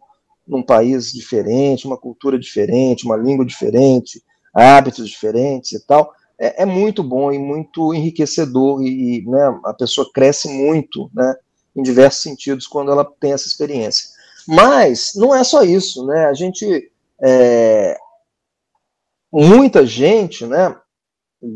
num 0.49 0.63
país 0.63 1.13
diferente, 1.13 1.87
uma 1.87 1.99
cultura 1.99 2.39
diferente, 2.39 3.05
uma 3.05 3.17
língua 3.17 3.45
diferente, 3.45 4.23
hábitos 4.55 5.07
diferentes 5.09 5.73
e 5.73 5.87
tal, 5.87 6.11
é, 6.39 6.63
é 6.63 6.65
muito 6.65 7.03
bom 7.03 7.31
e 7.31 7.39
muito 7.39 7.93
enriquecedor 7.93 8.83
e, 8.83 9.19
e 9.19 9.27
né, 9.27 9.61
a 9.65 9.75
pessoa 9.75 10.11
cresce 10.13 10.49
muito, 10.49 11.11
né? 11.15 11.35
Em 11.77 11.83
diversos 11.83 12.23
sentidos 12.23 12.67
quando 12.67 12.91
ela 12.91 13.05
tem 13.21 13.35
essa 13.35 13.47
experiência. 13.47 14.09
Mas 14.49 15.13
não 15.15 15.35
é 15.35 15.45
só 15.45 15.63
isso, 15.63 16.07
né? 16.07 16.25
A 16.25 16.33
gente 16.33 16.91
é, 17.23 17.99
muita 19.31 19.85
gente, 19.85 20.47
né? 20.47 20.75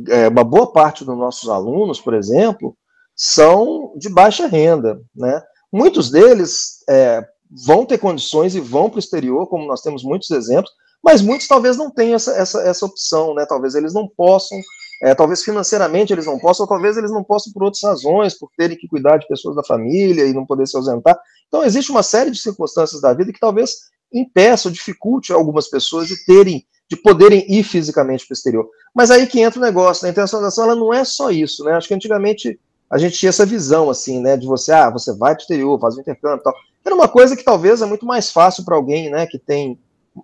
É, 0.09 0.29
uma 0.29 0.45
boa 0.45 0.73
parte 0.73 1.05
dos 1.05 1.17
nossos 1.17 1.49
alunos, 1.49 2.01
por 2.01 2.15
exemplo, 2.15 2.77
são 3.15 3.93
de 3.97 4.09
baixa 4.09 4.47
renda, 4.47 5.01
né? 5.15 5.43
Muitos 5.73 6.11
deles 6.11 6.83
é, 6.89 7.25
vão 7.67 7.85
ter 7.85 7.99
condições 7.99 8.55
e 8.55 8.61
vão 8.61 8.89
para 8.89 8.97
o 8.97 9.01
exterior, 9.01 9.47
como 9.47 9.67
nós 9.67 9.83
temos 9.83 10.03
muitos 10.03 10.31
exemplos, 10.31 10.71
mas 11.03 11.23
muitos 11.23 11.49
talvez 11.49 11.77
não 11.77 11.91
tenham 11.91 12.17
essa, 12.17 12.33
essa, 12.33 12.63
essa 12.63 12.87
opção, 12.87 13.35
né? 13.35 13.47
Talvez 13.47 13.75
eles 13.75 13.95
não 13.95 14.09
possam, 14.09 14.59
é, 15.03 15.15
talvez 15.15 15.43
financeiramente 15.43 16.13
eles 16.13 16.27
não 16.27 16.39
possam, 16.39 16.65
ou 16.65 16.69
talvez 16.69 16.97
eles 16.97 17.11
não 17.11 17.25
possam 17.25 17.53
por 17.53 17.63
outras 17.63 17.83
razões, 17.83 18.39
por 18.39 18.51
terem 18.57 18.77
que 18.77 18.89
cuidar 18.89 19.17
de 19.17 19.27
pessoas 19.27 19.57
da 19.57 19.65
família 19.65 20.27
e 20.27 20.35
não 20.35 20.47
poder 20.47 20.67
se 20.67 20.77
ausentar. 20.77 21.19
Então, 21.49 21.65
existe 21.65 21.91
uma 21.91 22.03
série 22.03 22.31
de 22.31 22.39
circunstâncias 22.39 23.01
da 23.01 23.13
vida 23.13 23.33
que 23.33 23.41
talvez 23.41 23.73
impeça 24.13 24.69
ou 24.69 24.73
dificulte 24.73 25.33
algumas 25.33 25.69
pessoas 25.69 26.07
de 26.07 26.25
terem 26.25 26.65
de 26.91 26.97
poderem 26.97 27.47
ir 27.49 27.63
fisicamente 27.63 28.27
para 28.27 28.33
o 28.33 28.37
exterior. 28.37 28.69
Mas 28.93 29.11
aí 29.13 29.27
que 29.27 29.41
entra 29.41 29.61
o 29.61 29.63
negócio, 29.63 30.03
né? 30.03 30.09
a 30.09 30.13
internacionalização 30.13 30.65
ela 30.65 30.75
não 30.75 30.93
é 30.93 31.05
só 31.05 31.31
isso, 31.31 31.63
né? 31.63 31.73
Acho 31.73 31.87
que 31.87 31.95
antigamente 31.95 32.59
a 32.91 32.99
gente 32.99 33.17
tinha 33.17 33.31
essa 33.31 33.47
visão, 33.47 33.89
assim, 33.89 34.21
né, 34.21 34.37
de 34.37 34.45
você, 34.49 34.73
ah, 34.73 34.91
você 34.91 35.15
vai 35.17 35.33
para 35.33 35.41
o 35.41 35.43
exterior, 35.43 35.79
faz 35.79 35.97
um 35.97 36.01
intercâmbio 36.01 36.41
e 36.41 36.43
tal. 36.43 36.55
Era 36.85 36.95
uma 36.95 37.07
coisa 37.07 37.37
que 37.37 37.45
talvez 37.45 37.81
é 37.81 37.87
muito 37.87 38.05
mais 38.05 38.33
fácil 38.33 38.65
para 38.65 38.75
alguém, 38.75 39.09
né, 39.09 39.27
que 39.27 39.39
tem 39.39 39.79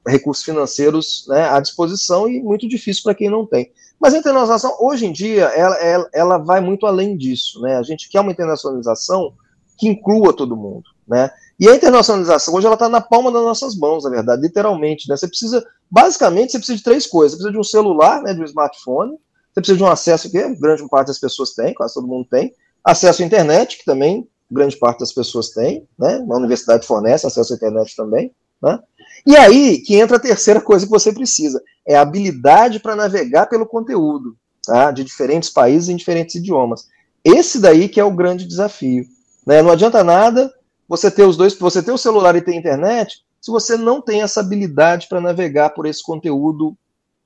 recursos 0.05 0.45
financeiros 0.45 1.27
né, 1.29 1.49
à 1.49 1.61
disposição 1.61 2.29
e 2.29 2.43
muito 2.43 2.69
difícil 2.69 3.05
para 3.05 3.15
quem 3.15 3.31
não 3.31 3.47
tem. 3.47 3.71
Mas 4.01 4.15
a 4.15 4.19
internacionalização, 4.19 4.77
hoje 4.81 5.07
em 5.07 5.13
dia, 5.13 5.45
ela, 5.45 5.77
ela, 5.77 6.11
ela 6.13 6.39
vai 6.39 6.61
muito 6.61 6.87
além 6.87 7.17
disso, 7.17 7.61
né? 7.63 7.77
A 7.77 7.83
gente 7.83 8.11
quer 8.11 8.21
uma 8.21 8.33
internacionalização 8.33 9.33
que 9.79 9.89
inclua 9.89 10.37
todo 10.37 10.57
mundo, 10.57 10.85
né? 11.09 11.31
E 11.59 11.69
a 11.69 11.75
internacionalização 11.75 12.55
hoje 12.55 12.67
ela 12.67 12.75
está 12.75 12.89
na 12.89 13.01
palma 13.01 13.33
das 13.33 13.43
nossas 13.43 13.77
mãos, 13.77 14.05
na 14.05 14.11
verdade, 14.11 14.43
literalmente. 14.43 15.09
Né? 15.09 15.17
Você 15.17 15.27
precisa, 15.27 15.65
basicamente, 15.91 16.53
você 16.53 16.59
precisa 16.59 16.79
de 16.79 16.85
três 16.85 17.07
coisas. 17.07 17.33
Você 17.33 17.37
precisa 17.39 17.53
de 17.53 17.59
um 17.59 17.65
celular, 17.65 18.23
né, 18.23 18.35
de 18.35 18.41
um 18.41 18.45
smartphone. 18.45 19.13
Você 19.13 19.61
precisa 19.61 19.79
de 19.79 19.85
um 19.85 19.89
acesso 19.89 20.31
que 20.31 20.55
grande 20.57 20.87
parte 20.89 21.09
das 21.09 21.19
pessoas 21.19 21.55
tem, 21.55 21.73
quase 21.73 21.95
todo 21.95 22.07
mundo 22.07 22.27
tem. 22.31 22.53
Acesso 22.85 23.23
à 23.23 23.27
internet, 23.27 23.79
que 23.79 23.85
também 23.85 24.29
grande 24.51 24.77
parte 24.77 25.01
das 25.01 25.13
pessoas 25.13 25.51
tem, 25.51 25.87
né? 25.99 26.25
A 26.31 26.37
universidade 26.37 26.87
fornece 26.87 27.27
acesso 27.27 27.53
à 27.53 27.57
internet 27.57 27.97
também, 27.97 28.31
né? 28.63 28.79
E 29.27 29.37
aí 29.37 29.79
que 29.79 29.97
entra 29.97 30.17
a 30.17 30.21
terceira 30.21 30.61
coisa 30.61 30.85
que 30.85 30.91
você 30.91 31.13
precisa, 31.13 31.61
é 31.87 31.97
a 31.97 32.03
habilidade 32.03 32.81
para 32.81 32.95
navegar 32.95 33.47
pelo 33.47 33.67
conteúdo, 33.67 34.37
tá? 34.65 34.91
De 34.91 35.03
diferentes 35.03 35.51
países 35.51 35.89
em 35.89 35.97
diferentes 35.97 36.37
idiomas. 36.37 36.87
Esse 37.25 37.59
daí 37.59 37.89
que 37.89 37.99
é 37.99 38.05
o 38.05 38.15
grande 38.15 38.47
desafio, 38.47 39.05
né? 39.45 39.63
Não 39.63 39.71
adianta 39.71 40.05
nada 40.05 40.53
você 40.89 41.11
ter 41.11 41.25
os 41.25 41.37
dois, 41.37 41.55
você 41.55 41.83
ter 41.83 41.93
o 41.93 41.99
celular 41.99 42.37
e 42.37 42.43
ter 42.43 42.55
internet, 42.55 43.25
se 43.41 43.51
você 43.51 43.77
não 43.77 44.01
tem 44.01 44.23
essa 44.23 44.41
habilidade 44.41 45.09
para 45.09 45.21
navegar 45.21 45.71
por 45.71 45.87
esse 45.87 46.03
conteúdo, 46.03 46.77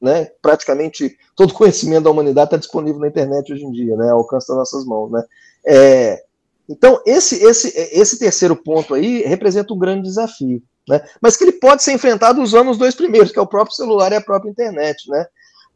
né? 0.00 0.26
Praticamente 0.40 1.16
todo 1.36 1.54
conhecimento 1.54 2.04
da 2.04 2.11
humanidade 2.11 2.48
está 2.48 2.56
disponível 2.56 3.00
na 3.00 3.08
internet 3.08 3.52
hoje 3.52 3.64
em 3.64 3.72
dia, 3.72 3.96
né? 3.96 4.11
Ao 4.11 4.18
alcance 4.18 4.48
das 4.48 4.56
nossas 4.56 4.84
mãos, 4.84 5.11
né? 5.11 5.24
É, 5.66 6.22
então 6.68 7.02
esse, 7.04 7.42
esse, 7.44 7.72
esse 7.92 8.18
terceiro 8.18 8.56
ponto 8.56 8.94
aí 8.94 9.22
representa 9.22 9.74
um 9.74 9.78
grande 9.78 10.02
desafio, 10.02 10.62
né? 10.88 11.02
Mas 11.20 11.36
que 11.36 11.44
ele 11.44 11.52
pode 11.52 11.82
ser 11.82 11.92
enfrentado 11.92 12.40
usando 12.40 12.70
os 12.70 12.78
dois 12.78 12.94
primeiros, 12.94 13.32
que 13.32 13.38
é 13.38 13.42
o 13.42 13.46
próprio 13.46 13.76
celular 13.76 14.12
e 14.12 14.16
a 14.16 14.20
própria 14.20 14.50
internet, 14.50 15.08
né? 15.11 15.26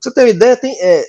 Você 0.01 0.13
ter 0.13 0.23
uma 0.23 0.31
ideia, 0.31 0.57
tem, 0.57 0.79
é, 0.81 1.05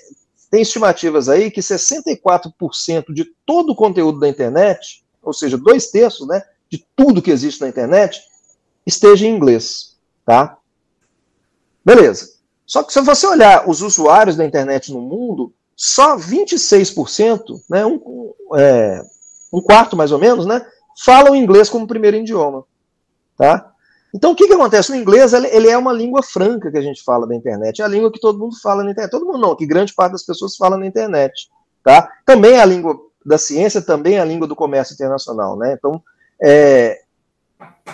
tem 0.49 0.61
estimativas 0.61 1.28
aí 1.28 1.51
que 1.51 1.59
64% 1.59 3.13
de 3.13 3.26
todo 3.45 3.71
o 3.71 3.76
conteúdo 3.76 4.19
da 4.19 4.30
internet, 4.30 5.03
ou 5.21 5.34
seja, 5.34 5.57
dois 5.57 5.91
terços, 5.91 6.28
né? 6.28 6.41
De 6.70 6.86
tudo 6.95 7.22
que 7.22 7.32
existe 7.32 7.61
na 7.61 7.68
internet 7.68 8.22
esteja 8.86 9.26
em 9.26 9.36
inglês, 9.36 9.95
tá? 10.26 10.57
Beleza. 11.84 12.36
Só 12.66 12.84
que 12.84 12.91
se 12.91 13.01
você 13.01 13.28
olhar 13.28 13.70
os 13.70 13.82
usuários 13.82 14.36
da 14.36 14.45
internet 14.45 14.91
no 14.91 15.01
mundo, 15.01 15.53
só 15.76 16.18
26%, 16.18 17.61
né, 17.70 17.86
um, 17.86 18.34
é, 18.55 19.03
um 19.53 19.61
quarto 19.61 19.95
mais 19.95 20.11
ou 20.11 20.20
menos, 20.20 20.45
né, 20.45 20.66
falam 21.03 21.36
inglês 21.36 21.70
como 21.70 21.88
primeiro 21.88 22.18
idioma, 22.18 22.63
tá? 23.38 23.72
Então, 24.16 24.32
o 24.32 24.36
que, 24.36 24.47
que 24.47 24.53
acontece? 24.53 24.93
O 24.93 24.95
inglês 24.95 25.34
ele, 25.34 25.68
é 25.68 25.78
uma 25.78 25.91
língua 25.91 26.24
franca 26.24 26.72
que 26.72 26.78
a 26.78 26.82
gente 26.82 27.03
fala 27.03 27.28
da 27.28 27.36
internet. 27.36 27.82
É 27.82 27.86
a 27.86 27.88
língua 27.88 28.09
que 28.09 28.20
todo 28.20 28.39
mundo 28.39 28.55
fala 28.61 28.82
na 28.82 28.91
internet. 28.91 29.11
Todo 29.11 29.26
mundo 29.26 29.39
não, 29.39 29.53
que 29.57 29.66
grande 29.66 29.93
parte 29.93 30.13
das 30.13 30.24
pessoas 30.24 30.55
fala 30.55 30.78
na 30.78 30.86
internet. 30.86 31.49
Tá? 31.84 32.09
Também 32.26 32.53
é 32.53 32.61
a 32.61 32.66
língua 32.66 32.97
da 33.26 33.38
ciência, 33.38 33.82
também 33.82 34.16
é 34.16 34.22
a 34.22 34.26
língua 34.26 34.47
do 34.47 34.55
comércio 34.55 34.93
internacional. 34.93 35.57
Né? 35.57 35.74
Então, 35.74 36.01
é, 36.41 37.01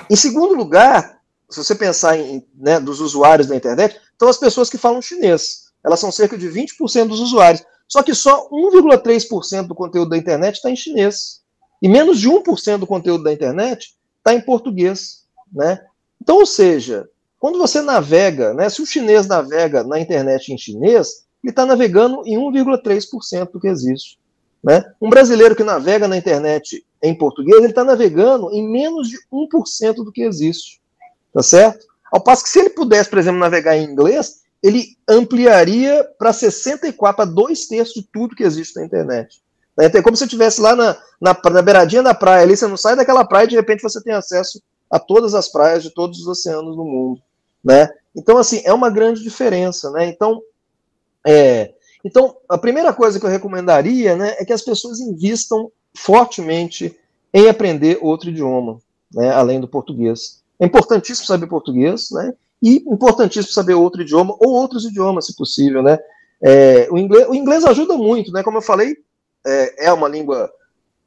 em 0.09 0.15
segundo 0.15 0.55
lugar, 0.55 1.21
se 1.49 1.63
você 1.63 1.75
pensar 1.75 2.17
em 2.17 2.45
né, 2.55 2.79
dos 2.79 2.99
usuários 2.99 3.47
da 3.47 3.55
internet, 3.55 3.99
são 4.17 4.29
as 4.29 4.37
pessoas 4.37 4.69
que 4.69 4.77
falam 4.77 5.01
chinês. 5.01 5.71
Elas 5.83 5.99
são 5.99 6.11
cerca 6.11 6.37
de 6.37 6.47
20% 6.47 7.07
dos 7.07 7.19
usuários. 7.19 7.63
Só 7.87 8.01
que 8.01 8.13
só 8.13 8.47
1,3% 8.49 9.67
do 9.67 9.75
conteúdo 9.75 10.09
da 10.09 10.17
internet 10.17 10.55
está 10.55 10.69
em 10.69 10.75
chinês. 10.75 11.41
E 11.81 11.89
menos 11.89 12.19
de 12.19 12.29
1% 12.29 12.77
do 12.77 12.87
conteúdo 12.87 13.23
da 13.23 13.33
internet 13.33 13.95
está 14.19 14.33
em 14.33 14.41
português. 14.41 15.25
Né? 15.51 15.83
Então, 16.21 16.37
ou 16.37 16.45
seja, 16.45 17.09
quando 17.37 17.57
você 17.57 17.81
navega, 17.81 18.53
né, 18.53 18.69
se 18.69 18.81
o 18.81 18.85
chinês 18.85 19.27
navega 19.27 19.83
na 19.83 19.99
internet 19.99 20.53
em 20.53 20.57
chinês, 20.57 21.25
ele 21.43 21.51
está 21.51 21.65
navegando 21.65 22.21
em 22.25 22.37
1,3% 22.37 23.51
do 23.51 23.59
que 23.59 23.67
existe. 23.67 24.19
Né? 24.63 24.83
Um 25.01 25.09
brasileiro 25.09 25.55
que 25.55 25.63
navega 25.63 26.07
na 26.07 26.17
internet 26.17 26.85
em 27.01 27.15
português, 27.15 27.57
ele 27.57 27.67
está 27.67 27.83
navegando 27.83 28.51
em 28.51 28.67
menos 28.67 29.07
de 29.07 29.17
1% 29.31 29.95
do 29.95 30.11
que 30.11 30.21
existe. 30.21 30.79
Tá 31.33 31.41
certo? 31.41 31.85
Ao 32.11 32.21
passo 32.21 32.43
que 32.43 32.49
se 32.49 32.59
ele 32.59 32.69
pudesse, 32.69 33.09
por 33.09 33.17
exemplo, 33.17 33.39
navegar 33.39 33.75
em 33.75 33.85
inglês, 33.85 34.41
ele 34.61 34.95
ampliaria 35.07 36.07
para 36.19 36.31
64, 36.31 37.15
para 37.15 37.25
dois 37.25 37.67
terços 37.67 37.95
de 37.95 38.03
tudo 38.03 38.35
que 38.35 38.43
existe 38.43 38.75
na 38.75 38.85
internet. 38.85 39.41
Né? 39.77 39.85
Então, 39.85 39.99
é 39.99 40.03
como 40.03 40.15
se 40.15 40.19
você 40.19 40.25
estivesse 40.25 40.61
lá 40.61 40.75
na, 40.75 40.97
na, 41.19 41.35
na 41.51 41.61
beiradinha 41.61 42.03
da 42.03 42.13
praia, 42.13 42.43
ali 42.43 42.55
você 42.55 42.67
não 42.67 42.77
sai 42.77 42.95
daquela 42.95 43.25
praia 43.25 43.45
e 43.45 43.49
de 43.49 43.55
repente 43.55 43.81
você 43.81 44.01
tem 44.03 44.13
acesso 44.13 44.61
a 44.89 44.99
todas 44.99 45.33
as 45.33 45.47
praias 45.51 45.81
de 45.81 45.89
todos 45.89 46.19
os 46.19 46.27
oceanos 46.27 46.75
do 46.75 46.83
mundo. 46.83 47.21
Né? 47.63 47.89
Então, 48.15 48.37
assim, 48.37 48.61
é 48.65 48.73
uma 48.73 48.89
grande 48.89 49.23
diferença. 49.23 49.89
Né? 49.91 50.07
Então, 50.07 50.41
é, 51.25 51.73
então, 52.03 52.35
a 52.49 52.57
primeira 52.57 52.91
coisa 52.93 53.19
que 53.19 53.25
eu 53.25 53.29
recomendaria 53.29 54.15
né, 54.15 54.35
é 54.39 54.45
que 54.45 54.53
as 54.53 54.61
pessoas 54.61 54.99
invistam 54.99 55.71
fortemente 55.95 56.97
em 57.33 57.47
aprender 57.47 57.99
outro 58.01 58.29
idioma, 58.29 58.79
né, 59.13 59.31
além 59.31 59.59
do 59.59 59.67
português. 59.67 60.41
É 60.59 60.65
importantíssimo 60.65 61.27
saber 61.27 61.47
português, 61.47 62.09
né, 62.11 62.33
e 62.61 62.77
importantíssimo 62.87 63.53
saber 63.53 63.73
outro 63.73 64.01
idioma, 64.01 64.35
ou 64.39 64.51
outros 64.51 64.85
idiomas, 64.85 65.27
se 65.27 65.35
possível. 65.35 65.81
Né. 65.81 65.97
É, 66.41 66.87
o, 66.91 66.97
inglês, 66.97 67.27
o, 67.29 67.35
inglês, 67.35 67.63
ajuda 67.65 67.95
muito, 67.95 68.31
né, 68.31 68.43
como 68.43 68.57
eu 68.57 68.61
falei, 68.61 68.95
é, 69.45 69.87
é, 69.87 69.93
uma 69.93 70.07
língua 70.07 70.51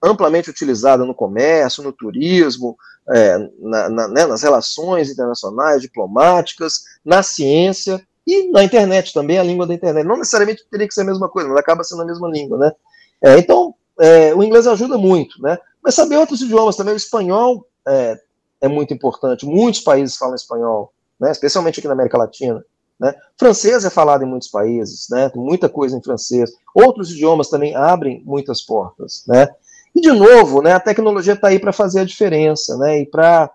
amplamente 0.03 0.51
utilizada 0.51 1.05
no 1.05 1.15
comércio, 1.15 1.83
no 1.83 1.93
turismo, 1.93 2.77
é, 3.11 3.39
na, 3.59 3.89
na, 3.89 4.09
né, 4.09 4.27
nas 4.27 4.43
relações 4.43 5.11
internacionais, 5.11 5.83
diplomáticas, 5.83 6.85
na 7.05 7.23
ciência, 7.23 8.05
e 8.27 8.51
na 8.51 8.65
internet 8.65 9.13
também, 9.13 9.39
a 9.39 9.43
língua 9.43 9.67
da 9.67 9.75
internet. 9.75 10.07
Não 10.07 10.17
necessariamente 10.17 10.65
teria 10.71 10.89
que 10.89 10.95
ser 10.95 11.03
a 11.03 11.05
mesma 11.05 11.29
coisa, 11.29 11.49
mas 11.49 11.59
acaba 11.59 11.85
sendo 11.85 12.03
a 12.03 12.07
mesma 12.07 12.29
língua, 12.29 12.59
né? 12.59 12.73
É, 13.23 13.39
então, 13.39 13.75
é, 14.01 14.35
o 14.35 14.43
inglês 14.43 14.67
ajuda 14.67 14.97
muito, 14.97 15.41
né? 15.43 15.59
Mas 15.83 15.95
saber 15.95 16.17
outros 16.17 16.41
idiomas 16.41 16.77
também, 16.77 16.95
o 16.95 16.97
espanhol 16.97 17.67
é, 17.87 18.19
é, 18.63 18.69
muito 18.69 18.95
importante. 18.95 19.45
Muitos 19.47 19.81
países 19.81 20.17
falam 20.17 20.35
espanhol, 20.35 20.93
né? 21.21 21.31
Especialmente 21.31 21.79
aqui 21.79 21.89
na 21.89 21.95
América 21.95 22.19
Latina. 22.19 22.65
Né? 22.99 23.13
Francês 23.37 23.85
é 23.85 23.91
falado 23.91 24.23
em 24.23 24.27
muitos 24.27 24.49
países, 24.49 25.09
né? 25.11 25.29
Tem 25.29 25.43
muita 25.43 25.69
coisa 25.69 25.97
em 25.97 26.03
francês. 26.03 26.53
Outros 26.75 27.11
idiomas 27.11 27.49
também 27.49 27.75
abrem 27.75 28.23
muitas 28.25 28.63
portas, 28.63 29.25
né? 29.27 29.49
E, 29.95 30.01
de 30.01 30.11
novo, 30.11 30.61
né, 30.61 30.73
a 30.73 30.81
tecnologia 30.81 31.35
está 31.35 31.49
aí 31.49 31.59
para 31.59 31.73
fazer 31.73 32.01
a 32.01 32.05
diferença, 32.05 32.77
né, 32.77 33.03
e 33.03 33.07
para 33.07 33.49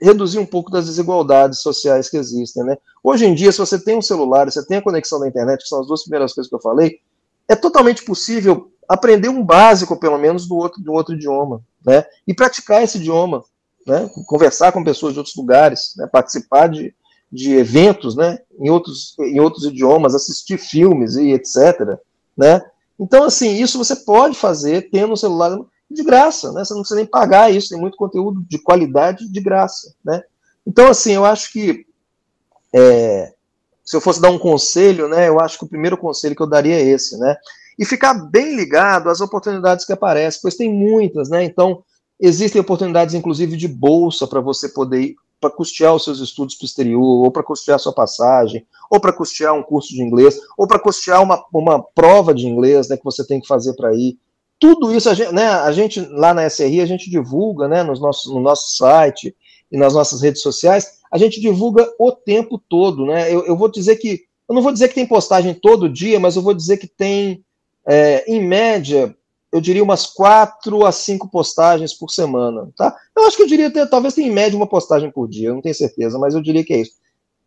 reduzir 0.00 0.38
um 0.38 0.46
pouco 0.46 0.70
das 0.70 0.86
desigualdades 0.86 1.60
sociais 1.60 2.08
que 2.08 2.16
existem. 2.16 2.62
Né? 2.64 2.76
Hoje 3.02 3.26
em 3.26 3.34
dia, 3.34 3.50
se 3.50 3.58
você 3.58 3.78
tem 3.78 3.96
um 3.96 4.02
celular, 4.02 4.50
você 4.50 4.64
tem 4.64 4.78
a 4.78 4.82
conexão 4.82 5.18
da 5.18 5.28
internet, 5.28 5.62
que 5.62 5.68
são 5.68 5.80
as 5.80 5.86
duas 5.86 6.02
primeiras 6.02 6.34
coisas 6.34 6.48
que 6.48 6.54
eu 6.54 6.60
falei, 6.60 7.00
é 7.48 7.56
totalmente 7.56 8.04
possível 8.04 8.70
aprender 8.88 9.28
um 9.28 9.42
básico, 9.42 9.96
pelo 9.98 10.18
menos, 10.18 10.46
do 10.46 10.56
outro, 10.56 10.82
do 10.82 10.92
outro 10.92 11.14
idioma, 11.14 11.62
né? 11.84 12.04
E 12.26 12.34
praticar 12.34 12.82
esse 12.82 12.98
idioma, 12.98 13.42
né? 13.86 14.10
Conversar 14.26 14.72
com 14.72 14.84
pessoas 14.84 15.12
de 15.12 15.20
outros 15.20 15.36
lugares, 15.36 15.94
né? 15.96 16.06
participar 16.06 16.68
de, 16.68 16.94
de 17.30 17.54
eventos, 17.54 18.14
né? 18.14 18.38
Em 18.58 18.70
outros, 18.70 19.16
em 19.18 19.40
outros 19.40 19.64
idiomas, 19.64 20.14
assistir 20.14 20.58
filmes 20.58 21.16
e 21.16 21.32
etc, 21.32 21.98
né? 22.36 22.60
Então, 22.98 23.24
assim, 23.24 23.54
isso 23.56 23.78
você 23.78 23.94
pode 23.94 24.36
fazer 24.36 24.88
tendo 24.90 25.12
um 25.12 25.16
celular 25.16 25.56
de 25.90 26.02
graça, 26.02 26.52
né? 26.52 26.64
Você 26.64 26.74
não 26.74 26.80
precisa 26.80 27.00
nem 27.00 27.06
pagar 27.06 27.52
isso, 27.52 27.70
tem 27.70 27.80
muito 27.80 27.96
conteúdo 27.96 28.44
de 28.48 28.58
qualidade 28.58 29.28
de 29.28 29.40
graça, 29.40 29.94
né? 30.04 30.22
Então, 30.66 30.88
assim, 30.88 31.12
eu 31.12 31.24
acho 31.24 31.52
que 31.52 31.86
é, 32.74 33.32
se 33.84 33.96
eu 33.96 34.00
fosse 34.00 34.20
dar 34.20 34.30
um 34.30 34.38
conselho, 34.38 35.08
né, 35.08 35.28
eu 35.28 35.38
acho 35.40 35.58
que 35.58 35.64
o 35.64 35.68
primeiro 35.68 35.96
conselho 35.96 36.34
que 36.34 36.42
eu 36.42 36.46
daria 36.46 36.74
é 36.74 36.82
esse, 36.82 37.16
né? 37.18 37.36
E 37.78 37.84
ficar 37.84 38.14
bem 38.14 38.56
ligado 38.56 39.08
às 39.08 39.20
oportunidades 39.20 39.84
que 39.84 39.92
aparecem, 39.92 40.40
pois 40.42 40.56
tem 40.56 40.72
muitas, 40.72 41.28
né? 41.28 41.44
Então, 41.44 41.84
existem 42.18 42.60
oportunidades, 42.60 43.14
inclusive, 43.14 43.56
de 43.56 43.68
bolsa 43.68 44.26
para 44.26 44.40
você 44.40 44.68
poder 44.68 45.00
ir 45.00 45.16
para 45.40 45.50
custear 45.50 45.94
os 45.94 46.02
seus 46.02 46.18
estudos 46.18 46.54
para 46.54 46.64
o 46.64 46.66
exterior, 46.66 47.24
ou 47.24 47.30
para 47.30 47.42
custear 47.42 47.78
sua 47.78 47.92
passagem, 47.92 48.66
ou 48.90 48.98
para 48.98 49.12
custear 49.12 49.54
um 49.54 49.62
curso 49.62 49.90
de 49.90 50.02
inglês, 50.02 50.38
ou 50.56 50.66
para 50.66 50.78
custear 50.78 51.22
uma, 51.22 51.44
uma 51.52 51.82
prova 51.82 52.34
de 52.34 52.46
inglês 52.46 52.88
né, 52.88 52.96
que 52.96 53.04
você 53.04 53.24
tem 53.24 53.40
que 53.40 53.46
fazer 53.46 53.74
para 53.74 53.94
ir. 53.94 54.18
Tudo 54.58 54.94
isso, 54.94 55.08
a 55.10 55.14
gente, 55.14 55.32
né, 55.32 55.46
a 55.48 55.70
gente 55.70 56.00
lá 56.00 56.32
na 56.32 56.46
SRI, 56.46 56.80
a 56.80 56.86
gente 56.86 57.10
divulga 57.10 57.68
né, 57.68 57.82
nos 57.82 58.00
nossos, 58.00 58.32
no 58.32 58.40
nosso 58.40 58.76
site 58.76 59.34
e 59.70 59.76
nas 59.76 59.92
nossas 59.92 60.22
redes 60.22 60.40
sociais, 60.40 61.00
a 61.12 61.18
gente 61.18 61.40
divulga 61.40 61.88
o 61.98 62.10
tempo 62.12 62.58
todo. 62.58 63.04
Né? 63.04 63.32
Eu, 63.32 63.44
eu 63.46 63.56
vou 63.56 63.70
dizer 63.70 63.96
que, 63.96 64.24
eu 64.48 64.54
não 64.54 64.62
vou 64.62 64.72
dizer 64.72 64.88
que 64.88 64.94
tem 64.94 65.06
postagem 65.06 65.52
todo 65.54 65.88
dia, 65.88 66.18
mas 66.18 66.36
eu 66.36 66.42
vou 66.42 66.54
dizer 66.54 66.78
que 66.78 66.86
tem, 66.86 67.44
é, 67.86 68.24
em 68.30 68.42
média, 68.42 69.14
eu 69.52 69.60
diria 69.60 69.82
umas 69.82 70.06
quatro 70.06 70.86
a 70.86 70.92
cinco 70.92 71.28
postagens 71.28 71.92
por 71.92 72.10
semana, 72.10 72.70
tá? 72.76 72.94
Eu 73.16 73.26
acho 73.26 73.36
que 73.36 73.42
eu 73.42 73.46
diria, 73.46 73.70
ter, 73.70 73.86
talvez 73.88 74.14
tenha 74.14 74.28
em 74.28 74.32
média 74.32 74.56
uma 74.56 74.66
postagem 74.66 75.10
por 75.10 75.28
dia, 75.28 75.48
eu 75.48 75.54
não 75.54 75.62
tenho 75.62 75.74
certeza, 75.74 76.18
mas 76.18 76.34
eu 76.34 76.42
diria 76.42 76.64
que 76.64 76.72
é 76.72 76.80
isso. 76.80 76.92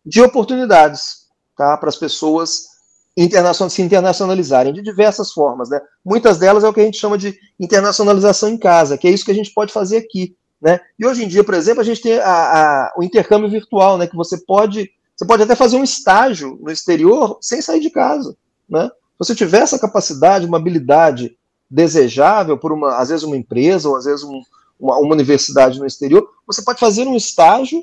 De 0.04 0.22
oportunidades, 0.22 1.26
tá? 1.56 1.76
Para 1.76 1.88
as 1.88 1.96
pessoas 1.96 2.69
internacional, 3.16 3.70
se 3.70 3.82
internacionalizarem 3.82 4.72
de 4.72 4.82
diversas 4.82 5.32
formas, 5.32 5.68
né? 5.68 5.80
Muitas 6.04 6.38
delas 6.38 6.64
é 6.64 6.68
o 6.68 6.72
que 6.72 6.80
a 6.80 6.84
gente 6.84 6.98
chama 6.98 7.18
de 7.18 7.36
internacionalização 7.58 8.48
em 8.48 8.56
casa, 8.56 8.96
que 8.96 9.08
é 9.08 9.10
isso 9.10 9.24
que 9.24 9.30
a 9.30 9.34
gente 9.34 9.52
pode 9.52 9.72
fazer 9.72 9.98
aqui, 9.98 10.36
né? 10.60 10.80
E 10.98 11.06
hoje 11.06 11.24
em 11.24 11.28
dia, 11.28 11.42
por 11.42 11.54
exemplo, 11.54 11.80
a 11.80 11.84
gente 11.84 12.00
tem 12.00 12.18
a, 12.18 12.24
a, 12.24 12.94
o 12.96 13.02
intercâmbio 13.02 13.50
virtual, 13.50 13.98
né? 13.98 14.06
Que 14.06 14.16
você 14.16 14.38
pode, 14.38 14.90
você 15.16 15.26
pode 15.26 15.42
até 15.42 15.54
fazer 15.54 15.76
um 15.76 15.84
estágio 15.84 16.58
no 16.62 16.70
exterior 16.70 17.38
sem 17.40 17.60
sair 17.60 17.80
de 17.80 17.90
casa, 17.90 18.36
né? 18.68 18.88
Se 18.88 19.28
você 19.28 19.34
tiver 19.34 19.60
essa 19.60 19.78
capacidade, 19.78 20.46
uma 20.46 20.56
habilidade 20.56 21.36
desejável 21.70 22.58
por 22.58 22.72
uma, 22.72 22.96
às 22.96 23.10
vezes 23.10 23.24
uma 23.24 23.36
empresa 23.36 23.88
ou 23.88 23.96
às 23.96 24.04
vezes 24.04 24.24
um, 24.24 24.40
uma, 24.78 24.98
uma, 24.98 25.14
universidade 25.14 25.78
no 25.78 25.86
exterior, 25.86 26.26
você 26.46 26.62
pode 26.62 26.80
fazer 26.80 27.06
um 27.06 27.14
estágio 27.14 27.82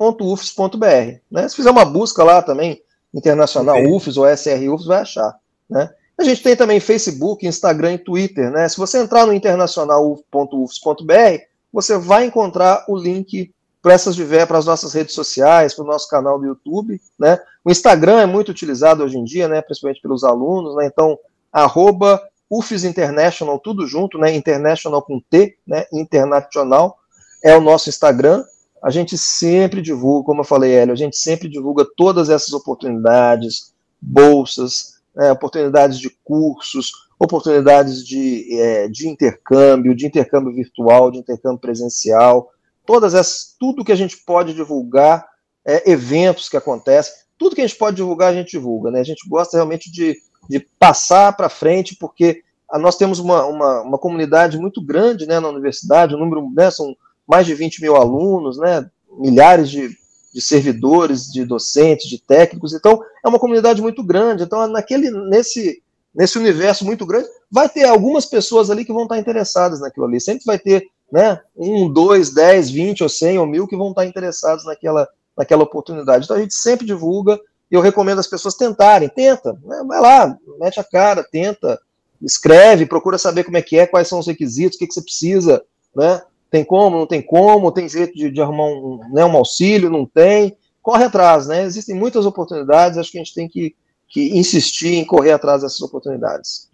internacional.ufes.br. 0.00 1.20
Né? 1.30 1.48
Se 1.48 1.56
fizer 1.56 1.70
uma 1.70 1.84
busca 1.84 2.24
lá 2.24 2.42
também, 2.42 2.82
internacional 3.12 3.76
okay. 3.76 3.92
UFES 3.92 4.16
ou 4.16 4.26
SR 4.26 4.72
UFES, 4.72 4.86
vai 4.86 5.02
achar. 5.02 5.36
Né? 5.68 5.90
A 6.18 6.24
gente 6.24 6.42
tem 6.42 6.56
também 6.56 6.80
Facebook, 6.80 7.46
Instagram 7.46 7.94
e 7.94 7.98
Twitter. 7.98 8.50
Né? 8.50 8.68
Se 8.68 8.76
você 8.76 8.98
entrar 8.98 9.26
no 9.26 9.32
internacional.ufes.br, 9.32 11.42
você 11.72 11.98
vai 11.98 12.26
encontrar 12.26 12.84
o 12.88 12.96
link 12.96 13.52
para 13.82 13.94
essas 13.94 14.16
para 14.46 14.58
as 14.58 14.66
nossas 14.66 14.92
redes 14.92 15.14
sociais, 15.14 15.74
para 15.74 15.84
o 15.84 15.86
nosso 15.86 16.08
canal 16.08 16.38
do 16.38 16.44
YouTube, 16.44 17.00
né? 17.18 17.38
O 17.64 17.70
Instagram 17.70 18.20
é 18.20 18.26
muito 18.26 18.50
utilizado 18.50 19.02
hoje 19.02 19.16
em 19.16 19.24
dia, 19.24 19.48
né? 19.48 19.62
Principalmente 19.62 20.02
pelos 20.02 20.22
alunos, 20.22 20.76
né? 20.76 20.84
Então, 20.84 21.18
arroba 21.50 22.22
UFIS 22.50 22.84
International, 22.84 23.58
tudo 23.58 23.86
junto, 23.86 24.18
né? 24.18 24.34
International 24.34 25.00
com 25.00 25.18
T, 25.18 25.56
né? 25.66 25.86
Internacional 25.90 26.98
é 27.42 27.56
o 27.56 27.60
nosso 27.60 27.88
Instagram. 27.88 28.44
A 28.82 28.90
gente 28.90 29.18
sempre 29.18 29.82
divulga, 29.82 30.26
como 30.26 30.40
eu 30.40 30.44
falei, 30.44 30.72
Hélio, 30.72 30.92
a 30.92 30.96
gente 30.96 31.16
sempre 31.16 31.48
divulga 31.48 31.86
todas 31.96 32.30
essas 32.30 32.52
oportunidades, 32.52 33.74
bolsas, 34.00 35.00
né? 35.14 35.30
oportunidades 35.32 35.98
de 35.98 36.10
cursos, 36.24 36.90
oportunidades 37.18 38.06
de, 38.06 38.58
é, 38.58 38.88
de 38.88 39.08
intercâmbio, 39.08 39.94
de 39.94 40.06
intercâmbio 40.06 40.54
virtual, 40.54 41.10
de 41.10 41.18
intercâmbio 41.18 41.58
presencial 41.58 42.50
todas 42.90 43.14
essas, 43.14 43.54
tudo 43.56 43.84
que 43.84 43.92
a 43.92 43.96
gente 43.96 44.16
pode 44.16 44.52
divulgar, 44.52 45.24
é, 45.64 45.92
eventos 45.92 46.48
que 46.48 46.56
acontecem, 46.56 47.14
tudo 47.38 47.54
que 47.54 47.60
a 47.60 47.66
gente 47.66 47.78
pode 47.78 47.94
divulgar, 47.94 48.30
a 48.30 48.34
gente 48.34 48.50
divulga, 48.50 48.90
né? 48.90 48.98
A 48.98 49.04
gente 49.04 49.28
gosta 49.28 49.56
realmente 49.56 49.92
de, 49.92 50.16
de 50.48 50.58
passar 50.76 51.36
para 51.36 51.48
frente, 51.48 51.94
porque 51.94 52.42
nós 52.80 52.96
temos 52.96 53.20
uma, 53.20 53.46
uma, 53.46 53.82
uma, 53.82 53.98
comunidade 53.98 54.58
muito 54.58 54.84
grande 54.84 55.24
né, 55.24 55.38
na 55.38 55.48
universidade, 55.48 56.16
o 56.16 56.18
número, 56.18 56.50
né, 56.52 56.68
são 56.70 56.94
mais 57.30 57.46
de 57.46 57.54
20 57.54 57.80
mil 57.80 57.96
alunos, 57.96 58.58
né, 58.58 58.90
milhares 59.18 59.70
de, 59.70 59.88
de 60.34 60.40
servidores, 60.40 61.30
de 61.30 61.44
docentes, 61.44 62.08
de 62.08 62.18
técnicos, 62.18 62.72
então 62.74 63.00
é 63.24 63.28
uma 63.28 63.38
comunidade 63.38 63.80
muito 63.80 64.02
grande, 64.02 64.42
então 64.42 64.66
naquele, 64.66 65.10
nesse, 65.28 65.82
nesse 66.14 66.38
universo 66.38 66.84
muito 66.84 67.06
grande, 67.06 67.28
vai 67.50 67.68
ter 67.68 67.84
algumas 67.84 68.26
pessoas 68.26 68.70
ali 68.70 68.84
que 68.84 68.92
vão 68.92 69.04
estar 69.04 69.18
interessadas 69.18 69.80
naquilo 69.80 70.06
ali, 70.06 70.20
sempre 70.20 70.44
vai 70.44 70.58
ter 70.58 70.86
né? 71.10 71.40
Um, 71.56 71.92
dois, 71.92 72.32
dez, 72.32 72.70
vinte 72.70 73.02
ou 73.02 73.08
cem 73.08 73.38
ou 73.38 73.46
mil 73.46 73.66
que 73.66 73.76
vão 73.76 73.90
estar 73.90 74.06
interessados 74.06 74.64
naquela, 74.64 75.08
naquela 75.36 75.64
oportunidade. 75.64 76.24
Então 76.24 76.36
a 76.36 76.40
gente 76.40 76.54
sempre 76.54 76.86
divulga 76.86 77.38
e 77.70 77.74
eu 77.74 77.80
recomendo 77.80 78.18
as 78.18 78.26
pessoas 78.26 78.54
tentarem, 78.54 79.08
tenta, 79.08 79.52
né? 79.64 79.82
vai 79.86 80.00
lá, 80.00 80.38
mete 80.58 80.78
a 80.78 80.84
cara, 80.84 81.24
tenta, 81.24 81.80
escreve, 82.22 82.86
procura 82.86 83.18
saber 83.18 83.44
como 83.44 83.56
é 83.56 83.62
que 83.62 83.78
é, 83.78 83.86
quais 83.86 84.08
são 84.08 84.18
os 84.18 84.26
requisitos, 84.26 84.76
o 84.76 84.78
que, 84.78 84.86
que 84.86 84.94
você 84.94 85.02
precisa, 85.02 85.62
né? 85.94 86.22
Tem 86.50 86.64
como, 86.64 86.98
não 86.98 87.06
tem 87.06 87.22
como, 87.22 87.70
tem 87.70 87.88
jeito 87.88 88.14
de, 88.14 88.30
de 88.30 88.40
arrumar 88.40 88.64
um, 88.64 89.00
né, 89.12 89.24
um 89.24 89.36
auxílio, 89.36 89.88
não 89.88 90.04
tem, 90.04 90.56
corre 90.82 91.04
atrás, 91.04 91.46
né? 91.46 91.64
Existem 91.64 91.94
muitas 91.94 92.26
oportunidades, 92.26 92.98
acho 92.98 93.12
que 93.12 93.18
a 93.18 93.22
gente 93.22 93.34
tem 93.34 93.48
que, 93.48 93.74
que 94.08 94.36
insistir 94.36 94.94
em 94.94 95.04
correr 95.04 95.32
atrás 95.32 95.62
dessas 95.62 95.80
oportunidades. 95.80 96.68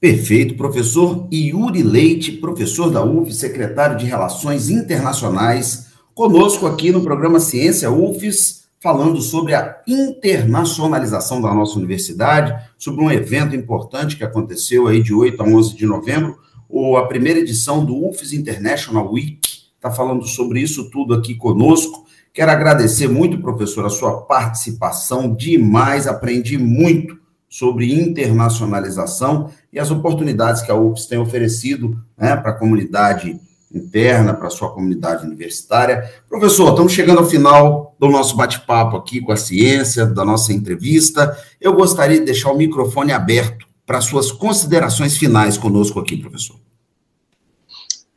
Perfeito, 0.00 0.56
professor 0.56 1.28
Yuri 1.32 1.82
Leite, 1.82 2.32
professor 2.32 2.90
da 2.90 3.04
UF, 3.04 3.32
secretário 3.32 3.96
de 3.96 4.04
Relações 4.04 4.68
Internacionais, 4.68 5.92
conosco 6.14 6.66
aqui 6.66 6.90
no 6.90 7.02
programa 7.02 7.38
Ciência 7.38 7.90
UFES, 7.90 8.62
falando 8.80 9.22
sobre 9.22 9.54
a 9.54 9.80
internacionalização 9.86 11.40
da 11.40 11.54
nossa 11.54 11.78
universidade, 11.78 12.52
sobre 12.76 13.04
um 13.04 13.12
evento 13.12 13.54
importante 13.54 14.16
que 14.16 14.24
aconteceu 14.24 14.88
aí 14.88 15.00
de 15.00 15.14
8 15.14 15.40
a 15.40 15.46
11 15.46 15.76
de 15.76 15.86
novembro, 15.86 16.36
ou 16.72 16.96
a 16.96 17.06
primeira 17.06 17.38
edição 17.38 17.84
do 17.84 18.08
UFES 18.08 18.32
International 18.32 19.12
Week, 19.12 19.38
está 19.76 19.90
falando 19.90 20.26
sobre 20.26 20.58
isso 20.58 20.90
tudo 20.90 21.12
aqui 21.12 21.34
conosco. 21.34 22.06
Quero 22.32 22.50
agradecer 22.50 23.08
muito, 23.08 23.42
professor, 23.42 23.84
a 23.84 23.90
sua 23.90 24.22
participação, 24.22 25.34
demais, 25.34 26.06
aprendi 26.06 26.56
muito 26.56 27.20
sobre 27.46 27.92
internacionalização 27.92 29.50
e 29.70 29.78
as 29.78 29.90
oportunidades 29.90 30.62
que 30.62 30.72
a 30.72 30.74
UFS 30.74 31.04
tem 31.04 31.18
oferecido 31.18 32.02
né, 32.16 32.34
para 32.34 32.52
a 32.52 32.58
comunidade 32.58 33.38
interna, 33.74 34.32
para 34.32 34.46
a 34.46 34.50
sua 34.50 34.72
comunidade 34.72 35.26
universitária. 35.26 36.10
Professor, 36.26 36.70
estamos 36.70 36.92
chegando 36.92 37.18
ao 37.18 37.28
final 37.28 37.94
do 37.98 38.08
nosso 38.08 38.34
bate-papo 38.34 38.96
aqui 38.96 39.20
com 39.20 39.32
a 39.32 39.36
ciência, 39.36 40.06
da 40.06 40.24
nossa 40.24 40.54
entrevista. 40.54 41.36
Eu 41.60 41.74
gostaria 41.74 42.18
de 42.18 42.24
deixar 42.24 42.50
o 42.50 42.56
microfone 42.56 43.12
aberto 43.12 43.66
para 43.84 44.00
suas 44.00 44.32
considerações 44.32 45.18
finais 45.18 45.58
conosco 45.58 46.00
aqui, 46.00 46.16
professor. 46.16 46.61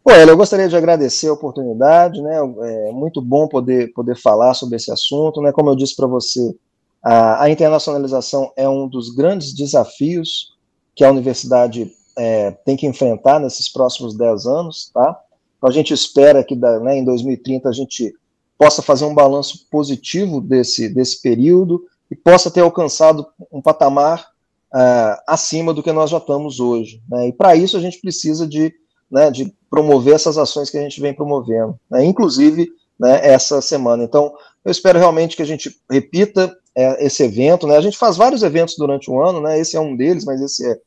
Olha, 0.08 0.30
eu 0.30 0.38
gostaria 0.38 0.70
de 0.70 0.76
agradecer 0.76 1.28
a 1.28 1.34
oportunidade, 1.34 2.22
né? 2.22 2.38
É 2.88 2.92
muito 2.92 3.20
bom 3.20 3.48
poder, 3.48 3.92
poder 3.92 4.16
falar 4.16 4.54
sobre 4.54 4.76
esse 4.76 4.92
assunto, 4.92 5.42
né? 5.42 5.52
Como 5.52 5.72
eu 5.72 5.76
disse 5.76 5.96
para 5.96 6.06
você, 6.06 6.56
a, 7.02 7.44
a 7.44 7.50
internacionalização 7.50 8.52
é 8.56 8.70
um 8.70 8.88
dos 8.88 9.10
grandes 9.10 9.52
desafios 9.52 10.54
que 10.96 11.04
a 11.04 11.10
universidade 11.10 11.92
é, 12.16 12.52
tem 12.52 12.78
que 12.78 12.86
enfrentar 12.86 13.40
nesses 13.40 13.68
próximos 13.68 14.16
10 14.16 14.46
anos, 14.46 14.92
tá? 14.94 15.20
Então 15.58 15.70
a 15.70 15.74
gente 15.74 15.92
espera 15.92 16.44
que 16.44 16.56
né, 16.56 17.00
em 17.00 17.04
2030 17.04 17.68
a 17.68 17.72
gente 17.74 18.14
possa 18.60 18.84
fazer 18.84 19.06
um 19.06 19.14
balanço 19.14 19.68
positivo 19.72 20.40
desse, 20.40 20.88
desse 20.88 21.20
período 21.20 21.84
e 22.12 22.16
possa 22.16 22.52
ter 22.52 22.62
alcançado 22.62 23.26
um 23.52 23.60
patamar 23.60 24.28
uh, 24.72 25.20
acima 25.28 25.74
do 25.74 25.82
que 25.82 25.92
nós 25.92 26.12
já 26.12 26.20
estamos 26.20 26.60
hoje. 26.60 27.02
Né? 27.10 27.30
E 27.30 27.34
para 27.34 27.56
isso 27.56 27.76
a 27.76 27.82
gente 27.82 28.00
precisa 28.00 28.48
de, 28.48 28.74
né, 29.16 29.32
de 29.32 29.56
promover 29.70 30.14
essas 30.14 30.38
ações 30.38 30.70
que 30.70 30.78
a 30.78 30.82
gente 30.82 31.00
vem 31.00 31.14
promovendo, 31.14 31.80
né? 31.90 32.04
inclusive 32.04 32.68
né, 33.00 33.22
essa 33.24 33.62
semana. 33.62 34.04
Então, 34.04 34.34
eu 34.64 34.70
espero 34.70 35.00
realmente 35.00 35.38
que 35.38 35.42
a 35.42 35.46
gente 35.46 35.74
repita 35.90 36.54
é, 36.76 37.06
esse 37.06 37.24
evento. 37.24 37.66
Né? 37.66 37.78
A 37.78 37.82
gente 37.82 37.98
faz 37.98 38.18
vários 38.18 38.44
eventos 38.44 38.76
durante 38.78 39.10
o 39.10 39.22
ano, 39.22 39.40
né? 39.40 39.58
esse 39.58 39.78
é 39.78 39.80
um 39.80 39.96
deles, 39.96 40.26
mas 40.26 40.42
esse 40.42 40.70
é, 40.70 40.78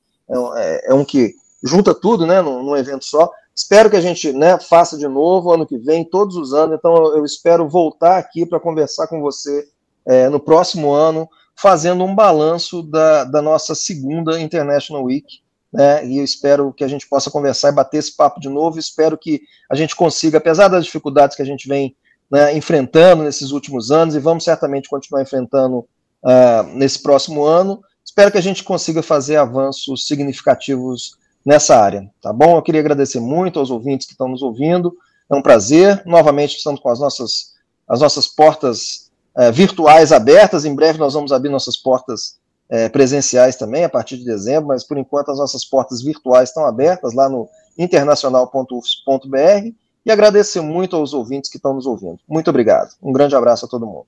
é, 0.56 0.90
é 0.90 0.94
um 0.94 1.06
que 1.06 1.32
junta 1.64 1.94
tudo 1.94 2.26
né, 2.26 2.42
num, 2.42 2.62
num 2.62 2.76
evento 2.76 3.06
só. 3.06 3.30
Espero 3.56 3.88
que 3.88 3.96
a 3.96 4.00
gente 4.02 4.30
né, 4.34 4.58
faça 4.60 4.98
de 4.98 5.08
novo 5.08 5.50
ano 5.50 5.66
que 5.66 5.78
vem, 5.78 6.04
todos 6.04 6.36
os 6.36 6.52
anos. 6.52 6.76
Então, 6.78 6.94
eu 7.16 7.24
espero 7.24 7.66
voltar 7.66 8.18
aqui 8.18 8.44
para 8.44 8.60
conversar 8.60 9.06
com 9.06 9.22
você 9.22 9.66
é, 10.04 10.28
no 10.28 10.38
próximo 10.38 10.92
ano, 10.92 11.26
fazendo 11.56 12.04
um 12.04 12.14
balanço 12.14 12.82
da, 12.82 13.24
da 13.24 13.40
nossa 13.40 13.74
segunda 13.74 14.38
International 14.38 15.02
Week. 15.02 15.40
Né, 15.72 16.06
e 16.06 16.18
eu 16.18 16.24
espero 16.24 16.72
que 16.72 16.82
a 16.82 16.88
gente 16.88 17.06
possa 17.06 17.30
conversar 17.30 17.68
e 17.68 17.72
bater 17.72 17.98
esse 17.98 18.16
papo 18.16 18.40
de 18.40 18.48
novo. 18.48 18.78
Espero 18.78 19.18
que 19.18 19.42
a 19.70 19.74
gente 19.74 19.94
consiga, 19.94 20.38
apesar 20.38 20.68
das 20.68 20.84
dificuldades 20.84 21.36
que 21.36 21.42
a 21.42 21.46
gente 21.46 21.68
vem 21.68 21.94
né, 22.30 22.56
enfrentando 22.56 23.22
nesses 23.22 23.50
últimos 23.50 23.90
anos, 23.90 24.14
e 24.14 24.20
vamos 24.20 24.44
certamente 24.44 24.88
continuar 24.88 25.22
enfrentando 25.22 25.78
uh, 25.78 26.62
nesse 26.74 27.02
próximo 27.02 27.44
ano, 27.44 27.82
espero 28.04 28.30
que 28.30 28.38
a 28.38 28.42
gente 28.42 28.64
consiga 28.64 29.02
fazer 29.02 29.36
avanços 29.36 30.06
significativos 30.06 31.16
nessa 31.44 31.78
área, 31.78 32.10
tá 32.20 32.32
bom? 32.32 32.56
Eu 32.56 32.62
queria 32.62 32.80
agradecer 32.80 33.20
muito 33.20 33.58
aos 33.58 33.70
ouvintes 33.70 34.06
que 34.06 34.12
estão 34.12 34.28
nos 34.28 34.42
ouvindo, 34.42 34.94
é 35.30 35.34
um 35.34 35.42
prazer, 35.42 36.02
novamente 36.04 36.56
estamos 36.56 36.80
com 36.80 36.90
as 36.90 37.00
nossas, 37.00 37.54
as 37.88 38.00
nossas 38.00 38.26
portas 38.26 39.10
é, 39.36 39.50
virtuais 39.50 40.12
abertas, 40.12 40.64
em 40.64 40.74
breve 40.74 40.98
nós 40.98 41.14
vamos 41.14 41.32
abrir 41.32 41.48
nossas 41.48 41.76
portas 41.76 42.38
é, 42.68 42.88
presenciais 42.88 43.56
também, 43.56 43.84
a 43.84 43.88
partir 43.88 44.16
de 44.18 44.24
dezembro, 44.24 44.68
mas 44.68 44.84
por 44.84 44.98
enquanto 44.98 45.30
as 45.30 45.38
nossas 45.38 45.64
portas 45.64 46.02
virtuais 46.02 46.50
estão 46.50 46.66
abertas 46.66 47.14
lá 47.14 47.28
no 47.28 47.48
internacional.ufs.br 47.78 49.72
e 50.04 50.10
agradecer 50.10 50.60
muito 50.60 50.96
aos 50.96 51.12
ouvintes 51.12 51.50
que 51.50 51.56
estão 51.56 51.74
nos 51.74 51.86
ouvindo. 51.86 52.18
Muito 52.28 52.48
obrigado. 52.50 52.90
Um 53.02 53.12
grande 53.12 53.34
abraço 53.34 53.66
a 53.66 53.68
todo 53.68 53.86
mundo. 53.86 54.06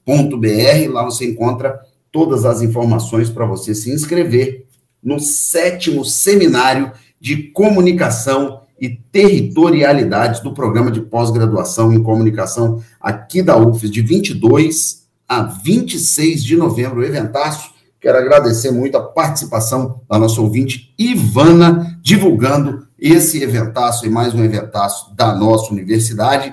comunicacao.social.ufes.br. 0.04 0.92
Lá 0.92 1.04
você 1.04 1.26
encontra 1.26 1.80
todas 2.10 2.44
as 2.44 2.62
informações 2.62 3.30
para 3.30 3.46
você 3.46 3.74
se 3.74 3.90
inscrever 3.90 4.66
no 5.02 5.18
sétimo 5.18 6.04
seminário 6.04 6.92
de 7.20 7.50
comunicação 7.50 8.62
e 8.80 8.88
territorialidades 8.88 10.40
do 10.40 10.52
programa 10.52 10.90
de 10.90 11.00
pós-graduação 11.00 11.92
em 11.92 12.02
comunicação 12.02 12.82
aqui 13.00 13.42
da 13.42 13.56
UFES, 13.56 13.90
de 13.90 14.02
22 14.02 15.02
a 15.28 15.42
26 15.42 16.42
de 16.42 16.56
novembro, 16.56 17.04
eventaço. 17.04 17.72
Quero 18.00 18.18
agradecer 18.18 18.72
muito 18.72 18.96
a 18.96 19.02
participação 19.02 20.00
da 20.10 20.18
nossa 20.18 20.40
ouvinte 20.40 20.92
Ivana, 20.98 21.96
divulgando 22.02 22.88
esse 22.98 23.40
eventaço 23.42 24.04
e 24.04 24.10
mais 24.10 24.34
um 24.34 24.44
eventaço 24.44 25.14
da 25.14 25.32
nossa 25.34 25.72
universidade. 25.72 26.52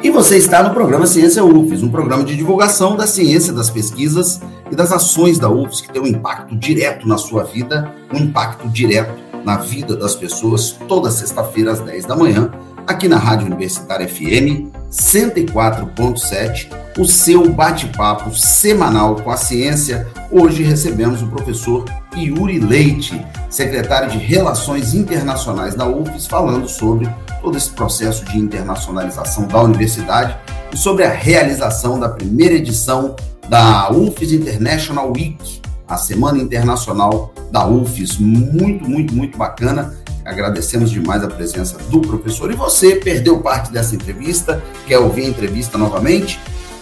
E 0.00 0.10
você 0.10 0.36
está 0.36 0.62
no 0.62 0.72
programa 0.72 1.08
Ciência 1.08 1.44
UFES, 1.44 1.82
um 1.82 1.88
programa 1.88 2.22
de 2.22 2.36
divulgação 2.36 2.96
da 2.96 3.04
ciência, 3.04 3.52
das 3.52 3.68
pesquisas 3.68 4.40
e 4.70 4.76
das 4.76 4.92
ações 4.92 5.40
da 5.40 5.50
UFES 5.50 5.80
que 5.80 5.92
tem 5.92 6.00
um 6.00 6.06
impacto 6.06 6.54
direto 6.54 7.06
na 7.08 7.18
sua 7.18 7.42
vida, 7.42 7.92
um 8.14 8.18
impacto 8.18 8.68
direto 8.68 9.12
na 9.44 9.56
vida 9.56 9.96
das 9.96 10.14
pessoas 10.14 10.76
toda 10.86 11.10
sexta-feira 11.10 11.72
às 11.72 11.80
10 11.80 12.04
da 12.04 12.14
manhã, 12.14 12.48
aqui 12.86 13.08
na 13.08 13.18
Rádio 13.18 13.46
Universitária 13.46 14.08
FM 14.08 14.70
104.7, 14.88 16.68
o 16.96 17.04
seu 17.04 17.48
bate-papo 17.50 18.32
semanal 18.36 19.16
com 19.16 19.32
a 19.32 19.36
ciência. 19.36 20.06
Hoje 20.30 20.62
recebemos 20.62 21.22
o 21.22 21.26
professor 21.26 21.84
Yuri 22.16 22.60
Leite, 22.60 23.20
secretário 23.50 24.10
de 24.10 24.18
Relações 24.18 24.94
Internacionais 24.94 25.74
da 25.74 25.88
UFES, 25.88 26.26
falando 26.28 26.68
sobre 26.68 27.08
todo 27.40 27.56
esse 27.56 27.70
processo 27.70 28.24
de 28.24 28.38
internacionalização 28.38 29.46
da 29.46 29.62
universidade 29.62 30.36
e 30.72 30.76
sobre 30.76 31.04
a 31.04 31.10
realização 31.10 31.98
da 31.98 32.08
primeira 32.08 32.54
edição 32.54 33.16
da 33.48 33.90
UFES 33.90 34.32
International 34.32 35.10
Week, 35.10 35.60
a 35.86 35.96
Semana 35.96 36.38
Internacional 36.38 37.32
da 37.50 37.66
UFES. 37.66 38.18
Muito, 38.18 38.88
muito, 38.88 39.14
muito 39.14 39.38
bacana. 39.38 39.94
Agradecemos 40.24 40.90
demais 40.90 41.24
a 41.24 41.28
presença 41.28 41.78
do 41.88 42.00
professor. 42.02 42.50
E 42.50 42.54
você 42.54 42.96
perdeu 42.96 43.40
parte 43.40 43.72
dessa 43.72 43.94
entrevista, 43.94 44.62
quer 44.86 44.98
ouvir 44.98 45.22
a 45.22 45.28
entrevista 45.28 45.78
novamente? 45.78 46.38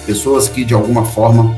pessoas 0.07 0.49
que 0.49 0.65
de 0.65 0.75
alguma 0.75 1.05
forma 1.05 1.57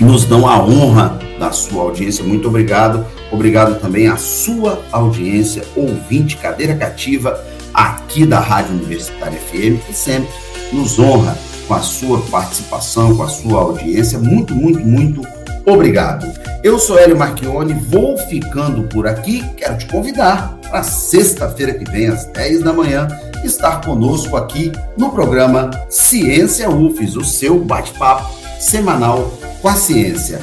nos 0.00 0.24
dão 0.24 0.48
a 0.48 0.62
honra 0.62 1.18
da 1.38 1.52
sua 1.52 1.82
audiência. 1.82 2.24
Muito 2.24 2.48
obrigado. 2.48 3.04
Obrigado 3.30 3.80
também 3.80 4.08
à 4.08 4.16
sua 4.16 4.82
audiência, 4.90 5.62
ouvinte, 5.76 6.36
cadeira 6.36 6.74
cativa, 6.74 7.38
aqui 7.72 8.26
da 8.26 8.40
Rádio 8.40 8.74
Universitária 8.74 9.38
FM, 9.38 9.78
que 9.86 9.94
sempre 9.94 10.30
nos 10.72 10.98
honra 10.98 11.36
com 11.70 11.74
a 11.74 11.82
sua 11.82 12.20
participação, 12.22 13.16
com 13.16 13.22
a 13.22 13.28
sua 13.28 13.60
audiência. 13.60 14.18
Muito, 14.18 14.52
muito, 14.56 14.80
muito 14.80 15.22
obrigado. 15.64 16.26
Eu 16.64 16.80
sou 16.80 16.98
Hélio 16.98 17.16
Marchione, 17.16 17.74
vou 17.74 18.18
ficando 18.18 18.88
por 18.88 19.06
aqui. 19.06 19.44
Quero 19.56 19.78
te 19.78 19.86
convidar 19.86 20.58
para 20.68 20.82
sexta-feira 20.82 21.72
que 21.72 21.88
vem, 21.88 22.08
às 22.08 22.24
10 22.24 22.64
da 22.64 22.72
manhã, 22.72 23.06
estar 23.44 23.80
conosco 23.82 24.36
aqui 24.36 24.72
no 24.98 25.12
programa 25.12 25.70
Ciência 25.88 26.68
UFES, 26.68 27.14
o 27.14 27.24
seu 27.24 27.60
bate-papo 27.60 28.34
semanal 28.58 29.32
com 29.62 29.68
a 29.68 29.76
ciência. 29.76 30.40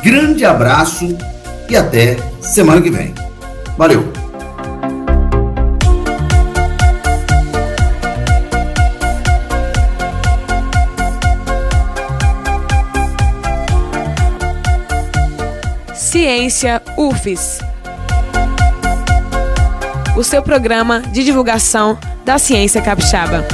Grande 0.00 0.44
abraço 0.44 1.18
e 1.68 1.76
até 1.76 2.18
semana 2.40 2.80
que 2.80 2.90
vem. 2.90 3.12
Valeu! 3.76 4.27
Ciência 16.18 16.82
UFES. 16.96 17.60
O 20.16 20.24
seu 20.24 20.42
programa 20.42 21.00
de 21.00 21.22
divulgação 21.22 21.96
da 22.24 22.40
ciência 22.40 22.82
capixaba. 22.82 23.46